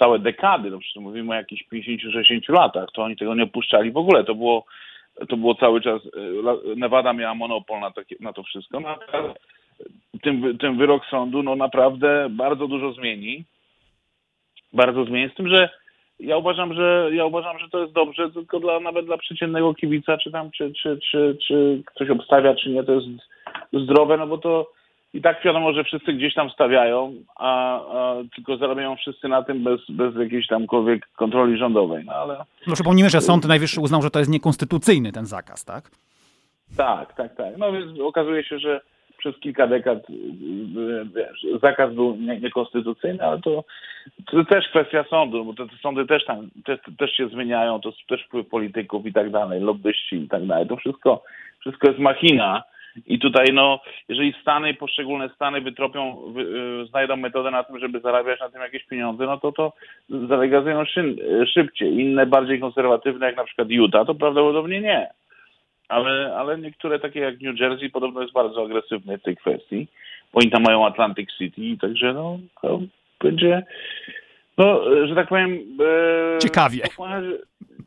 całe 0.00 0.18
dekady, 0.18 0.70
no 0.70 0.78
przecież 0.78 1.02
mówimy 1.02 1.32
o 1.32 1.34
jakichś 1.34 1.64
50-60 1.72 2.52
latach, 2.52 2.88
to 2.94 3.02
oni 3.02 3.16
tego 3.16 3.34
nie 3.34 3.42
opuszczali 3.42 3.90
w 3.90 3.96
ogóle. 3.96 4.24
To 4.24 4.34
było, 4.34 4.64
to 5.28 5.36
było 5.36 5.54
cały 5.54 5.80
czas, 5.80 6.02
e, 6.06 6.76
Nevada 6.76 7.12
miała 7.12 7.34
monopol 7.34 7.80
na, 7.80 7.90
takie, 7.90 8.16
na 8.20 8.32
to 8.32 8.42
wszystko. 8.42 8.80
No, 8.80 8.98
ten, 10.22 10.58
ten 10.58 10.76
wyrok 10.76 11.06
sądu 11.06 11.42
no 11.42 11.56
naprawdę 11.56 12.26
bardzo 12.30 12.68
dużo 12.68 12.92
zmieni. 12.92 13.44
Bardzo 14.72 15.04
zmieni. 15.04 15.30
Z 15.32 15.34
tym, 15.34 15.48
że 15.48 15.70
ja 16.20 16.36
uważam, 16.36 16.74
że 16.74 17.10
ja 17.12 17.24
uważam, 17.24 17.58
że 17.58 17.68
to 17.68 17.80
jest 17.80 17.92
dobrze 17.92 18.30
tylko 18.30 18.60
dla 18.60 18.80
nawet 18.80 19.06
dla 19.06 19.18
przeciętnego 19.18 19.74
kibica, 19.74 20.18
czy 20.18 20.30
tam, 20.30 20.50
czy, 20.50 20.72
czy, 20.72 20.98
czy, 21.10 21.36
czy 21.46 21.82
ktoś 21.86 22.10
obstawia, 22.10 22.54
czy 22.54 22.70
nie, 22.70 22.84
to 22.84 22.92
jest 22.92 23.06
zdrowe, 23.72 24.16
no 24.16 24.26
bo 24.26 24.38
to 24.38 24.72
i 25.14 25.22
tak 25.22 25.42
wiadomo, 25.44 25.72
że 25.72 25.84
wszyscy 25.84 26.12
gdzieś 26.12 26.34
tam 26.34 26.50
stawiają, 26.50 27.14
a, 27.36 27.80
a, 27.80 28.14
tylko 28.34 28.56
zarabiają 28.56 28.96
wszyscy 28.96 29.28
na 29.28 29.42
tym 29.42 29.64
bez, 29.64 29.80
bez 29.88 30.16
jakiejś 30.16 30.46
tamkolwiek 30.46 31.08
kontroli 31.16 31.58
rządowej. 31.58 32.04
No, 32.04 32.12
ale... 32.12 32.44
no 32.66 32.74
przypomnijmy, 32.74 33.10
że 33.10 33.20
Sąd 33.20 33.48
Najwyższy 33.48 33.80
uznał, 33.80 34.02
że 34.02 34.10
to 34.10 34.18
jest 34.18 34.30
niekonstytucyjny 34.30 35.12
ten 35.12 35.26
zakaz, 35.26 35.64
tak? 35.64 35.90
Tak, 36.76 37.14
tak, 37.14 37.36
tak. 37.36 37.56
No 37.58 37.72
więc 37.72 38.00
okazuje 38.00 38.44
się, 38.44 38.58
że 38.58 38.80
przez 39.18 39.38
kilka 39.40 39.66
dekad 39.66 39.98
wiesz, 41.14 41.60
zakaz 41.62 41.94
był 41.94 42.16
nie, 42.16 42.40
niekonstytucyjny, 42.40 43.24
ale 43.24 43.40
to, 43.40 43.64
to 44.30 44.44
też 44.44 44.68
kwestia 44.68 45.04
sądu, 45.10 45.44
bo 45.44 45.54
te, 45.54 45.66
te 45.66 45.76
sądy 45.82 46.06
też 46.06 46.24
tam 46.24 46.50
też, 46.64 46.80
też 46.98 47.12
się 47.12 47.28
zmieniają, 47.28 47.80
to 47.80 47.92
też 48.08 48.24
wpływ 48.24 48.48
polityków 48.48 49.06
i 49.06 49.12
tak 49.12 49.30
dalej, 49.30 49.60
lobbyści 49.60 50.16
i 50.16 50.28
tak 50.28 50.46
dalej. 50.46 50.68
To 50.68 50.76
wszystko, 50.76 51.22
wszystko 51.60 51.88
jest 51.88 52.00
machina 52.00 52.62
i 53.06 53.18
tutaj, 53.18 53.46
no, 53.52 53.80
jeżeli 54.08 54.34
Stany, 54.42 54.74
poszczególne 54.74 55.28
Stany 55.28 55.60
wytropią, 55.60 56.16
wy, 56.32 56.40
y, 56.40 56.86
znajdą 56.86 57.16
metodę 57.16 57.50
na 57.50 57.64
tym, 57.64 57.78
żeby 57.78 58.00
zarabiać 58.00 58.40
na 58.40 58.48
tym 58.48 58.60
jakieś 58.60 58.84
pieniądze, 58.84 59.26
no 59.26 59.38
to 59.38 59.52
to 59.52 59.72
zalegalizują 60.08 60.84
szybciej. 61.54 62.00
Inne, 62.00 62.26
bardziej 62.26 62.60
konserwatywne, 62.60 63.26
jak 63.26 63.36
na 63.36 63.44
przykład 63.44 63.68
Utah, 63.70 64.06
to 64.06 64.14
prawdopodobnie 64.14 64.80
nie. 64.80 65.10
Ale, 65.88 66.36
ale 66.36 66.58
niektóre 66.58 66.98
takie 66.98 67.20
jak 67.20 67.40
New 67.40 67.60
Jersey 67.60 67.90
podobno 67.90 68.22
jest 68.22 68.32
bardzo 68.32 68.62
agresywne 68.64 69.18
w 69.18 69.22
tej 69.22 69.36
kwestii, 69.36 69.86
bo 70.32 70.40
oni 70.40 70.50
tam 70.50 70.62
mają 70.62 70.86
Atlantic 70.86 71.30
City, 71.38 71.76
także 71.80 72.14
no, 72.14 72.38
to 72.62 72.80
będzie, 73.20 73.62
no, 74.58 74.80
że 75.06 75.14
tak 75.14 75.28
powiem... 75.28 75.58
E, 76.34 76.38
Ciekawie 76.38 76.82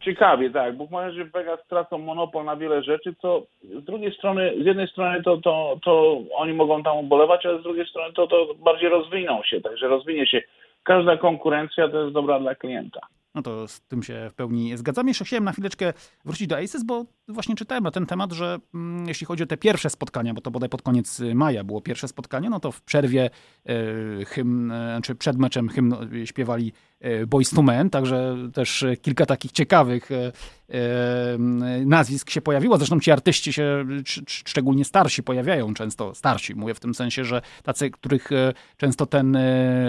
ciekawie, 0.01 0.49
tak. 0.49 0.75
Bukmacherzy 0.75 1.25
w 1.25 1.31
Vegas 1.31 1.67
tracą 1.67 1.97
monopol 1.97 2.45
na 2.45 2.55
wiele 2.55 2.83
rzeczy, 2.83 3.15
co 3.21 3.41
z 3.63 3.83
drugiej 3.83 4.13
strony, 4.13 4.53
z 4.61 4.65
jednej 4.65 4.87
strony 4.87 5.23
to, 5.23 5.37
to, 5.37 5.79
to 5.83 6.21
oni 6.35 6.53
mogą 6.53 6.83
tam 6.83 6.97
ubolewać, 6.97 7.45
ale 7.45 7.59
z 7.59 7.63
drugiej 7.63 7.87
strony 7.87 8.13
to, 8.13 8.27
to 8.27 8.47
bardziej 8.53 8.89
rozwiną 8.89 9.43
się, 9.43 9.61
także 9.61 9.87
rozwinie 9.87 10.27
się. 10.27 10.41
Każda 10.83 11.17
konkurencja 11.17 11.89
to 11.89 12.01
jest 12.01 12.13
dobra 12.13 12.39
dla 12.39 12.55
klienta. 12.55 12.99
No 13.35 13.41
to 13.41 13.67
z 13.67 13.81
tym 13.81 14.03
się 14.03 14.27
w 14.31 14.33
pełni 14.33 14.77
zgadzam. 14.77 15.07
Jeszcze 15.07 15.25
chciałem 15.25 15.43
na 15.43 15.51
chwileczkę 15.51 15.93
wrócić 16.25 16.47
do 16.47 16.57
Aces, 16.57 16.83
bo 16.83 17.05
właśnie 17.27 17.55
czytałem 17.55 17.83
na 17.83 17.91
ten 17.91 18.05
temat, 18.05 18.31
że 18.31 18.59
mm, 18.73 19.07
jeśli 19.07 19.25
chodzi 19.27 19.43
o 19.43 19.45
te 19.45 19.57
pierwsze 19.57 19.89
spotkania, 19.89 20.33
bo 20.33 20.41
to 20.41 20.51
bodaj 20.51 20.69
pod 20.69 20.81
koniec 20.81 21.21
maja 21.35 21.63
było 21.63 21.81
pierwsze 21.81 22.07
spotkanie, 22.07 22.49
no 22.49 22.59
to 22.59 22.71
w 22.71 22.81
przerwie 22.81 23.29
e, 23.65 24.25
hymn, 24.25 24.71
e, 24.71 24.99
czy 25.03 25.15
przed 25.15 25.37
meczem 25.37 25.69
hymn 25.69 25.95
śpiewali 26.25 26.73
e, 26.99 27.27
Boys 27.27 27.49
to 27.49 27.61
Men, 27.61 27.89
także 27.89 28.37
też 28.53 28.85
kilka 29.01 29.25
takich 29.25 29.51
ciekawych 29.51 30.11
e, 30.11 30.31
e, 30.69 31.37
nazwisk 31.85 32.29
się 32.29 32.41
pojawiło. 32.41 32.77
Zresztą 32.77 32.99
ci 32.99 33.11
artyści 33.11 33.53
się, 33.53 33.85
szczególnie 34.27 34.85
starsi, 34.85 35.23
pojawiają 35.23 35.73
często, 35.73 36.15
starsi, 36.15 36.55
mówię 36.55 36.73
w 36.73 36.79
tym 36.79 36.95
sensie, 36.95 37.25
że 37.25 37.41
tacy, 37.63 37.91
których 37.91 38.31
e, 38.31 38.53
często 38.77 39.05
ten 39.05 39.37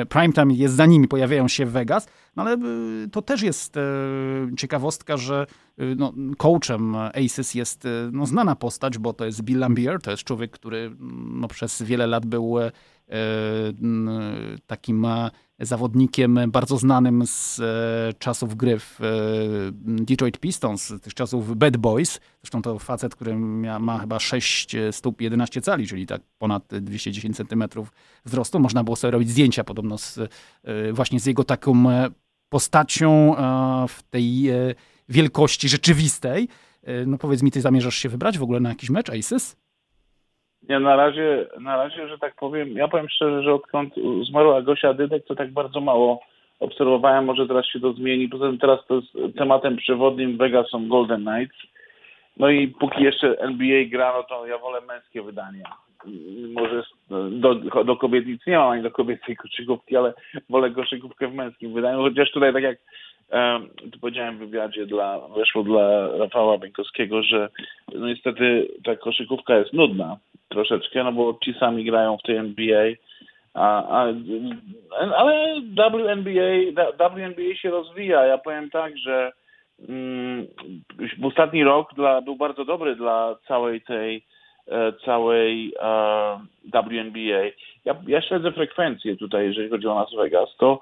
primetime 0.09 0.55
jest 0.55 0.75
za 0.75 0.87
nimi, 0.87 1.09
pojawiają 1.09 1.49
się 1.49 1.67
w 1.67 1.71
Vegas, 1.71 2.09
no 2.37 2.43
ale 2.43 2.59
to 3.13 3.23
też 3.23 3.34
jest 3.43 3.75
ciekawostka, 4.57 5.17
że 5.17 5.47
no, 5.97 6.13
coachem 6.39 6.97
Aces 6.97 7.55
jest 7.55 7.89
no, 8.13 8.27
znana 8.27 8.57
postać, 8.57 8.99
bo 8.99 9.13
to 9.13 9.25
jest 9.25 9.43
Bill 9.43 9.59
Lambier, 9.59 10.01
to 10.01 10.11
jest 10.11 10.25
człowiek, 10.25 10.51
który 10.51 10.97
no, 11.01 11.49
przez 11.49 11.83
wiele 11.83 12.07
lat 12.07 12.27
był 12.27 12.59
e, 12.59 12.73
takim 14.67 15.07
zawodnikiem 15.59 16.41
bardzo 16.49 16.79
znanym 16.79 17.27
z 17.27 17.61
e, 17.61 18.13
czasów 18.19 18.57
gry 18.57 18.79
w 18.79 19.01
e, 19.01 19.05
Detroit 20.05 20.39
Pistons, 20.39 20.87
z 20.87 21.03
tych 21.03 21.15
czasów 21.15 21.57
Bad 21.57 21.77
Boys. 21.77 22.21
Zresztą 22.43 22.63
to 22.63 22.79
facet, 22.79 23.15
który 23.15 23.37
ma, 23.37 23.79
ma 23.79 23.99
chyba 23.99 24.19
6 24.19 24.77
stóp 24.91 25.21
11 25.21 25.61
cali, 25.61 25.87
czyli 25.87 26.07
tak 26.07 26.23
ponad 26.39 26.67
210 26.81 27.37
centymetrów 27.37 27.93
wzrostu. 28.25 28.61
Można 28.61 28.85
było 28.85 28.97
sobie 28.97 29.11
robić 29.11 29.31
zdjęcia 29.31 29.65
podobno 29.65 29.99
z, 29.99 30.19
właśnie 30.93 31.21
z 31.21 31.27
jego 31.27 31.45
taką 31.45 31.85
postacią 32.55 33.35
w 33.89 34.03
tej 34.11 34.29
wielkości 35.09 35.69
rzeczywistej. 35.69 36.49
E, 36.85 37.07
no 37.07 37.19
powiedz 37.19 37.43
mi, 37.43 37.51
ty 37.51 37.61
zamierzasz 37.61 37.95
się 37.95 38.09
wybrać 38.09 38.39
w 38.39 38.43
ogóle 38.43 38.61
na 38.61 38.69
jakiś 38.69 38.91
mecz 38.91 39.11
Aces? 39.11 39.57
Nie, 40.69 40.81
na 40.81 40.97
razie, 40.97 41.47
na 41.61 41.77
razie, 41.77 42.09
że 42.09 42.19
tak 42.19 42.35
powiem, 42.35 42.69
ja 42.73 42.89
powiem 42.89 43.09
szczerze, 43.09 43.43
że 43.43 43.55
odkąd 43.55 43.95
zmarła 44.29 44.63
Gosia 44.63 44.95
Dydek, 44.95 45.27
to 45.27 45.35
tak 45.35 45.53
bardzo 45.53 45.81
mało 45.81 46.21
obserwowałem, 46.61 47.25
może 47.25 47.47
teraz 47.47 47.67
się 47.67 47.81
to 47.81 47.93
zmieni. 47.93 48.29
Poza 48.29 48.47
tym 48.47 48.59
teraz 48.59 48.81
to 48.89 48.95
jest 48.95 49.37
tematem 49.39 49.77
przewodnim 49.77 50.37
Vegas 50.37 50.67
są 50.71 50.89
Golden 50.89 51.25
Knights. 51.25 51.57
No 52.37 52.51
i 52.51 52.69
póki 52.69 53.03
jeszcze 53.03 53.39
NBA 53.39 53.85
gra, 53.91 54.13
no 54.17 54.23
to 54.23 54.47
ja 54.47 54.59
wolę 54.59 54.81
męskie 54.81 55.23
wydania. 55.23 55.65
Może 56.53 56.83
do, 57.31 57.55
do 57.85 57.97
kobiet 57.97 58.27
nic 58.27 58.47
nie 58.47 58.59
mam, 58.59 58.71
ani 58.71 58.83
do 58.83 58.91
kobiecej 58.91 59.37
koszykówki, 59.37 59.97
ale 59.97 60.15
wolę 60.51 60.71
koszykówkę 60.71 61.29
w 61.29 61.35
męskim 61.35 61.73
wydaniu, 61.73 62.03
chociaż 62.03 62.31
tutaj 62.31 62.53
tak 62.53 62.63
jak 62.63 62.79
tu 63.93 63.99
powiedziałem 64.01 64.37
w 64.37 64.39
wywiadzie 64.39 64.87
dla, 64.87 65.21
weszło 65.29 65.63
dla 65.63 66.09
Rafała 66.19 66.59
Bieńkowskiego, 66.59 67.23
że 67.23 67.49
no 67.95 68.07
niestety 68.07 68.69
ta 68.85 68.97
koszykówka 68.97 69.57
jest 69.57 69.73
nudna 69.73 70.17
troszeczkę, 70.49 71.05
no 71.05 71.13
bo 71.13 71.39
ci 71.45 71.55
sami 71.55 71.85
grają 71.85 72.17
w 72.17 72.23
tej 72.23 72.37
NBA, 72.37 72.85
a, 73.55 73.89
a, 73.89 74.07
ale 75.17 75.61
WNBA, 75.61 76.85
WNBA 76.99 77.55
się 77.57 77.71
rozwija. 77.71 78.27
Ja 78.27 78.39
powiem 78.39 78.71
tak, 78.71 78.99
że 78.99 79.33
mm, 79.89 80.47
ostatni 81.23 81.65
rok 81.65 81.95
dla, 81.95 82.21
był 82.21 82.37
bardzo 82.37 82.65
dobry 82.65 82.97
dla 82.97 83.37
całej 83.49 83.81
tej 83.81 84.25
całej 85.05 85.75
e, 85.81 86.39
WNBA. 86.65 87.45
Ja, 87.85 87.95
ja 88.07 88.23
śledzę 88.23 88.53
frekwencję 88.53 89.17
tutaj, 89.17 89.47
jeżeli 89.47 89.71
chodzi 89.71 89.87
o 89.87 89.95
Las 89.95 90.15
Vegas, 90.17 90.49
to 90.59 90.81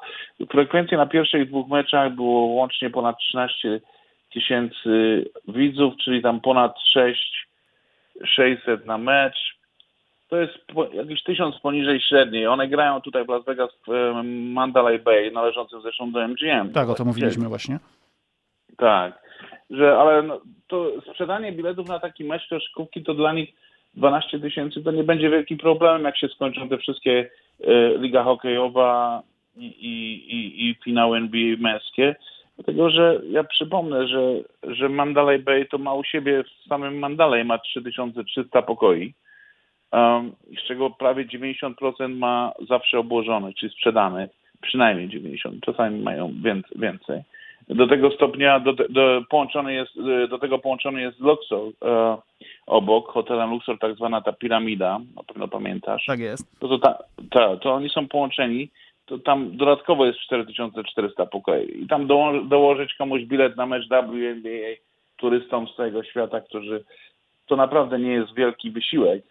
frekwencja 0.50 0.98
na 0.98 1.06
pierwszych 1.06 1.48
dwóch 1.48 1.68
meczach 1.68 2.14
było 2.14 2.46
łącznie 2.46 2.90
ponad 2.90 3.18
13 3.18 3.80
tysięcy 4.32 5.24
widzów, 5.48 5.94
czyli 6.04 6.22
tam 6.22 6.40
ponad 6.40 6.76
6 6.92 7.46
600 8.24 8.86
na 8.86 8.98
mecz. 8.98 9.36
to 10.28 10.36
jest 10.38 10.58
jakiś 10.92 11.22
tysiąc 11.22 11.60
poniżej 11.60 12.00
średniej. 12.00 12.46
One 12.46 12.68
grają 12.68 13.00
tutaj 13.00 13.24
w 13.24 13.28
Las 13.28 13.44
Vegas 13.44 13.70
w 13.88 14.22
Mandalay 14.52 14.98
Bay, 14.98 15.30
należącym 15.30 15.82
zresztą 15.82 16.12
do 16.12 16.28
MGM. 16.28 16.72
Tak, 16.72 16.88
o 16.88 16.94
to 16.94 17.04
mówiliśmy 17.04 17.48
właśnie. 17.48 17.78
Tak, 18.76 19.22
że 19.70 19.98
ale 19.98 20.22
no, 20.22 20.40
to 20.68 20.90
sprzedanie 21.10 21.52
biletów 21.52 21.88
na 21.88 21.98
taki 21.98 22.24
mecz 22.24 22.48
koszykówki 22.48 23.02
to 23.02 23.14
dla 23.14 23.32
nich 23.32 23.54
12 23.94 24.40
tysięcy 24.40 24.82
to 24.82 24.90
nie 24.90 25.04
będzie 25.04 25.30
wielkim 25.30 25.58
problemem, 25.58 26.04
jak 26.04 26.18
się 26.18 26.28
skończą 26.28 26.68
te 26.68 26.78
wszystkie 26.78 27.30
y, 27.60 27.98
liga 27.98 28.22
hokejowa 28.22 29.22
i, 29.56 29.66
i, 29.66 30.70
i 30.70 30.74
finały 30.84 31.18
NBA 31.18 31.56
męskie. 31.58 32.16
Dlatego, 32.56 32.90
że 32.90 33.20
ja 33.30 33.44
przypomnę, 33.44 34.08
że, 34.08 34.20
że 34.62 34.88
Mandalay 34.88 35.38
Bay 35.38 35.66
to 35.66 35.78
ma 35.78 35.94
u 35.94 36.04
siebie 36.04 36.44
w 36.44 36.68
samym 36.68 36.98
Mandalay 36.98 37.44
ma 37.44 37.58
3300 37.58 38.62
pokoi, 38.62 39.14
um, 39.92 40.32
z 40.62 40.68
czego 40.68 40.90
prawie 40.90 41.24
90% 41.26 42.16
ma 42.16 42.52
zawsze 42.68 42.98
obłożone, 42.98 43.52
czyli 43.52 43.72
sprzedane, 43.72 44.28
przynajmniej 44.60 45.08
90, 45.08 45.64
czasami 45.64 46.00
mają 46.00 46.34
więcej. 46.76 47.22
Do 47.68 47.86
tego 47.86 48.10
stopnia 48.10 48.60
do, 48.60 48.72
do, 48.72 49.22
połączony 49.30 49.74
jest, 49.74 49.92
do 50.30 50.38
tego 50.38 50.58
połączony 50.58 51.00
jest 51.00 51.20
Luxor 51.20 51.72
e, 51.84 52.16
obok, 52.66 53.08
hotelem 53.08 53.50
Luxor, 53.50 53.78
tak 53.78 53.94
zwana 53.94 54.20
ta 54.20 54.32
piramida, 54.32 55.00
na 55.16 55.22
pewno 55.22 55.48
pamiętasz. 55.48 56.04
Tak 56.06 56.20
jest. 56.20 56.60
To, 56.60 56.68
to, 56.68 56.78
ta, 56.78 56.98
ta, 57.30 57.56
to 57.56 57.72
oni 57.72 57.88
są 57.88 58.08
połączeni 58.08 58.68
to 59.06 59.18
tam 59.18 59.56
dodatkowo 59.56 60.06
jest 60.06 60.18
4400 60.18 61.26
pokoi. 61.26 61.82
I 61.82 61.86
tam 61.86 62.06
doło 62.06 62.40
dołożyć 62.40 62.94
komuś 62.94 63.22
bilet 63.22 63.56
na 63.56 63.66
mecz 63.66 63.88
WNBA 63.88 64.72
turystom 65.16 65.68
z 65.68 65.76
całego 65.76 66.04
świata, 66.04 66.40
którzy 66.40 66.84
to 67.46 67.56
naprawdę 67.56 67.98
nie 67.98 68.12
jest 68.12 68.34
wielki 68.34 68.70
wysiłek 68.70 69.22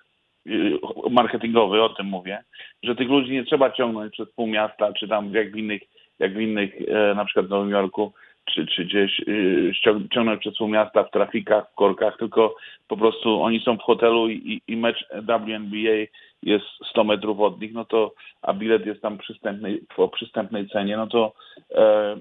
y, 0.47 0.79
marketingowy, 1.09 1.81
o 1.81 1.89
tym 1.89 2.05
mówię, 2.05 2.43
że 2.83 2.95
tych 2.95 3.09
ludzi 3.09 3.31
nie 3.31 3.43
trzeba 3.43 3.71
ciągnąć 3.71 4.13
przez 4.13 4.31
pół 4.31 4.47
miasta, 4.47 4.93
czy 4.93 5.07
tam 5.07 5.33
jak 5.33 5.51
w 5.51 5.57
innych, 5.57 5.81
jak 6.21 6.33
w 6.33 6.39
innych 6.39 6.73
e, 6.87 7.15
na 7.15 7.25
przykład 7.25 7.45
w 7.45 7.49
Nowym 7.49 7.69
Jorku, 7.69 8.13
czy, 8.45 8.65
czy 8.65 8.85
gdzieś 8.85 9.19
y, 9.19 9.71
ciągnąć 10.13 10.39
przez 10.39 10.57
pół 10.57 10.67
miasta 10.67 11.03
w 11.03 11.11
trafikach, 11.11 11.71
w 11.71 11.75
korkach, 11.75 12.17
tylko 12.17 12.55
po 12.87 12.97
prostu 12.97 13.41
oni 13.41 13.59
są 13.59 13.77
w 13.77 13.81
hotelu 13.81 14.29
i, 14.29 14.61
i 14.67 14.77
mecz 14.77 15.05
WNBA 15.13 16.07
jest 16.43 16.65
100 16.89 17.03
metrów 17.03 17.39
od 17.39 17.61
nich, 17.61 17.73
no 17.73 17.85
to, 17.85 18.13
a 18.41 18.53
bilet 18.53 18.85
jest 18.85 19.01
tam 19.01 19.17
przystępny, 19.17 19.79
po 19.95 20.07
przystępnej 20.07 20.69
cenie, 20.69 20.97
no 20.97 21.07
to, 21.07 21.33
e, 21.75 22.17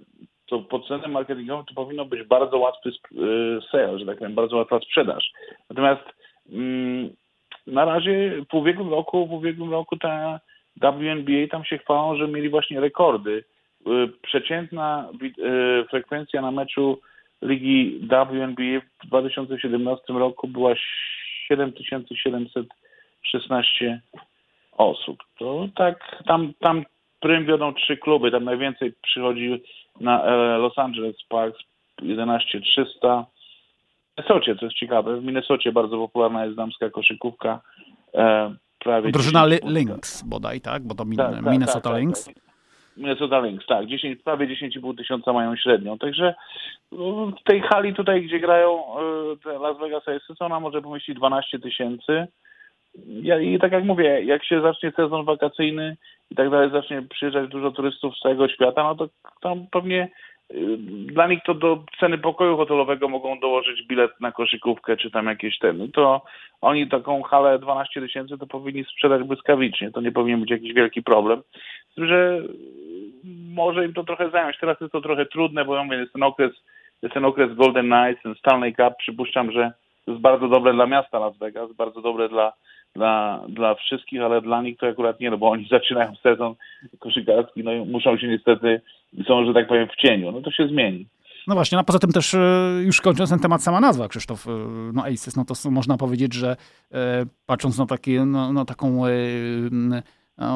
to 0.47 0.59
pod 0.59 0.83
względem 0.83 1.11
marketingowym 1.11 1.65
to 1.67 1.75
powinno 1.75 2.05
być 2.05 2.23
bardzo 2.23 2.59
łatwy 2.59 2.91
e, 2.91 2.93
sale, 3.71 3.99
że 3.99 4.07
tak 4.07 4.19
powiem, 4.19 4.35
bardzo 4.35 4.57
łatwa 4.57 4.81
sprzedaż. 4.81 5.31
Natomiast 5.71 6.03
mm, 6.53 7.11
na 7.67 7.85
razie 7.85 8.45
w 8.51 8.55
ubiegłym 8.55 8.91
roku, 8.91 9.27
w 9.27 9.33
ubiegłym 9.33 9.71
roku 9.71 9.97
ta 9.97 10.41
WNBA 10.77 11.47
tam 11.51 11.65
się 11.65 11.79
chwalą, 11.79 12.17
że 12.17 12.29
mieli 12.29 12.49
właśnie 12.49 12.81
rekordy. 12.81 13.45
E, 13.87 14.09
przeciętna 14.23 15.09
e, 15.13 15.85
frekwencja 15.85 16.43
na 16.43 16.51
meczu 16.51 17.01
ligi 17.43 18.01
WNBA 18.09 18.81
w 19.05 19.09
2017 19.09 20.13
roku 20.13 20.49
była 20.49 20.75
7700 21.49 22.67
16 23.23 24.01
osób. 24.73 25.19
To 25.39 25.69
tak, 25.77 26.23
tam, 26.27 26.53
tam 26.61 26.85
prym 27.21 27.47
wiodą 27.47 27.75
trzy 27.75 27.97
kluby, 27.97 28.31
tam 28.31 28.45
najwięcej 28.45 28.93
przychodzi 29.03 29.63
na 30.01 30.25
e, 30.25 30.59
Los 30.59 30.79
Angeles 30.79 31.17
Sparks 31.17 31.61
11300. 31.97 33.25
W 33.25 34.19
Minnesocie, 34.19 34.57
co 34.57 34.65
jest 34.65 34.77
ciekawe, 34.77 35.21
w 35.21 35.25
Minnesocie 35.25 35.73
bardzo 35.73 35.97
popularna 35.97 36.45
jest 36.45 36.57
damska 36.57 36.91
koszykówka. 36.91 37.61
E, 38.15 38.55
prawie 38.79 39.13
Drużyna 39.13 39.47
Lynx 39.65 40.23
bodaj, 40.23 40.61
tak? 40.61 40.83
Bo 40.83 40.95
to 40.95 41.05
min 41.05 41.17
tak, 41.17 41.35
tak, 41.35 41.53
Minnesota 41.53 41.81
tak, 41.81 41.93
tak, 41.93 42.01
Lynx. 42.01 42.31
Minnesota 43.01 43.41
Lynx, 43.41 43.67
tak. 43.67 43.87
10, 43.87 44.23
prawie 44.23 44.47
10,5 44.47 44.97
tysiąca 44.97 45.33
mają 45.33 45.57
średnią. 45.57 45.99
Także 45.99 46.35
w 47.41 47.43
tej 47.45 47.61
hali 47.61 47.95
tutaj, 47.95 48.23
gdzie 48.23 48.41
grają 48.41 48.83
e, 49.47 49.59
Las 49.59 49.79
Vegas 49.79 50.09
Aces, 50.09 50.43
ona 50.43 50.61
może 50.61 50.83
pomieścić 50.83 51.17
12 51.17 51.59
tysięcy 51.59 52.27
I 53.41 53.59
tak 53.61 53.73
jak 53.73 53.85
mówię, 53.85 54.23
jak 54.25 54.45
się 54.45 54.61
zacznie 54.61 54.91
sezon 54.91 55.25
wakacyjny 55.25 55.97
i 56.31 56.35
tak 56.35 56.51
dalej, 56.51 56.71
zacznie 56.71 57.03
przyjeżdżać 57.03 57.51
dużo 57.51 57.71
turystów 57.71 58.17
z 58.17 58.21
całego 58.21 58.49
świata, 58.49 58.83
no 58.83 58.95
to 58.95 59.09
tam 59.41 59.67
pewnie 59.71 60.09
dla 61.07 61.27
nich 61.27 61.41
to 61.47 61.55
do 61.55 61.85
ceny 62.01 62.19
pokoju 62.19 62.57
hotelowego 62.57 63.09
mogą 63.09 63.41
dołożyć 63.41 63.87
bilet 63.87 64.21
na 64.21 64.33
koszykówkę 64.33 64.97
czy 64.97 65.11
tam 65.11 65.27
jakieś 65.27 65.59
ten. 65.59 65.79
No 65.79 65.87
to 65.95 66.23
oni 66.61 66.89
taką 66.89 67.23
halę 67.23 67.59
12 67.59 68.01
tysięcy 68.01 68.39
to 68.39 68.47
powinni 68.47 68.85
sprzedać 68.85 69.23
błyskawicznie. 69.23 69.91
To 69.91 70.01
nie 70.01 70.13
powinien 70.13 70.41
być 70.41 70.51
jakiś 70.51 70.73
wielki 70.73 71.03
problem. 71.03 71.43
Z 71.93 71.95
tym, 71.95 72.07
że 72.07 72.43
może 73.55 73.85
im 73.85 73.95
to 73.95 74.05
trochę 74.05 74.31
zająć. 74.31 74.59
Teraz 74.61 74.81
jest 74.81 74.93
to 74.93 75.01
trochę 75.01 75.27
trudne, 75.27 75.65
bo 75.65 75.77
ja 75.77 75.85
mówię, 75.85 75.97
jest 75.97 76.13
ten 76.13 76.23
okres, 76.23 76.53
jest 77.03 77.15
ten 77.15 77.25
okres 77.25 77.55
Golden 77.55 77.87
Knights, 77.87 78.23
ten 78.23 78.35
Stanley 78.35 78.75
Cup. 78.75 78.95
Przypuszczam, 78.99 79.53
że 79.53 79.73
to 80.05 80.11
jest 80.11 80.23
bardzo 80.23 80.49
dobre 80.49 80.73
dla 80.73 80.87
miasta 80.87 81.19
Las 81.19 81.39
Vegas, 81.39 81.73
bardzo 81.73 82.01
dobre 82.01 82.29
dla 82.29 82.53
dla, 82.95 83.45
dla 83.49 83.75
wszystkich, 83.75 84.23
ale 84.23 84.43
dla 84.43 84.63
nich 84.63 84.79
to 84.79 84.87
akurat 84.87 85.21
nie, 85.21 85.31
no 85.31 85.39
bo 85.39 85.51
oni 85.51 85.69
zaczynają 85.71 86.15
sezon 86.23 86.55
koszykarski, 86.99 87.65
no 87.65 87.73
i 87.73 87.81
muszą 87.81 88.19
się 88.19 88.29
niestety, 88.29 88.81
są, 89.27 89.47
że 89.47 89.55
tak 89.55 89.69
powiem, 89.69 89.89
w 89.89 89.97
cieniu. 89.97 90.33
No 90.33 90.41
to 90.41 90.51
się 90.51 90.69
zmieni. 90.69 91.07
No 91.47 91.55
właśnie, 91.55 91.79
a 91.79 91.85
poza 91.85 91.99
tym 91.99 92.13
też 92.13 92.35
e, 92.35 92.39
już 92.85 93.01
kończąc 93.01 93.31
ten 93.31 93.39
temat, 93.39 93.63
sama 93.63 93.81
nazwa 93.81 94.09
Krzysztof, 94.09 94.47
e, 94.47 94.51
no 94.93 95.05
Aces, 95.05 95.37
no 95.37 95.45
to 95.45 95.71
można 95.71 95.97
powiedzieć, 95.97 96.35
że 96.35 96.57
e, 96.93 97.27
patrząc 97.47 97.79
na, 97.79 97.87
takie, 97.87 98.25
no, 98.25 98.53
no 98.53 98.65
taką 98.65 99.03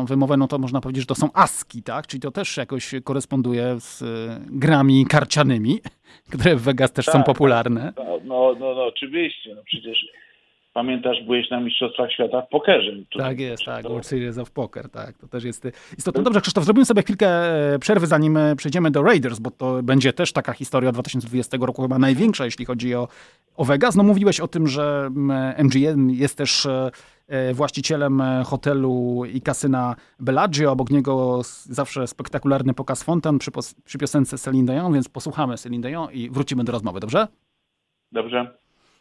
wymowę, 0.07 0.37
no 0.37 0.47
to 0.49 0.59
można 0.59 0.81
powiedzieć, 0.81 1.03
że 1.03 1.07
to 1.07 1.15
są 1.15 1.29
aski, 1.35 1.83
tak? 1.83 2.07
Czyli 2.07 2.21
to 2.21 2.31
też 2.31 2.57
jakoś 2.57 2.95
koresponduje 3.05 3.75
z 3.79 4.05
grami 4.51 5.07
karcianymi, 5.07 5.79
które 6.33 6.57
w 6.57 6.63
Vegas 6.63 6.93
też 6.93 7.07
tak, 7.07 7.13
są 7.13 7.23
popularne. 7.23 7.93
Tak, 7.97 8.07
no, 8.07 8.55
no, 8.59 8.75
no, 8.75 8.85
oczywiście, 8.85 9.55
no 9.55 9.63
przecież 9.65 10.07
Pamiętasz, 10.75 11.23
byłeś 11.23 11.51
na 11.51 11.61
Mistrzostwach 11.61 12.13
Świata 12.13 12.43
w 12.43 12.49
pokerze. 12.49 12.93
Tak 13.19 13.41
jest, 13.41 13.65
tak, 13.65 13.83
World 13.83 14.07
Series 14.07 14.39
of 14.39 14.51
Poker, 14.51 14.91
tak, 14.91 15.19
to 15.19 15.29
też 15.29 15.45
jest 15.45 15.69
istotne. 15.99 16.23
Dobrze, 16.23 16.41
Krzysztof, 16.41 16.65
zrobimy 16.65 16.85
sobie 16.85 17.03
chwilkę 17.03 17.29
e, 17.75 17.79
przerwy, 17.79 18.07
zanim 18.07 18.37
e, 18.37 18.57
przejdziemy 18.57 18.91
do 18.91 19.03
Raiders, 19.03 19.39
bo 19.39 19.51
to 19.51 19.83
będzie 19.83 20.13
też 20.13 20.33
taka 20.33 20.53
historia 20.53 20.93
2020 20.93 21.57
roku, 21.61 21.83
chyba 21.83 21.99
największa, 21.99 22.45
jeśli 22.45 22.65
chodzi 22.65 22.95
o, 22.95 23.09
o 23.57 23.65
Vegas. 23.65 23.97
No 23.97 24.03
mówiłeś 24.03 24.41
o 24.41 24.49
tym, 24.49 24.67
że 24.67 25.11
MGM 25.59 26.11
jest 26.11 26.39
też 26.39 26.67
e, 27.29 27.55
właścicielem 27.55 28.23
hotelu 28.45 29.23
i 29.33 29.41
kasyna 29.41 29.97
Bellagio, 30.21 30.73
obok 30.73 30.91
niego 30.91 31.41
zawsze 31.65 32.07
spektakularny 32.07 32.75
pokaz 32.75 33.03
fontan 33.03 33.39
przy, 33.39 33.51
przy 33.85 33.99
piosence 33.99 34.39
Celine 34.39 34.73
Dion, 34.73 34.93
więc 34.93 35.09
posłuchamy 35.09 35.57
Celine 35.57 35.89
Dion 35.89 36.13
i 36.13 36.31
wrócimy 36.31 36.65
do 36.65 36.73
rozmowy, 36.73 37.01
dobrze? 37.01 37.29
Dobrze, 38.13 38.57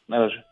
na 0.09 0.19
razie. 0.19 0.43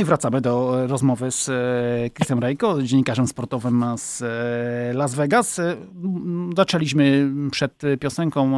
No 0.00 0.02
i 0.02 0.06
wracamy 0.06 0.40
do 0.40 0.86
rozmowy 0.86 1.30
z 1.30 1.48
e, 1.48 2.10
Chrisem 2.14 2.38
Rejko, 2.38 2.82
dziennikarzem 2.82 3.26
sportowym 3.26 3.84
z 3.96 4.22
e, 4.22 4.92
Las 4.94 5.14
Vegas. 5.14 5.58
E, 5.58 5.76
zaczęliśmy 6.56 7.32
przed 7.50 7.82
piosenką 8.00 8.52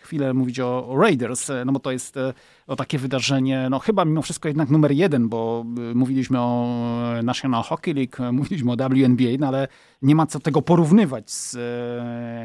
chwilę 0.00 0.34
mówić 0.34 0.60
o 0.60 0.94
Raiders, 0.98 1.50
no 1.66 1.72
bo 1.72 1.78
to 1.78 1.92
jest 1.92 2.18
o 2.66 2.76
takie 2.76 2.98
wydarzenie, 2.98 3.66
no 3.70 3.78
chyba 3.78 4.04
mimo 4.04 4.22
wszystko 4.22 4.48
jednak 4.48 4.70
numer 4.70 4.92
jeden, 4.92 5.28
bo 5.28 5.64
mówiliśmy 5.94 6.40
o 6.40 6.76
National 7.22 7.62
Hockey 7.62 7.94
League, 7.94 8.32
mówiliśmy 8.32 8.72
o 8.72 8.76
WNBA, 8.76 9.30
no 9.38 9.48
ale 9.48 9.68
nie 10.02 10.14
ma 10.14 10.26
co 10.26 10.40
tego 10.40 10.62
porównywać 10.62 11.30
z 11.30 11.56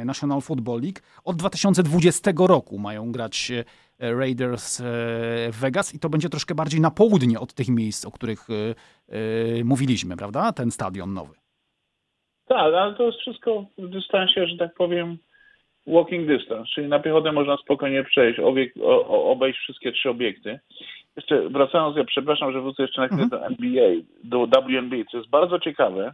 National 0.05 0.41
Football 0.41 0.81
League. 0.81 0.99
Od 1.23 1.35
2020 1.35 2.31
roku 2.37 2.79
mają 2.79 3.11
grać 3.11 3.51
Raiders 3.99 4.81
e, 4.81 4.83
w 5.51 5.59
Vegas 5.61 5.95
i 5.95 5.99
to 5.99 6.09
będzie 6.09 6.29
troszkę 6.29 6.55
bardziej 6.55 6.81
na 6.81 6.91
południe 6.91 7.39
od 7.39 7.53
tych 7.53 7.69
miejsc, 7.69 8.05
o 8.05 8.11
których 8.11 8.39
e, 8.49 8.53
e, 9.15 9.63
mówiliśmy, 9.63 10.17
prawda? 10.17 10.51
Ten 10.51 10.71
stadion 10.71 11.13
nowy. 11.13 11.33
Tak, 12.47 12.57
ale 12.57 12.93
to 12.93 13.03
jest 13.03 13.19
wszystko 13.19 13.65
w 13.77 13.89
dystansie, 13.89 14.47
że 14.47 14.57
tak 14.57 14.73
powiem, 14.73 15.17
walking 15.87 16.27
distance, 16.27 16.69
czyli 16.73 16.87
na 16.87 16.99
piechotę 16.99 17.31
można 17.31 17.57
spokojnie 17.57 18.03
przejść, 18.03 18.39
obiekt, 18.39 18.77
o, 18.81 19.31
obejść 19.31 19.59
wszystkie 19.59 19.91
trzy 19.91 20.09
obiekty. 20.09 20.59
Jeszcze 21.15 21.49
wracając, 21.49 21.97
ja 21.97 22.03
przepraszam, 22.03 22.51
że 22.51 22.61
wrócę 22.61 22.83
jeszcze 22.83 23.01
na 23.01 23.07
chwilę 23.07 23.23
mhm. 23.23 23.41
do 23.41 23.47
NBA, 23.47 23.89
do 24.23 24.47
WNBA, 24.47 25.03
co 25.11 25.17
jest 25.17 25.29
bardzo 25.29 25.59
ciekawe 25.59 26.13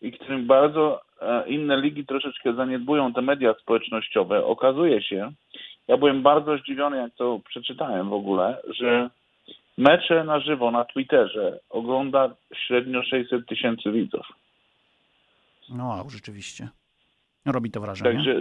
i 0.00 0.12
którym 0.12 0.46
bardzo 0.46 1.00
inne 1.46 1.80
ligi 1.80 2.06
troszeczkę 2.06 2.54
zaniedbują 2.54 3.12
te 3.12 3.22
media 3.22 3.54
społecznościowe. 3.54 4.44
Okazuje 4.44 5.02
się, 5.02 5.32
ja 5.88 5.96
byłem 5.96 6.22
bardzo 6.22 6.58
zdziwiony, 6.58 6.96
jak 6.96 7.14
to 7.14 7.40
przeczytałem 7.48 8.08
w 8.08 8.12
ogóle, 8.12 8.56
że 8.68 9.10
mecze 9.78 10.24
na 10.24 10.40
żywo 10.40 10.70
na 10.70 10.84
Twitterze 10.84 11.60
ogląda 11.70 12.34
średnio 12.54 13.02
600 13.02 13.46
tysięcy 13.46 13.92
widzów. 13.92 14.26
No, 15.68 15.86
wow, 15.86 16.10
rzeczywiście. 16.10 16.68
Robi 17.46 17.70
to 17.70 17.80
wrażenie. 17.80 18.12
Także, 18.12 18.34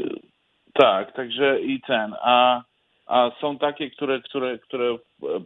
tak, 0.74 1.14
także 1.14 1.62
i 1.62 1.82
ten. 1.82 2.16
A, 2.22 2.64
a 3.06 3.32
są 3.42 3.58
takie, 3.58 3.92
które, 3.92 4.22
które, 4.22 4.60
które 4.60 4.98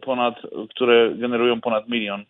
ponad, 0.02 0.34
które 0.70 1.14
generują 1.14 1.60
ponad 1.60 1.88
milion, 1.88 2.24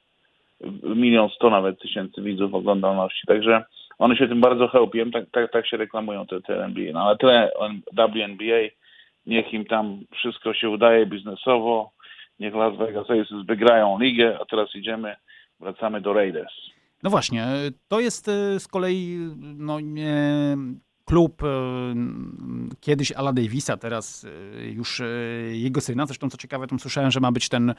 milion 0.82 1.28
sto 1.30 1.50
nawet 1.50 1.80
tysięcy 1.80 2.22
widzów 2.22 2.54
oglądalności. 2.54 3.26
Także 3.26 3.64
one 3.98 4.16
się 4.16 4.28
tym 4.28 4.40
bardzo 4.40 4.68
chełpią, 4.68 5.10
tak, 5.10 5.24
tak, 5.32 5.52
tak 5.52 5.66
się 5.66 5.76
reklamują 5.76 6.26
te, 6.26 6.40
te 6.40 6.64
NBA. 6.64 6.92
No 6.92 7.02
ale 7.02 7.16
tyle 7.16 7.50
WNBA 7.92 8.79
niech 9.26 9.52
im 9.52 9.64
tam 9.64 10.00
wszystko 10.12 10.54
się 10.54 10.70
udaje 10.70 11.06
biznesowo, 11.06 11.92
niech 12.38 12.54
Las 12.54 12.76
Vegas 12.76 13.10
Aces 13.10 13.46
wygrają 13.46 13.98
ligę, 14.00 14.38
a 14.40 14.44
teraz 14.44 14.74
idziemy, 14.74 15.16
wracamy 15.60 16.00
do 16.00 16.12
Raiders. 16.12 16.54
No 17.02 17.10
właśnie, 17.10 17.46
to 17.88 18.00
jest 18.00 18.28
e, 18.28 18.60
z 18.60 18.68
kolei 18.68 19.18
no, 19.40 19.80
nie, 19.80 20.56
klub 21.04 21.42
e, 21.42 21.46
kiedyś 22.80 23.12
Ala 23.12 23.32
Davisa, 23.32 23.76
teraz 23.76 24.24
e, 24.24 24.64
już 24.64 25.02
jego 25.52 25.80
syna. 25.80 26.06
Zresztą 26.06 26.30
co 26.30 26.38
ciekawe, 26.38 26.66
tam 26.66 26.80
słyszałem, 26.80 27.10
że 27.10 27.20
ma 27.20 27.32
być 27.32 27.48
ten, 27.48 27.74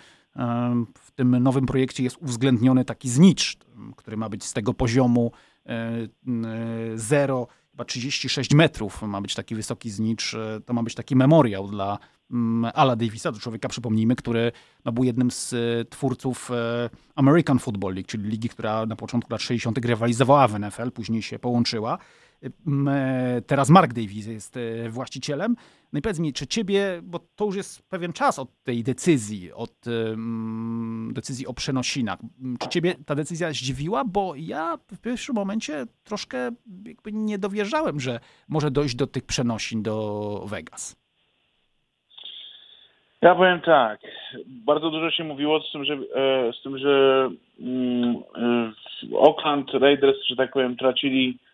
w 0.97 1.11
tym 1.11 1.43
nowym 1.43 1.65
projekcie 1.65 2.03
jest 2.03 2.17
uwzględniony 2.21 2.85
taki 2.85 3.09
znicz, 3.09 3.57
który 3.97 4.17
ma 4.17 4.29
być 4.29 4.43
z 4.43 4.53
tego 4.53 4.73
poziomu 4.73 5.31
zero 6.95 7.47
chyba 7.71 7.85
36 7.85 8.53
metrów 8.53 9.01
ma 9.01 9.21
być 9.21 9.35
taki 9.35 9.55
wysoki 9.55 9.89
znicz. 9.89 10.33
E, 10.33 10.61
to 10.65 10.73
ma 10.73 10.83
być 10.83 10.95
taki 10.95 11.15
memoriał 11.15 11.67
dla 11.67 11.99
mm, 12.31 12.71
Ala 12.75 12.95
Davisa, 12.95 13.31
do 13.31 13.39
człowieka, 13.39 13.69
przypomnijmy, 13.69 14.15
który 14.15 14.51
no, 14.85 14.91
był 14.91 15.03
jednym 15.03 15.31
z 15.31 15.53
e, 15.53 15.85
twórców 15.85 16.51
e, 16.51 16.89
American 17.15 17.59
Football 17.59 17.93
League, 17.93 18.07
czyli 18.07 18.29
ligi, 18.29 18.49
która 18.49 18.85
na 18.85 18.95
początku 18.95 19.33
lat 19.33 19.41
60. 19.41 19.85
rywalizowała 19.85 20.47
w 20.47 20.59
NFL, 20.59 20.91
później 20.91 21.21
się 21.21 21.39
połączyła. 21.39 21.97
Teraz 23.47 23.69
Mark 23.69 23.93
Davis 23.93 24.27
jest 24.27 24.59
właścicielem. 24.89 25.55
No 25.93 25.99
i 25.99 26.01
powiedz 26.01 26.19
mi, 26.19 26.33
czy 26.33 26.47
ciebie, 26.47 26.99
bo 27.03 27.19
to 27.35 27.45
już 27.45 27.55
jest 27.55 27.89
pewien 27.89 28.13
czas 28.13 28.39
od 28.39 28.63
tej 28.63 28.83
decyzji, 28.83 29.53
od 29.53 29.73
decyzji 31.11 31.47
o 31.47 31.53
przenosinach, 31.53 32.19
czy 32.59 32.69
ciebie 32.69 32.95
ta 33.05 33.15
decyzja 33.15 33.51
zdziwiła? 33.51 34.03
Bo 34.05 34.33
ja 34.35 34.77
w 34.91 35.01
pierwszym 35.01 35.35
momencie 35.35 35.85
troszkę 36.03 36.37
jakby 36.85 37.11
nie 37.11 37.37
dowierzałem, 37.37 37.99
że 37.99 38.19
może 38.49 38.71
dojść 38.71 38.95
do 38.95 39.07
tych 39.07 39.25
przenosin 39.25 39.83
do 39.83 40.45
Vegas. 40.49 41.01
Ja 43.21 43.35
powiem 43.35 43.61
tak. 43.61 43.99
Bardzo 44.47 44.89
dużo 44.89 45.11
się 45.11 45.23
mówiło 45.23 45.61
z 45.61 45.71
tym, 45.71 45.85
że, 45.85 45.93
e, 45.93 46.53
z 46.53 46.63
tym, 46.63 46.77
że 46.77 47.29
e, 48.35 48.71
Oakland 49.15 49.73
Raiders, 49.73 50.17
że 50.29 50.35
tak 50.35 50.51
powiem, 50.51 50.77
tracili 50.77 51.39
E, 51.39 51.50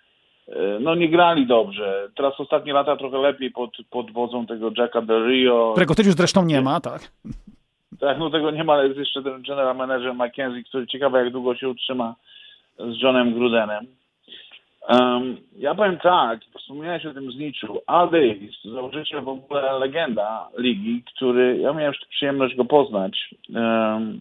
no 0.79 0.95
nie 0.95 1.09
grali 1.09 1.47
dobrze. 1.47 2.09
Teraz 2.15 2.39
ostatnie 2.39 2.73
lata 2.73 2.95
trochę 2.95 3.17
lepiej 3.17 3.51
pod, 3.51 3.71
pod 3.89 4.11
wodzą 4.11 4.45
tego 4.45 4.71
Jacka 4.77 5.01
Del 5.01 5.27
Rio. 5.27 5.71
Którego 5.71 5.95
też 5.95 6.05
już 6.05 6.15
zresztą 6.15 6.45
nie 6.45 6.61
ma, 6.61 6.81
tak? 6.81 7.11
Tak, 7.99 8.19
no 8.19 8.29
tego 8.29 8.51
nie 8.51 8.63
ma, 8.63 8.73
ale 8.73 8.87
jest 8.87 8.99
jeszcze 8.99 9.23
ten 9.23 9.41
general 9.41 9.75
manager 9.75 10.13
McKenzie, 10.13 10.63
który 10.63 10.87
ciekawe 10.87 11.23
jak 11.23 11.31
długo 11.31 11.55
się 11.55 11.69
utrzyma 11.69 12.15
z 12.79 13.01
Johnem 13.01 13.33
Grudenem. 13.33 13.85
Um, 14.89 15.37
ja 15.57 15.75
powiem 15.75 15.97
tak, 15.97 16.39
wspomniałeś 16.59 17.05
o 17.05 17.13
tym 17.13 17.31
zniczu. 17.31 17.81
Al 17.87 18.09
Davis, 18.09 18.63
założyciel 18.63 19.21
w 19.21 19.27
ogóle 19.27 19.79
legenda 19.79 20.49
ligi, 20.57 21.03
który, 21.15 21.57
ja 21.57 21.73
miałem 21.73 21.93
przyjemność 22.09 22.55
go 22.55 22.65
poznać, 22.65 23.35
um, 23.55 24.19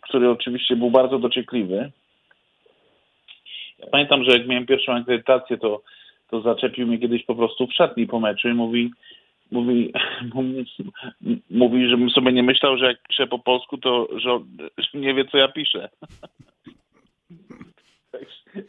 który 0.00 0.30
oczywiście 0.30 0.76
był 0.76 0.90
bardzo 0.90 1.18
dociekliwy. 1.18 1.90
Pamiętam, 3.90 4.24
że 4.24 4.32
jak 4.32 4.46
miałem 4.46 4.66
pierwszą 4.66 4.92
akredytację, 4.92 5.58
to, 5.58 5.82
to 6.30 6.40
zaczepił 6.40 6.86
mnie 6.86 6.98
kiedyś 6.98 7.24
po 7.24 7.34
prostu 7.34 7.66
w 7.66 7.74
szatni 7.74 8.06
po 8.06 8.20
meczu 8.20 8.48
i 8.48 8.54
mówi, 8.54 8.90
mówi, 9.50 9.92
mówi, 11.50 11.88
żebym 11.88 12.10
sobie 12.10 12.32
nie 12.32 12.42
myślał, 12.42 12.76
że 12.76 12.86
jak 12.86 13.02
piszę 13.08 13.26
po 13.26 13.38
polsku, 13.38 13.78
to 13.78 14.08
że, 14.16 14.40
że 14.78 14.98
nie 14.98 15.14
wie, 15.14 15.24
co 15.24 15.38
ja 15.38 15.48
piszę. 15.48 15.88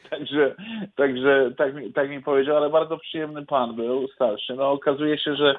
Także, 0.10 0.56
także 0.96 1.52
tak, 1.58 1.74
tak 1.96 2.10
mi 2.10 2.22
powiedział, 2.22 2.58
ale 2.58 2.70
bardzo 2.70 2.98
przyjemny 2.98 3.46
pan 3.46 3.76
był, 3.76 4.08
starszy. 4.08 4.54
No 4.54 4.72
okazuje 4.72 5.18
się, 5.18 5.36
że 5.36 5.56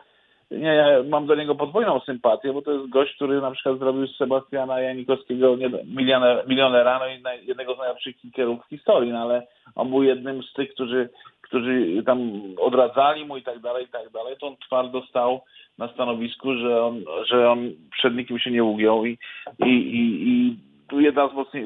nie, 0.51 0.87
mam 1.09 1.27
do 1.27 1.35
niego 1.35 1.55
podwójną 1.55 2.01
sympatię, 2.01 2.53
bo 2.53 2.63
to 2.63 2.73
jest 2.73 2.89
gość, 2.89 3.15
który 3.15 3.41
na 3.41 3.51
przykład 3.51 3.79
zrobił 3.79 4.07
z 4.07 4.17
Sebastiana 4.17 4.81
Janikowskiego 4.81 5.57
milioner, 5.87 6.45
milionera, 6.49 6.99
no 6.99 7.07
i 7.09 7.47
jednego 7.47 7.75
z 7.75 7.79
najlepszych 7.79 8.17
kickerów 8.17 8.61
w 8.65 8.69
historii, 8.69 9.13
no 9.13 9.19
ale 9.19 9.47
on 9.75 9.91
był 9.91 10.03
jednym 10.03 10.43
z 10.43 10.53
tych, 10.53 10.75
którzy, 10.75 11.09
którzy 11.41 12.03
tam 12.07 12.43
odradzali 12.59 13.25
mu 13.25 13.37
i 13.37 13.43
tak 13.43 13.59
dalej, 13.59 13.85
i 13.85 13.89
tak 13.89 14.11
dalej, 14.11 14.37
to 14.41 14.47
on 14.47 14.57
twardo 14.57 15.03
stał 15.03 15.41
na 15.79 15.89
stanowisku, 15.89 16.55
że 16.55 16.85
on, 16.85 17.05
że 17.27 17.51
on 17.51 17.71
przed 17.91 18.17
nikim 18.17 18.39
się 18.39 18.51
nie 18.51 18.65
ugiął 18.65 19.07
i, 19.07 19.19
i, 19.59 19.71
i, 19.71 20.29
i 20.29 20.57
tu 20.89 21.01
jedna 21.01 21.29
z, 21.29 21.33
mocniej, 21.33 21.65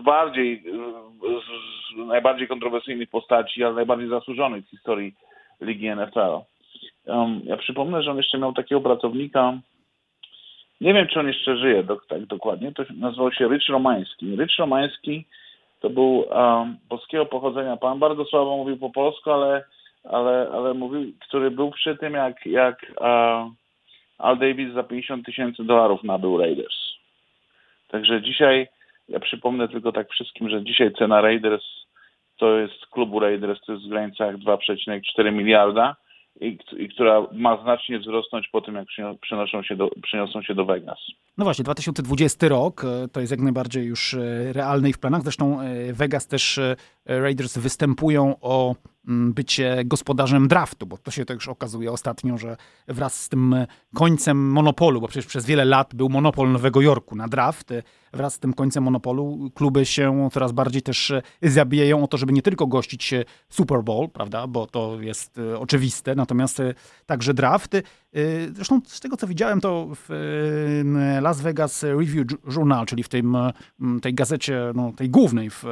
z 0.00 0.04
bardziej, 0.04 0.62
z 1.94 2.06
najbardziej 2.06 2.48
kontrowersyjnych 2.48 3.10
postaci, 3.10 3.64
ale 3.64 3.74
najbardziej 3.74 4.08
zasłużonych 4.08 4.66
w 4.66 4.70
historii 4.70 5.14
Ligi 5.60 5.90
NFL. 5.96 6.40
Ja 7.44 7.56
przypomnę, 7.56 8.02
że 8.02 8.10
on 8.10 8.16
jeszcze 8.16 8.38
miał 8.38 8.52
takiego 8.52 8.80
pracownika, 8.80 9.58
nie 10.80 10.94
wiem, 10.94 11.06
czy 11.06 11.20
on 11.20 11.26
jeszcze 11.26 11.56
żyje 11.56 11.82
do, 11.84 11.96
tak 12.08 12.26
dokładnie, 12.26 12.72
to 12.72 12.82
nazywał 12.96 13.32
się 13.32 13.48
Rich 13.48 13.68
Romański. 13.68 14.36
Rich 14.36 14.58
Romański 14.58 15.24
to 15.80 15.90
był 15.90 16.18
um, 16.18 16.76
polskiego 16.88 17.26
pochodzenia 17.26 17.76
pan, 17.76 17.98
bardzo 17.98 18.24
słabo 18.24 18.56
mówił 18.56 18.76
po 18.76 18.90
polsku, 18.90 19.30
ale, 19.30 19.64
ale, 20.04 20.50
ale 20.52 20.74
mówił, 20.74 21.12
który 21.28 21.50
był 21.50 21.70
przy 21.70 21.96
tym, 21.96 22.14
jak, 22.14 22.46
jak 22.46 22.86
uh, 22.96 23.52
Al 24.18 24.38
Davis 24.38 24.74
za 24.74 24.82
50 24.82 25.26
tysięcy 25.26 25.64
dolarów 25.64 26.04
nabył 26.04 26.38
Raiders. 26.38 26.76
Także 27.88 28.22
dzisiaj, 28.22 28.68
ja 29.08 29.20
przypomnę 29.20 29.68
tylko 29.68 29.92
tak 29.92 30.10
wszystkim, 30.10 30.48
że 30.48 30.64
dzisiaj 30.64 30.92
cena 30.92 31.20
Raiders 31.20 31.64
to 32.38 32.58
jest 32.58 32.86
klubu 32.86 33.20
Raiders, 33.20 33.60
to 33.60 33.72
jest 33.72 33.84
w 33.84 33.88
granicach 33.88 34.36
2,4 34.36 35.32
miliarda 35.32 35.96
i, 36.40 36.58
i, 36.76 36.88
która 36.88 37.26
ma 37.32 37.62
znacznie 37.62 37.98
wzrosnąć 37.98 38.48
po 38.48 38.60
tym, 38.60 38.74
jak 38.74 38.86
przenoszą 39.20 39.62
się 39.62 39.76
do, 39.76 39.90
się 40.42 40.54
do 40.54 40.64
Vegas. 40.64 40.98
No 41.38 41.44
właśnie, 41.44 41.64
2020 41.64 42.48
rok 42.48 42.84
e, 42.84 43.08
to 43.08 43.20
jest 43.20 43.30
jak 43.30 43.40
najbardziej 43.40 43.84
już 43.84 44.14
e, 44.14 44.52
realny 44.52 44.92
w 44.92 44.98
planach. 44.98 45.22
Zresztą 45.22 45.60
e, 45.60 45.92
Vegas 45.92 46.26
też 46.28 46.60
Raiders 47.06 47.58
występują 47.58 48.34
o 48.40 48.74
bycie 49.10 49.82
gospodarzem 49.84 50.48
draftu, 50.48 50.86
bo 50.86 50.98
to 50.98 51.10
się 51.10 51.24
też 51.24 51.48
okazuje 51.48 51.92
ostatnio, 51.92 52.38
że 52.38 52.56
wraz 52.88 53.22
z 53.22 53.28
tym 53.28 53.54
końcem 53.94 54.50
monopolu, 54.50 55.00
bo 55.00 55.08
przecież 55.08 55.26
przez 55.26 55.46
wiele 55.46 55.64
lat 55.64 55.94
był 55.94 56.08
monopol 56.08 56.52
Nowego 56.52 56.80
Jorku 56.80 57.16
na 57.16 57.28
draft, 57.28 57.70
wraz 58.12 58.34
z 58.34 58.38
tym 58.38 58.54
końcem 58.54 58.84
monopolu 58.84 59.50
kluby 59.54 59.86
się 59.86 60.28
coraz 60.32 60.52
bardziej 60.52 60.82
też 60.82 61.12
zabijają 61.42 62.04
o 62.04 62.08
to, 62.08 62.16
żeby 62.16 62.32
nie 62.32 62.42
tylko 62.42 62.66
gościć 62.66 63.14
Super 63.48 63.82
Bowl, 63.82 64.08
prawda, 64.08 64.46
bo 64.46 64.66
to 64.66 65.00
jest 65.00 65.40
oczywiste, 65.58 66.14
natomiast 66.14 66.62
także 67.06 67.34
draft. 67.34 67.72
Zresztą 68.52 68.80
z 68.86 69.00
tego, 69.00 69.16
co 69.16 69.26
widziałem, 69.26 69.60
to 69.60 69.88
w 70.08 70.08
Las 71.22 71.40
Vegas 71.40 71.82
Review 71.82 72.26
Journal, 72.56 72.86
czyli 72.86 73.02
w 73.02 73.08
tym, 73.08 73.36
tej 74.02 74.14
gazecie, 74.14 74.72
no, 74.74 74.92
tej 74.92 75.10
głównej 75.10 75.50
w 75.50 75.64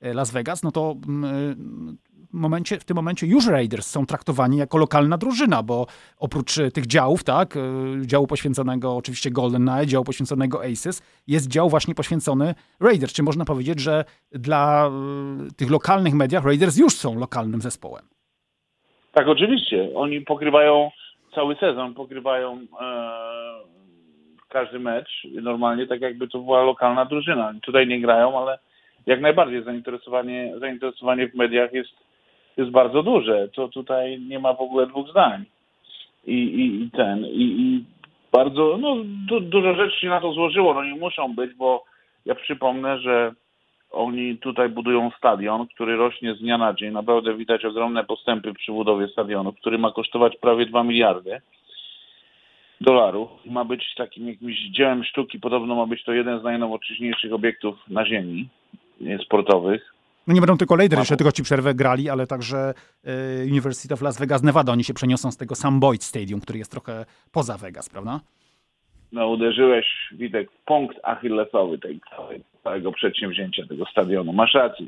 Las 0.00 0.30
Vegas, 0.30 0.62
no 0.62 0.72
to 0.72 0.96
momencie, 2.40 2.78
w 2.78 2.84
tym 2.84 2.94
momencie 2.96 3.26
już 3.26 3.46
Raiders 3.46 3.86
są 3.86 4.06
traktowani 4.06 4.56
jako 4.56 4.78
lokalna 4.78 5.18
drużyna, 5.18 5.62
bo 5.62 5.86
oprócz 6.18 6.58
e, 6.58 6.70
tych 6.70 6.86
działów, 6.86 7.24
tak, 7.24 7.56
e, 7.56 7.60
działu 8.06 8.26
poświęconego 8.26 8.96
oczywiście 8.96 9.30
Golden 9.30 9.66
Knight, 9.66 9.90
działu 9.90 10.04
poświęconego 10.04 10.64
Aces, 10.64 11.02
jest 11.26 11.50
dział 11.50 11.68
właśnie 11.68 11.94
poświęcony 11.94 12.54
Raiders. 12.80 13.12
Czy 13.12 13.22
można 13.22 13.44
powiedzieć, 13.44 13.80
że 13.80 14.04
dla 14.30 14.86
e, 14.86 14.90
tych 15.56 15.70
lokalnych 15.70 16.14
mediach 16.14 16.44
Raiders 16.44 16.78
już 16.78 16.92
są 16.92 17.18
lokalnym 17.18 17.60
zespołem? 17.60 18.04
Tak, 19.12 19.28
oczywiście. 19.28 19.88
Oni 19.94 20.20
pokrywają 20.20 20.90
cały 21.34 21.56
sezon, 21.56 21.94
pokrywają 21.94 22.66
e, 22.80 22.86
każdy 24.48 24.78
mecz 24.78 25.08
normalnie, 25.42 25.86
tak 25.86 26.00
jakby 26.00 26.28
to 26.28 26.38
była 26.38 26.62
lokalna 26.62 27.04
drużyna. 27.04 27.54
Tutaj 27.62 27.86
nie 27.86 28.00
grają, 28.00 28.40
ale 28.40 28.58
jak 29.06 29.20
najbardziej 29.20 29.64
zainteresowanie, 29.64 30.52
zainteresowanie 30.60 31.28
w 31.28 31.34
mediach 31.34 31.72
jest 31.72 32.05
jest 32.56 32.70
bardzo 32.70 33.02
duże. 33.02 33.48
To 33.48 33.68
tutaj 33.68 34.20
nie 34.20 34.38
ma 34.38 34.54
w 34.54 34.60
ogóle 34.60 34.86
dwóch 34.86 35.10
zdań. 35.10 35.44
I, 36.26 36.34
i, 36.34 36.82
i 36.82 36.90
ten, 36.90 37.26
i, 37.26 37.42
i 37.42 37.84
bardzo, 38.32 38.78
no 38.80 38.96
du, 39.28 39.40
dużo 39.40 39.74
rzeczy 39.74 40.00
się 40.00 40.08
na 40.08 40.20
to 40.20 40.32
złożyło, 40.32 40.74
no 40.74 40.84
nie 40.84 40.94
muszą 40.94 41.34
być, 41.34 41.54
bo 41.54 41.84
ja 42.26 42.34
przypomnę, 42.34 42.98
że 42.98 43.32
oni 43.90 44.38
tutaj 44.38 44.68
budują 44.68 45.10
stadion, 45.18 45.66
który 45.66 45.96
rośnie 45.96 46.34
z 46.34 46.38
dnia 46.38 46.58
na 46.58 46.74
dzień. 46.74 46.92
Naprawdę 46.92 47.34
widać 47.34 47.64
ogromne 47.64 48.04
postępy 48.04 48.54
przy 48.54 48.72
budowie 48.72 49.08
stadionu, 49.08 49.52
który 49.52 49.78
ma 49.78 49.92
kosztować 49.92 50.36
prawie 50.36 50.66
2 50.66 50.84
miliardy 50.84 51.40
dolarów. 52.80 53.30
Ma 53.46 53.64
być 53.64 53.94
takim 53.94 54.28
jakimś 54.28 54.58
dziełem 54.70 55.04
sztuki. 55.04 55.40
Podobno 55.40 55.74
ma 55.74 55.86
być 55.86 56.04
to 56.04 56.12
jeden 56.12 56.40
z 56.40 56.42
najnowocześniejszych 56.42 57.32
obiektów 57.32 57.78
na 57.88 58.06
ziemi 58.06 58.48
sportowych. 59.24 59.95
No 60.26 60.34
nie 60.34 60.40
będą 60.40 60.56
tylko 60.56 60.76
Raiders, 60.76 61.00
jeszcze 61.00 61.16
tylko 61.16 61.32
ci 61.32 61.42
przerwę 61.42 61.74
grali, 61.74 62.08
ale 62.08 62.26
także 62.26 62.74
y, 63.44 63.50
University 63.50 63.94
of 63.94 64.02
Las 64.02 64.18
Vegas, 64.20 64.42
Nevada. 64.42 64.72
Oni 64.72 64.84
się 64.84 64.94
przeniosą 64.94 65.30
z 65.30 65.36
tego 65.36 65.54
Sam 65.54 65.80
Boyd 65.80 66.04
Stadium, 66.04 66.40
który 66.40 66.58
jest 66.58 66.70
trochę 66.70 67.04
poza 67.32 67.58
Vegas, 67.58 67.88
prawda? 67.88 68.20
No 69.12 69.28
uderzyłeś, 69.28 69.86
Witek, 70.12 70.50
w 70.50 70.64
punkt 70.64 70.96
achillesowy 71.02 71.78
tej 71.78 72.00
całego 72.62 72.92
przedsięwzięcia, 72.92 73.66
tego 73.68 73.84
stadionu. 73.86 74.32
Masz 74.32 74.54
rację. 74.54 74.86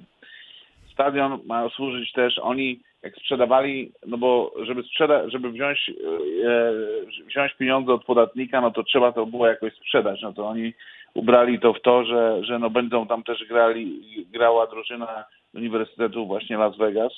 Stadion 0.92 1.40
ma 1.46 1.68
służyć 1.68 2.12
też, 2.12 2.38
oni 2.38 2.80
jak 3.02 3.16
sprzedawali, 3.16 3.92
no 4.06 4.18
bo 4.18 4.52
żeby 4.66 4.82
sprzedać, 4.82 5.32
żeby 5.32 5.50
wziąć, 5.50 5.90
e, 6.44 6.72
wziąć 7.26 7.54
pieniądze 7.54 7.92
od 7.92 8.04
podatnika, 8.04 8.60
no 8.60 8.70
to 8.70 8.82
trzeba 8.82 9.12
to 9.12 9.26
było 9.26 9.46
jakoś 9.46 9.74
sprzedać. 9.74 10.22
No 10.22 10.32
to 10.32 10.46
oni 10.46 10.72
ubrali 11.14 11.60
to 11.60 11.72
w 11.72 11.82
to, 11.82 12.04
że, 12.04 12.44
że 12.44 12.58
no 12.58 12.70
będą 12.70 13.06
tam 13.06 13.22
też 13.22 13.44
grali, 13.48 14.02
grała 14.32 14.66
drużyna 14.66 15.24
Uniwersytetu 15.54 16.26
właśnie 16.26 16.56
Las 16.56 16.76
Vegas. 16.76 17.12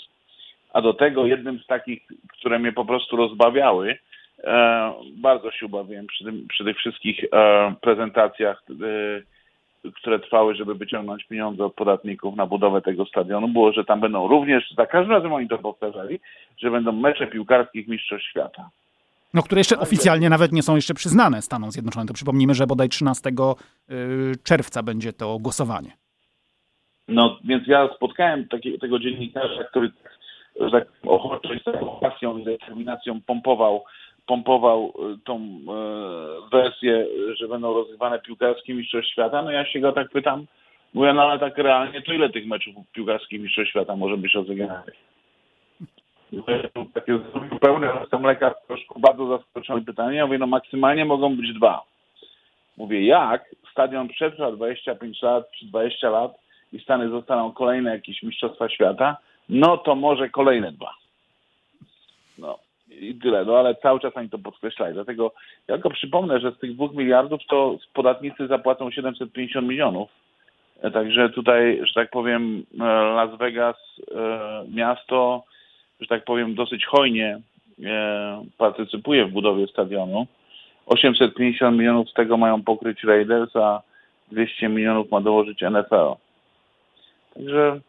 A 0.72 0.82
do 0.82 0.94
tego 0.94 1.26
jednym 1.26 1.58
z 1.58 1.66
takich, 1.66 2.02
które 2.28 2.58
mnie 2.58 2.72
po 2.72 2.84
prostu 2.84 3.16
rozbawiały, 3.16 3.98
e, 4.44 4.92
bardzo 5.16 5.50
się 5.50 5.66
ubawiłem 5.66 6.06
przy, 6.06 6.24
tym, 6.24 6.46
przy 6.48 6.64
tych 6.64 6.76
wszystkich 6.76 7.24
e, 7.32 7.74
prezentacjach, 7.80 8.62
e, 8.70 9.90
które 9.90 10.18
trwały, 10.18 10.54
żeby 10.54 10.74
wyciągnąć 10.74 11.24
pieniądze 11.24 11.64
od 11.64 11.74
podatników 11.74 12.36
na 12.36 12.46
budowę 12.46 12.82
tego 12.82 13.06
stadionu, 13.06 13.48
było, 13.48 13.72
że 13.72 13.84
tam 13.84 14.00
będą 14.00 14.28
również, 14.28 14.70
za 14.76 14.86
każdym 14.86 15.12
razem 15.12 15.32
oni 15.32 15.48
to 15.48 15.58
powtarzali, 15.58 16.20
że 16.58 16.70
będą 16.70 16.92
mecze 16.92 17.26
piłkarskich 17.26 17.88
mistrzostw 17.88 18.28
świata. 18.28 18.70
No, 19.34 19.42
które 19.42 19.60
jeszcze 19.60 19.78
oficjalnie 19.78 20.30
nawet 20.30 20.52
nie 20.52 20.62
są 20.62 20.76
jeszcze 20.76 20.94
przyznane 20.94 21.42
Stanom 21.42 21.70
Zjednoczonym. 21.70 22.08
To 22.08 22.14
przypomnijmy, 22.14 22.54
że 22.54 22.66
bodaj 22.66 22.88
13 22.88 23.30
y, 23.30 23.34
czerwca 24.44 24.82
będzie 24.82 25.12
to 25.12 25.38
głosowanie. 25.38 25.92
No, 27.08 27.38
więc 27.44 27.66
ja 27.66 27.88
spotkałem 27.96 28.48
taki, 28.48 28.78
tego 28.78 28.98
dziennikarza, 28.98 29.64
który 29.64 29.90
że 30.60 30.70
tak 30.70 30.88
ochoczo 31.06 31.48
z 31.60 31.64
taką 31.64 32.00
pasją 32.00 32.38
i 32.38 32.44
determinacją 32.44 33.20
pompował, 33.26 33.84
pompował 34.26 34.92
y, 35.14 35.18
tą 35.24 35.36
e, 35.36 36.50
wersję, 36.52 37.06
że 37.38 37.48
będą 37.48 37.74
rozgrywane 37.74 38.18
piłkarskie 38.18 38.74
mistrzostw 38.74 39.10
świata. 39.12 39.42
No 39.42 39.50
ja 39.50 39.66
się 39.66 39.80
go 39.80 39.92
tak 39.92 40.10
pytam, 40.10 40.46
mówię, 40.94 41.12
no 41.12 41.22
ale 41.22 41.40
tak 41.40 41.58
realnie, 41.58 42.02
to 42.02 42.12
ile 42.12 42.30
tych 42.30 42.46
meczów 42.46 42.74
piłkarskich 42.92 43.40
mistrzostw 43.40 43.70
świata 43.70 43.96
może 43.96 44.16
być 44.16 44.34
rozegranych? 44.34 44.94
Takie 46.94 47.18
zupełne, 47.50 47.92
ale 47.92 48.06
sam 48.06 48.22
lekarz 48.22 48.54
troszkę 48.66 49.00
bardzo 49.00 49.38
zaskoczony 49.38 49.84
pytanie. 49.84 50.16
Ja 50.16 50.26
mówię, 50.26 50.38
no 50.38 50.46
maksymalnie 50.46 51.04
mogą 51.04 51.36
być 51.36 51.52
dwa. 51.54 51.82
Mówię, 52.76 53.06
jak 53.06 53.54
stadion 53.72 54.08
przetrwa 54.08 54.52
25 54.52 55.22
lat 55.22 55.50
czy 55.50 55.66
20 55.66 56.10
lat 56.10 56.38
i 56.72 56.80
Stany 56.80 57.08
zostaną 57.08 57.52
kolejne 57.52 57.90
jakieś 57.90 58.22
mistrzostwa 58.22 58.68
świata, 58.68 59.16
no 59.48 59.76
to 59.76 59.94
może 59.94 60.28
kolejne 60.28 60.72
dwa. 60.72 60.94
No 62.38 62.58
i 62.90 63.14
tyle, 63.14 63.44
no 63.44 63.58
ale 63.58 63.74
cały 63.74 64.00
czas 64.00 64.16
oni 64.16 64.30
to 64.30 64.38
podkreślają. 64.38 64.94
Dlatego 64.94 65.32
ja 65.68 65.74
tylko 65.74 65.90
przypomnę, 65.90 66.40
że 66.40 66.52
z 66.52 66.58
tych 66.58 66.74
dwóch 66.74 66.94
miliardów 66.94 67.40
to 67.48 67.76
podatnicy 67.94 68.46
zapłacą 68.46 68.90
750 68.90 69.68
milionów. 69.68 70.10
Także 70.92 71.30
tutaj, 71.30 71.80
że 71.82 71.92
tak 71.94 72.10
powiem, 72.10 72.64
Las 73.14 73.38
Vegas, 73.38 73.76
e, 74.14 74.64
miasto, 74.74 75.44
że 76.00 76.06
tak 76.06 76.24
powiem, 76.24 76.54
dosyć 76.54 76.86
hojnie 76.86 77.40
e, 77.84 78.44
partycypuje 78.58 79.26
w 79.26 79.32
budowie 79.32 79.66
stadionu. 79.66 80.26
850 80.86 81.78
milionów 81.78 82.10
z 82.10 82.14
tego 82.14 82.36
mają 82.36 82.62
pokryć 82.62 83.04
Raiders, 83.04 83.56
a 83.56 83.82
200 84.32 84.68
milionów 84.68 85.10
ma 85.10 85.20
dołożyć 85.20 85.60
NFL. 85.62 86.14
Także 87.34 87.80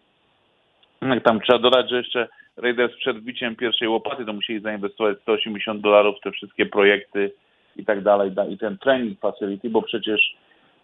tam 1.24 1.42
trzeba 1.42 1.60
dodać, 1.60 1.90
że 1.90 1.98
jeszcze 1.98 2.28
Raiders 2.58 2.96
przed 2.96 3.18
wbiciem 3.18 3.56
pierwszej 3.56 3.88
łopaty 3.88 4.26
to 4.26 4.34
musieli 4.34 4.60
zainwestować 4.60 5.18
180 5.22 5.82
dolarów 5.82 6.16
w 6.18 6.24
te 6.24 6.32
wszystkie 6.32 6.66
projekty 6.66 7.32
i 7.76 7.86
tak 7.86 8.02
dalej, 8.04 8.32
i 8.50 8.58
ten 8.58 8.78
training 8.78 9.20
facility, 9.20 9.70
bo 9.70 9.82
przecież 9.82 10.36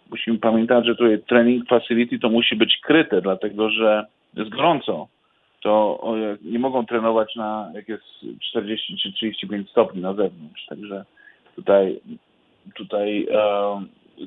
musimy 0.09 0.37
pamiętać, 0.37 0.85
że 0.85 0.95
tutaj 0.95 1.19
training 1.27 1.67
facility 1.67 2.19
to 2.19 2.29
musi 2.29 2.55
być 2.55 2.77
kryte, 2.77 3.21
dlatego 3.21 3.69
że 3.69 4.05
jest 4.37 4.49
gorąco 4.49 5.07
to 5.61 6.03
nie 6.41 6.59
mogą 6.59 6.85
trenować 6.85 7.35
na 7.35 7.71
jak 7.73 7.89
jest 7.89 8.03
40 8.49 8.97
czy 8.97 9.13
35 9.13 9.69
stopni 9.69 10.01
na 10.01 10.13
zewnątrz. 10.13 10.65
Także 10.65 11.05
tutaj, 11.55 11.99
tutaj 12.75 13.27
e, 13.31 13.85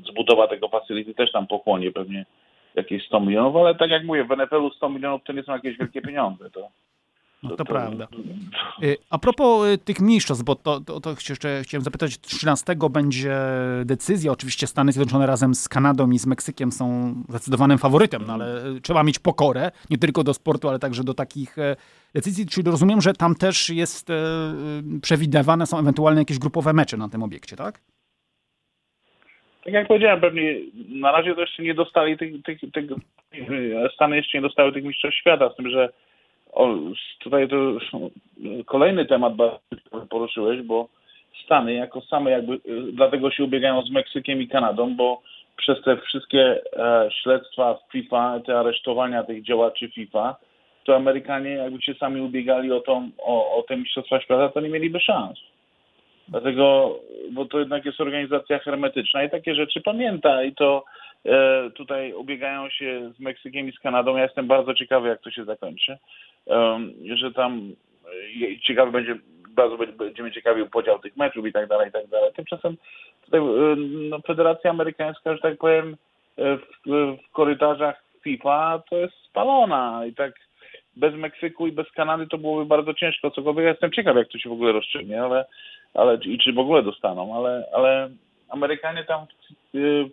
zbudowa 0.08 0.48
tego 0.48 0.68
facility 0.68 1.14
też 1.14 1.32
tam 1.32 1.46
pochłonie 1.46 1.92
pewnie 1.92 2.26
jakieś 2.74 3.06
100 3.06 3.20
milionów, 3.20 3.56
ale 3.56 3.74
tak 3.74 3.90
jak 3.90 4.04
mówię, 4.04 4.24
w 4.24 4.36
NFL-u 4.36 4.70
100 4.70 4.88
milionów 4.88 5.24
to 5.24 5.32
nie 5.32 5.42
są 5.42 5.52
jakieś 5.52 5.78
wielkie 5.78 6.02
pieniądze. 6.02 6.50
To, 6.50 6.68
no 7.42 7.50
to, 7.50 7.56
to, 7.56 7.64
prawda. 7.64 8.08
Y, 8.82 8.96
a 9.10 9.18
propos 9.18 9.66
y, 9.66 9.78
tych 9.78 10.00
mistrzostw, 10.00 10.44
bo 10.44 10.54
to, 10.54 10.80
to, 10.80 11.00
to 11.00 11.10
jeszcze 11.28 11.62
chciałem 11.62 11.84
zapytać, 11.84 12.20
13 12.20 12.74
będzie 12.90 13.36
decyzja. 13.84 14.32
Oczywiście 14.32 14.66
Stany 14.66 14.92
Zjednoczone 14.92 15.26
razem 15.26 15.54
z 15.54 15.68
Kanadą 15.68 16.10
i 16.10 16.18
z 16.18 16.26
Meksykiem 16.26 16.72
są 16.72 17.14
zdecydowanym 17.28 17.78
faworytem, 17.78 18.24
no 18.26 18.32
ale 18.32 18.66
y, 18.66 18.80
trzeba 18.80 19.02
mieć 19.02 19.18
pokorę, 19.18 19.70
nie 19.90 19.98
tylko 19.98 20.24
do 20.24 20.34
sportu, 20.34 20.68
ale 20.68 20.78
także 20.78 21.04
do 21.04 21.14
takich 21.14 21.56
decyzji. 22.14 22.46
Czyli 22.46 22.70
rozumiem, 22.70 23.00
że 23.00 23.12
tam 23.12 23.34
też 23.34 23.70
jest 23.70 24.08
przewidywane 25.02 25.66
są 25.66 25.78
ewentualne 25.78 26.20
jakieś 26.20 26.38
grupowe 26.38 26.72
mecze 26.72 26.96
na 26.96 27.08
tym 27.08 27.22
obiekcie, 27.22 27.56
tak? 27.56 27.80
Tak 29.64 29.74
jak 29.74 29.88
powiedziałem, 29.88 30.20
pewnie 30.20 30.56
na 30.88 31.12
razie 31.12 31.34
to 31.34 31.40
jeszcze 31.40 31.62
nie 31.62 31.74
dostali 31.74 32.18
tych, 32.18 32.42
tych, 32.42 32.60
tych 32.72 32.90
Stany 33.94 34.16
jeszcze 34.16 34.38
nie 34.38 34.42
dostały 34.42 34.72
tych 34.72 34.84
mistrzostw 34.84 35.18
świata, 35.20 35.50
z 35.52 35.56
tym, 35.56 35.70
że 35.70 35.92
o, 36.52 36.68
tutaj 37.18 37.48
to 37.48 37.56
kolejny 38.66 39.06
temat 39.06 39.32
poruszyłeś, 40.10 40.62
bo 40.62 40.88
Stany 41.44 41.74
jako 41.74 42.00
same 42.00 42.30
jakby, 42.30 42.54
y, 42.54 42.92
dlatego 42.92 43.30
się 43.30 43.44
ubiegają 43.44 43.82
z 43.82 43.90
Meksykiem 43.90 44.42
i 44.42 44.48
Kanadą, 44.48 44.96
bo 44.96 45.22
przez 45.56 45.82
te 45.82 45.96
wszystkie 45.96 46.62
e, 46.76 47.08
śledztwa 47.22 47.78
FIFA, 47.92 48.40
te 48.46 48.58
aresztowania 48.58 49.22
tych 49.22 49.42
działaczy 49.42 49.88
FIFA, 49.88 50.36
to 50.84 50.96
Amerykanie 50.96 51.50
jakby 51.50 51.82
się 51.82 51.94
sami 51.94 52.20
ubiegali 52.20 52.72
o, 52.72 52.80
tą, 52.80 53.10
o, 53.18 53.58
o 53.58 53.62
te 53.62 53.76
Mistrzostwa 53.76 54.20
Świata, 54.20 54.48
to 54.48 54.60
nie 54.60 54.68
mieliby 54.68 55.00
szans. 55.00 55.38
Dlatego, 56.28 56.96
bo 57.32 57.44
to 57.44 57.58
jednak 57.58 57.84
jest 57.84 58.00
organizacja 58.00 58.58
hermetyczna 58.58 59.24
i 59.24 59.30
takie 59.30 59.54
rzeczy 59.54 59.80
pamięta 59.80 60.42
i 60.42 60.54
to 60.54 60.84
e, 61.26 61.70
tutaj 61.70 62.12
ubiegają 62.12 62.68
się 62.70 63.12
z 63.16 63.20
Meksykiem 63.20 63.68
i 63.68 63.72
z 63.72 63.78
Kanadą. 63.78 64.16
Ja 64.16 64.22
jestem 64.22 64.46
bardzo 64.46 64.74
ciekawy, 64.74 65.08
jak 65.08 65.20
to 65.20 65.30
się 65.30 65.44
zakończy. 65.44 65.98
Że 67.14 67.32
tam 67.32 67.72
ciekawy 68.62 68.92
będzie, 68.92 69.16
bardzo 69.50 69.76
będziemy 69.76 70.32
ciekawi 70.32 70.66
podział 70.66 70.98
tych 70.98 71.16
meczów 71.16 71.46
i 71.46 71.52
tak 71.52 71.68
dalej, 71.68 71.88
i 71.88 71.92
tak 71.92 72.06
dalej. 72.06 72.30
Tymczasem 72.36 72.76
tutaj 73.24 73.40
no, 74.10 74.20
Federacja 74.26 74.70
Amerykańska, 74.70 75.34
że 75.34 75.40
tak 75.40 75.58
powiem, 75.58 75.96
w, 76.36 76.60
w 77.28 77.32
korytarzach 77.32 78.02
FIFA 78.22 78.82
to 78.90 78.96
jest 78.96 79.14
spalona 79.14 80.06
i 80.06 80.14
tak 80.14 80.32
bez 80.96 81.14
Meksyku 81.14 81.66
i 81.66 81.72
bez 81.72 81.90
Kanady 81.90 82.26
to 82.26 82.38
byłoby 82.38 82.66
bardzo 82.66 82.94
ciężko. 82.94 83.30
Cokolwiek 83.30 83.64
ja 83.64 83.70
jestem 83.70 83.92
ciekaw, 83.92 84.16
jak 84.16 84.28
to 84.28 84.38
się 84.38 84.48
w 84.48 84.52
ogóle 84.52 84.72
rozstrzygnie, 84.72 85.22
ale, 85.22 85.44
ale 85.94 86.18
i 86.24 86.38
czy 86.38 86.52
w 86.52 86.58
ogóle 86.58 86.82
dostaną, 86.82 87.36
ale, 87.36 87.66
ale 87.72 88.10
Amerykanie 88.48 89.04
tam 89.04 89.26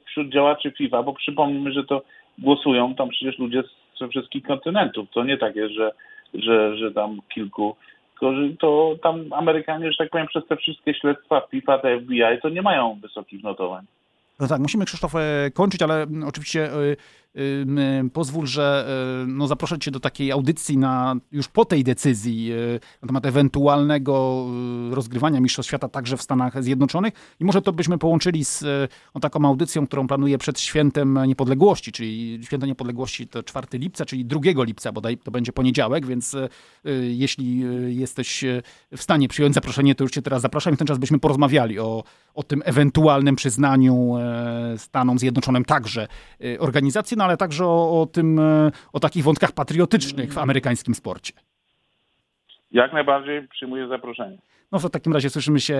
wśród 0.07 0.29
działaczy 0.29 0.71
FIFA, 0.71 1.03
bo 1.03 1.13
przypomnijmy, 1.13 1.71
że 1.71 1.83
to 1.83 2.01
głosują 2.37 2.95
tam 2.95 3.09
przecież 3.09 3.39
ludzie 3.39 3.63
ze 3.99 4.07
wszystkich 4.07 4.43
kontynentów. 4.43 5.09
To 5.11 5.23
nie 5.23 5.37
tak 5.37 5.55
jest, 5.55 5.73
że, 5.73 5.91
że, 6.37 6.77
że 6.77 6.91
tam 6.91 7.19
kilku, 7.33 7.75
to 8.59 8.95
tam 9.03 9.33
Amerykanie, 9.33 9.91
że 9.91 9.97
tak 9.97 10.09
powiem, 10.09 10.27
przez 10.27 10.47
te 10.47 10.57
wszystkie 10.57 10.93
śledztwa 10.93 11.41
FIFA, 11.51 11.79
te 11.79 11.99
FBI, 11.99 12.41
to 12.41 12.49
nie 12.49 12.61
mają 12.61 12.99
wysokich 13.01 13.43
notowań. 13.43 13.85
No 14.39 14.47
tak, 14.47 14.59
musimy 14.59 14.85
Krzysztof 14.85 15.13
kończyć, 15.53 15.81
ale 15.81 16.05
oczywiście 16.27 16.69
pozwól, 18.13 18.47
że 18.47 18.87
no, 19.27 19.47
zaproszę 19.47 19.79
cię 19.79 19.91
do 19.91 19.99
takiej 19.99 20.31
audycji 20.31 20.77
na, 20.77 21.15
już 21.31 21.47
po 21.47 21.65
tej 21.65 21.83
decyzji 21.83 22.51
na 23.01 23.07
temat 23.07 23.25
ewentualnego 23.25 24.45
rozgrywania 24.91 25.39
Mistrzostw 25.39 25.69
Świata 25.69 25.87
także 25.87 26.17
w 26.17 26.21
Stanach 26.21 26.63
Zjednoczonych. 26.63 27.13
I 27.39 27.45
może 27.45 27.61
to 27.61 27.73
byśmy 27.73 27.97
połączyli 27.97 28.45
z 28.45 28.63
no, 29.15 29.21
taką 29.21 29.45
audycją, 29.45 29.87
którą 29.87 30.07
planuję 30.07 30.37
przed 30.37 30.59
Świętem 30.59 31.19
Niepodległości, 31.27 31.91
czyli 31.91 32.39
Święto 32.43 32.65
Niepodległości 32.65 33.27
to 33.27 33.43
4 33.43 33.67
lipca, 33.73 34.05
czyli 34.05 34.25
2 34.25 34.39
lipca 34.63 34.91
bodaj 34.91 35.17
to 35.17 35.31
będzie 35.31 35.51
poniedziałek, 35.51 36.05
więc 36.05 36.35
jeśli 37.01 37.63
jesteś 37.87 38.45
w 38.97 39.01
stanie 39.01 39.27
przyjąć 39.27 39.55
zaproszenie, 39.55 39.95
to 39.95 40.03
już 40.03 40.11
cię 40.11 40.21
teraz 40.21 40.41
zapraszam. 40.41 40.73
I 40.73 40.75
w 40.75 40.79
ten 40.79 40.87
czas 40.87 40.97
byśmy 40.97 41.19
porozmawiali 41.19 41.79
o, 41.79 42.03
o 42.33 42.43
tym 42.43 42.61
ewentualnym 42.65 43.35
przyznaniu 43.35 44.15
Stanom 44.77 45.19
Zjednoczonym 45.19 45.65
także 45.65 46.07
organizacji, 46.59 47.17
no 47.17 47.26
ale 47.27 47.37
także 47.37 47.65
o, 47.65 48.01
o 48.01 48.05
tym, 48.05 48.39
e, 48.39 48.71
o 48.93 48.99
takich 48.99 49.23
wątkach 49.23 49.51
patriotycznych 49.51 50.33
w 50.33 50.37
amerykańskim 50.37 50.95
sporcie. 50.95 51.33
Jak 52.71 52.93
najbardziej 52.93 53.47
przyjmuję 53.47 53.87
zaproszenie. 53.87 54.37
No 54.71 54.79
w 54.79 54.89
takim 54.89 55.13
razie 55.13 55.29
słyszymy 55.29 55.59
się 55.59 55.79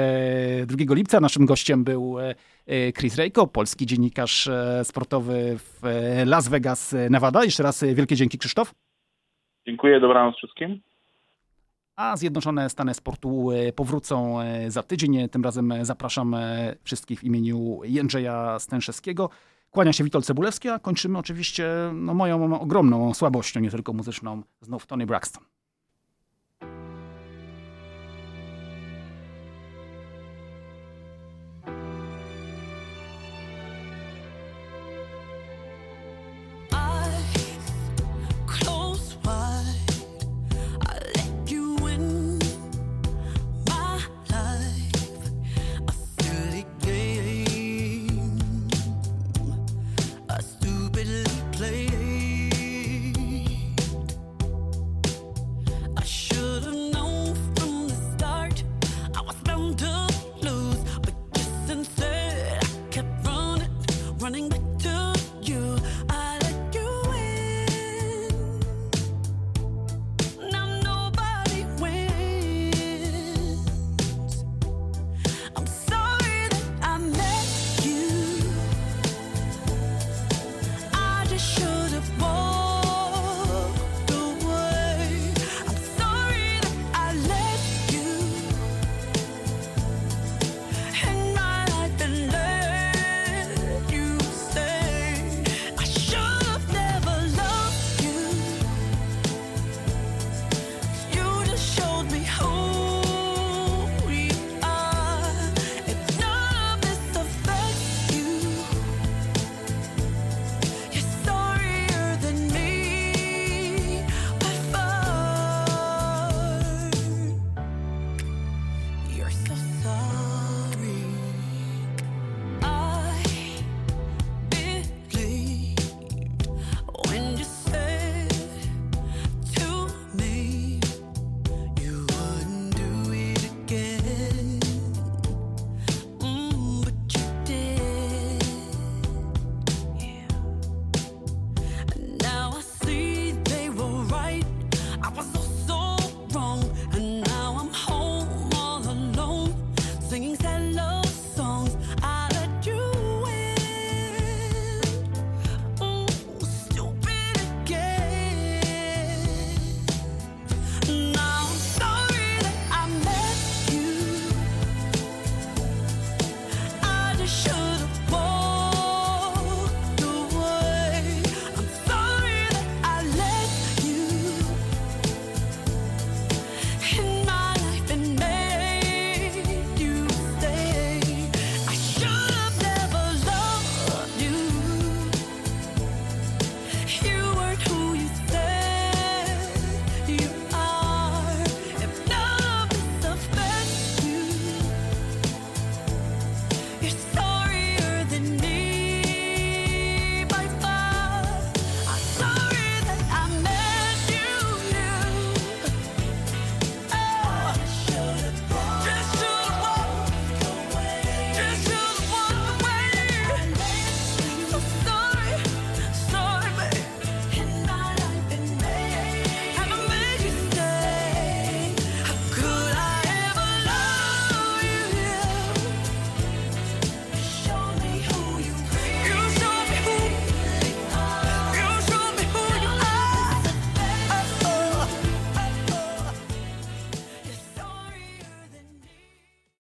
2 0.66 0.96
lipca. 0.96 1.20
Naszym 1.20 1.46
gościem 1.46 1.84
był 1.84 2.20
e, 2.20 2.36
e, 2.68 2.92
Chris 2.94 3.16
Rejko, 3.16 3.48
polski 3.48 3.86
dziennikarz 3.86 4.50
sportowy 4.84 5.58
w 5.58 5.82
Las 6.26 6.48
Vegas, 6.50 6.96
Nevada. 7.10 7.44
Jeszcze 7.44 7.64
raz 7.64 7.84
wielkie 7.84 8.16
dzięki 8.16 8.38
Krzysztof. 8.38 8.74
Dziękuję, 9.68 10.00
dobranoc 10.00 10.36
wszystkim. 10.36 10.82
A 11.96 12.18
Zjednoczone 12.18 12.70
Stany 12.70 12.94
Sportu 12.94 13.50
powrócą 13.76 14.38
za 14.68 14.84
tydzień. 14.84 15.30
Tym 15.30 15.44
razem 15.44 15.74
zapraszam 15.82 16.36
wszystkich 16.84 17.20
w 17.20 17.24
imieniu 17.24 17.80
Jędrzeja 17.84 18.60
Stęszewskiego. 18.60 19.30
Kłania 19.72 19.94
się 19.94 20.04
Witold 20.04 20.26
Cebulewski, 20.26 20.70
a 20.70 20.80
kończymy 20.80 21.18
oczywiście 21.18 21.70
no, 21.94 22.14
moją 22.14 22.60
ogromną 22.60 23.14
słabością, 23.14 23.60
nie 23.60 23.72
tylko 23.72 23.94
muzyczną, 23.94 24.44
znów 24.62 24.86
Tony 24.86 25.06
Braxton. 25.06 25.44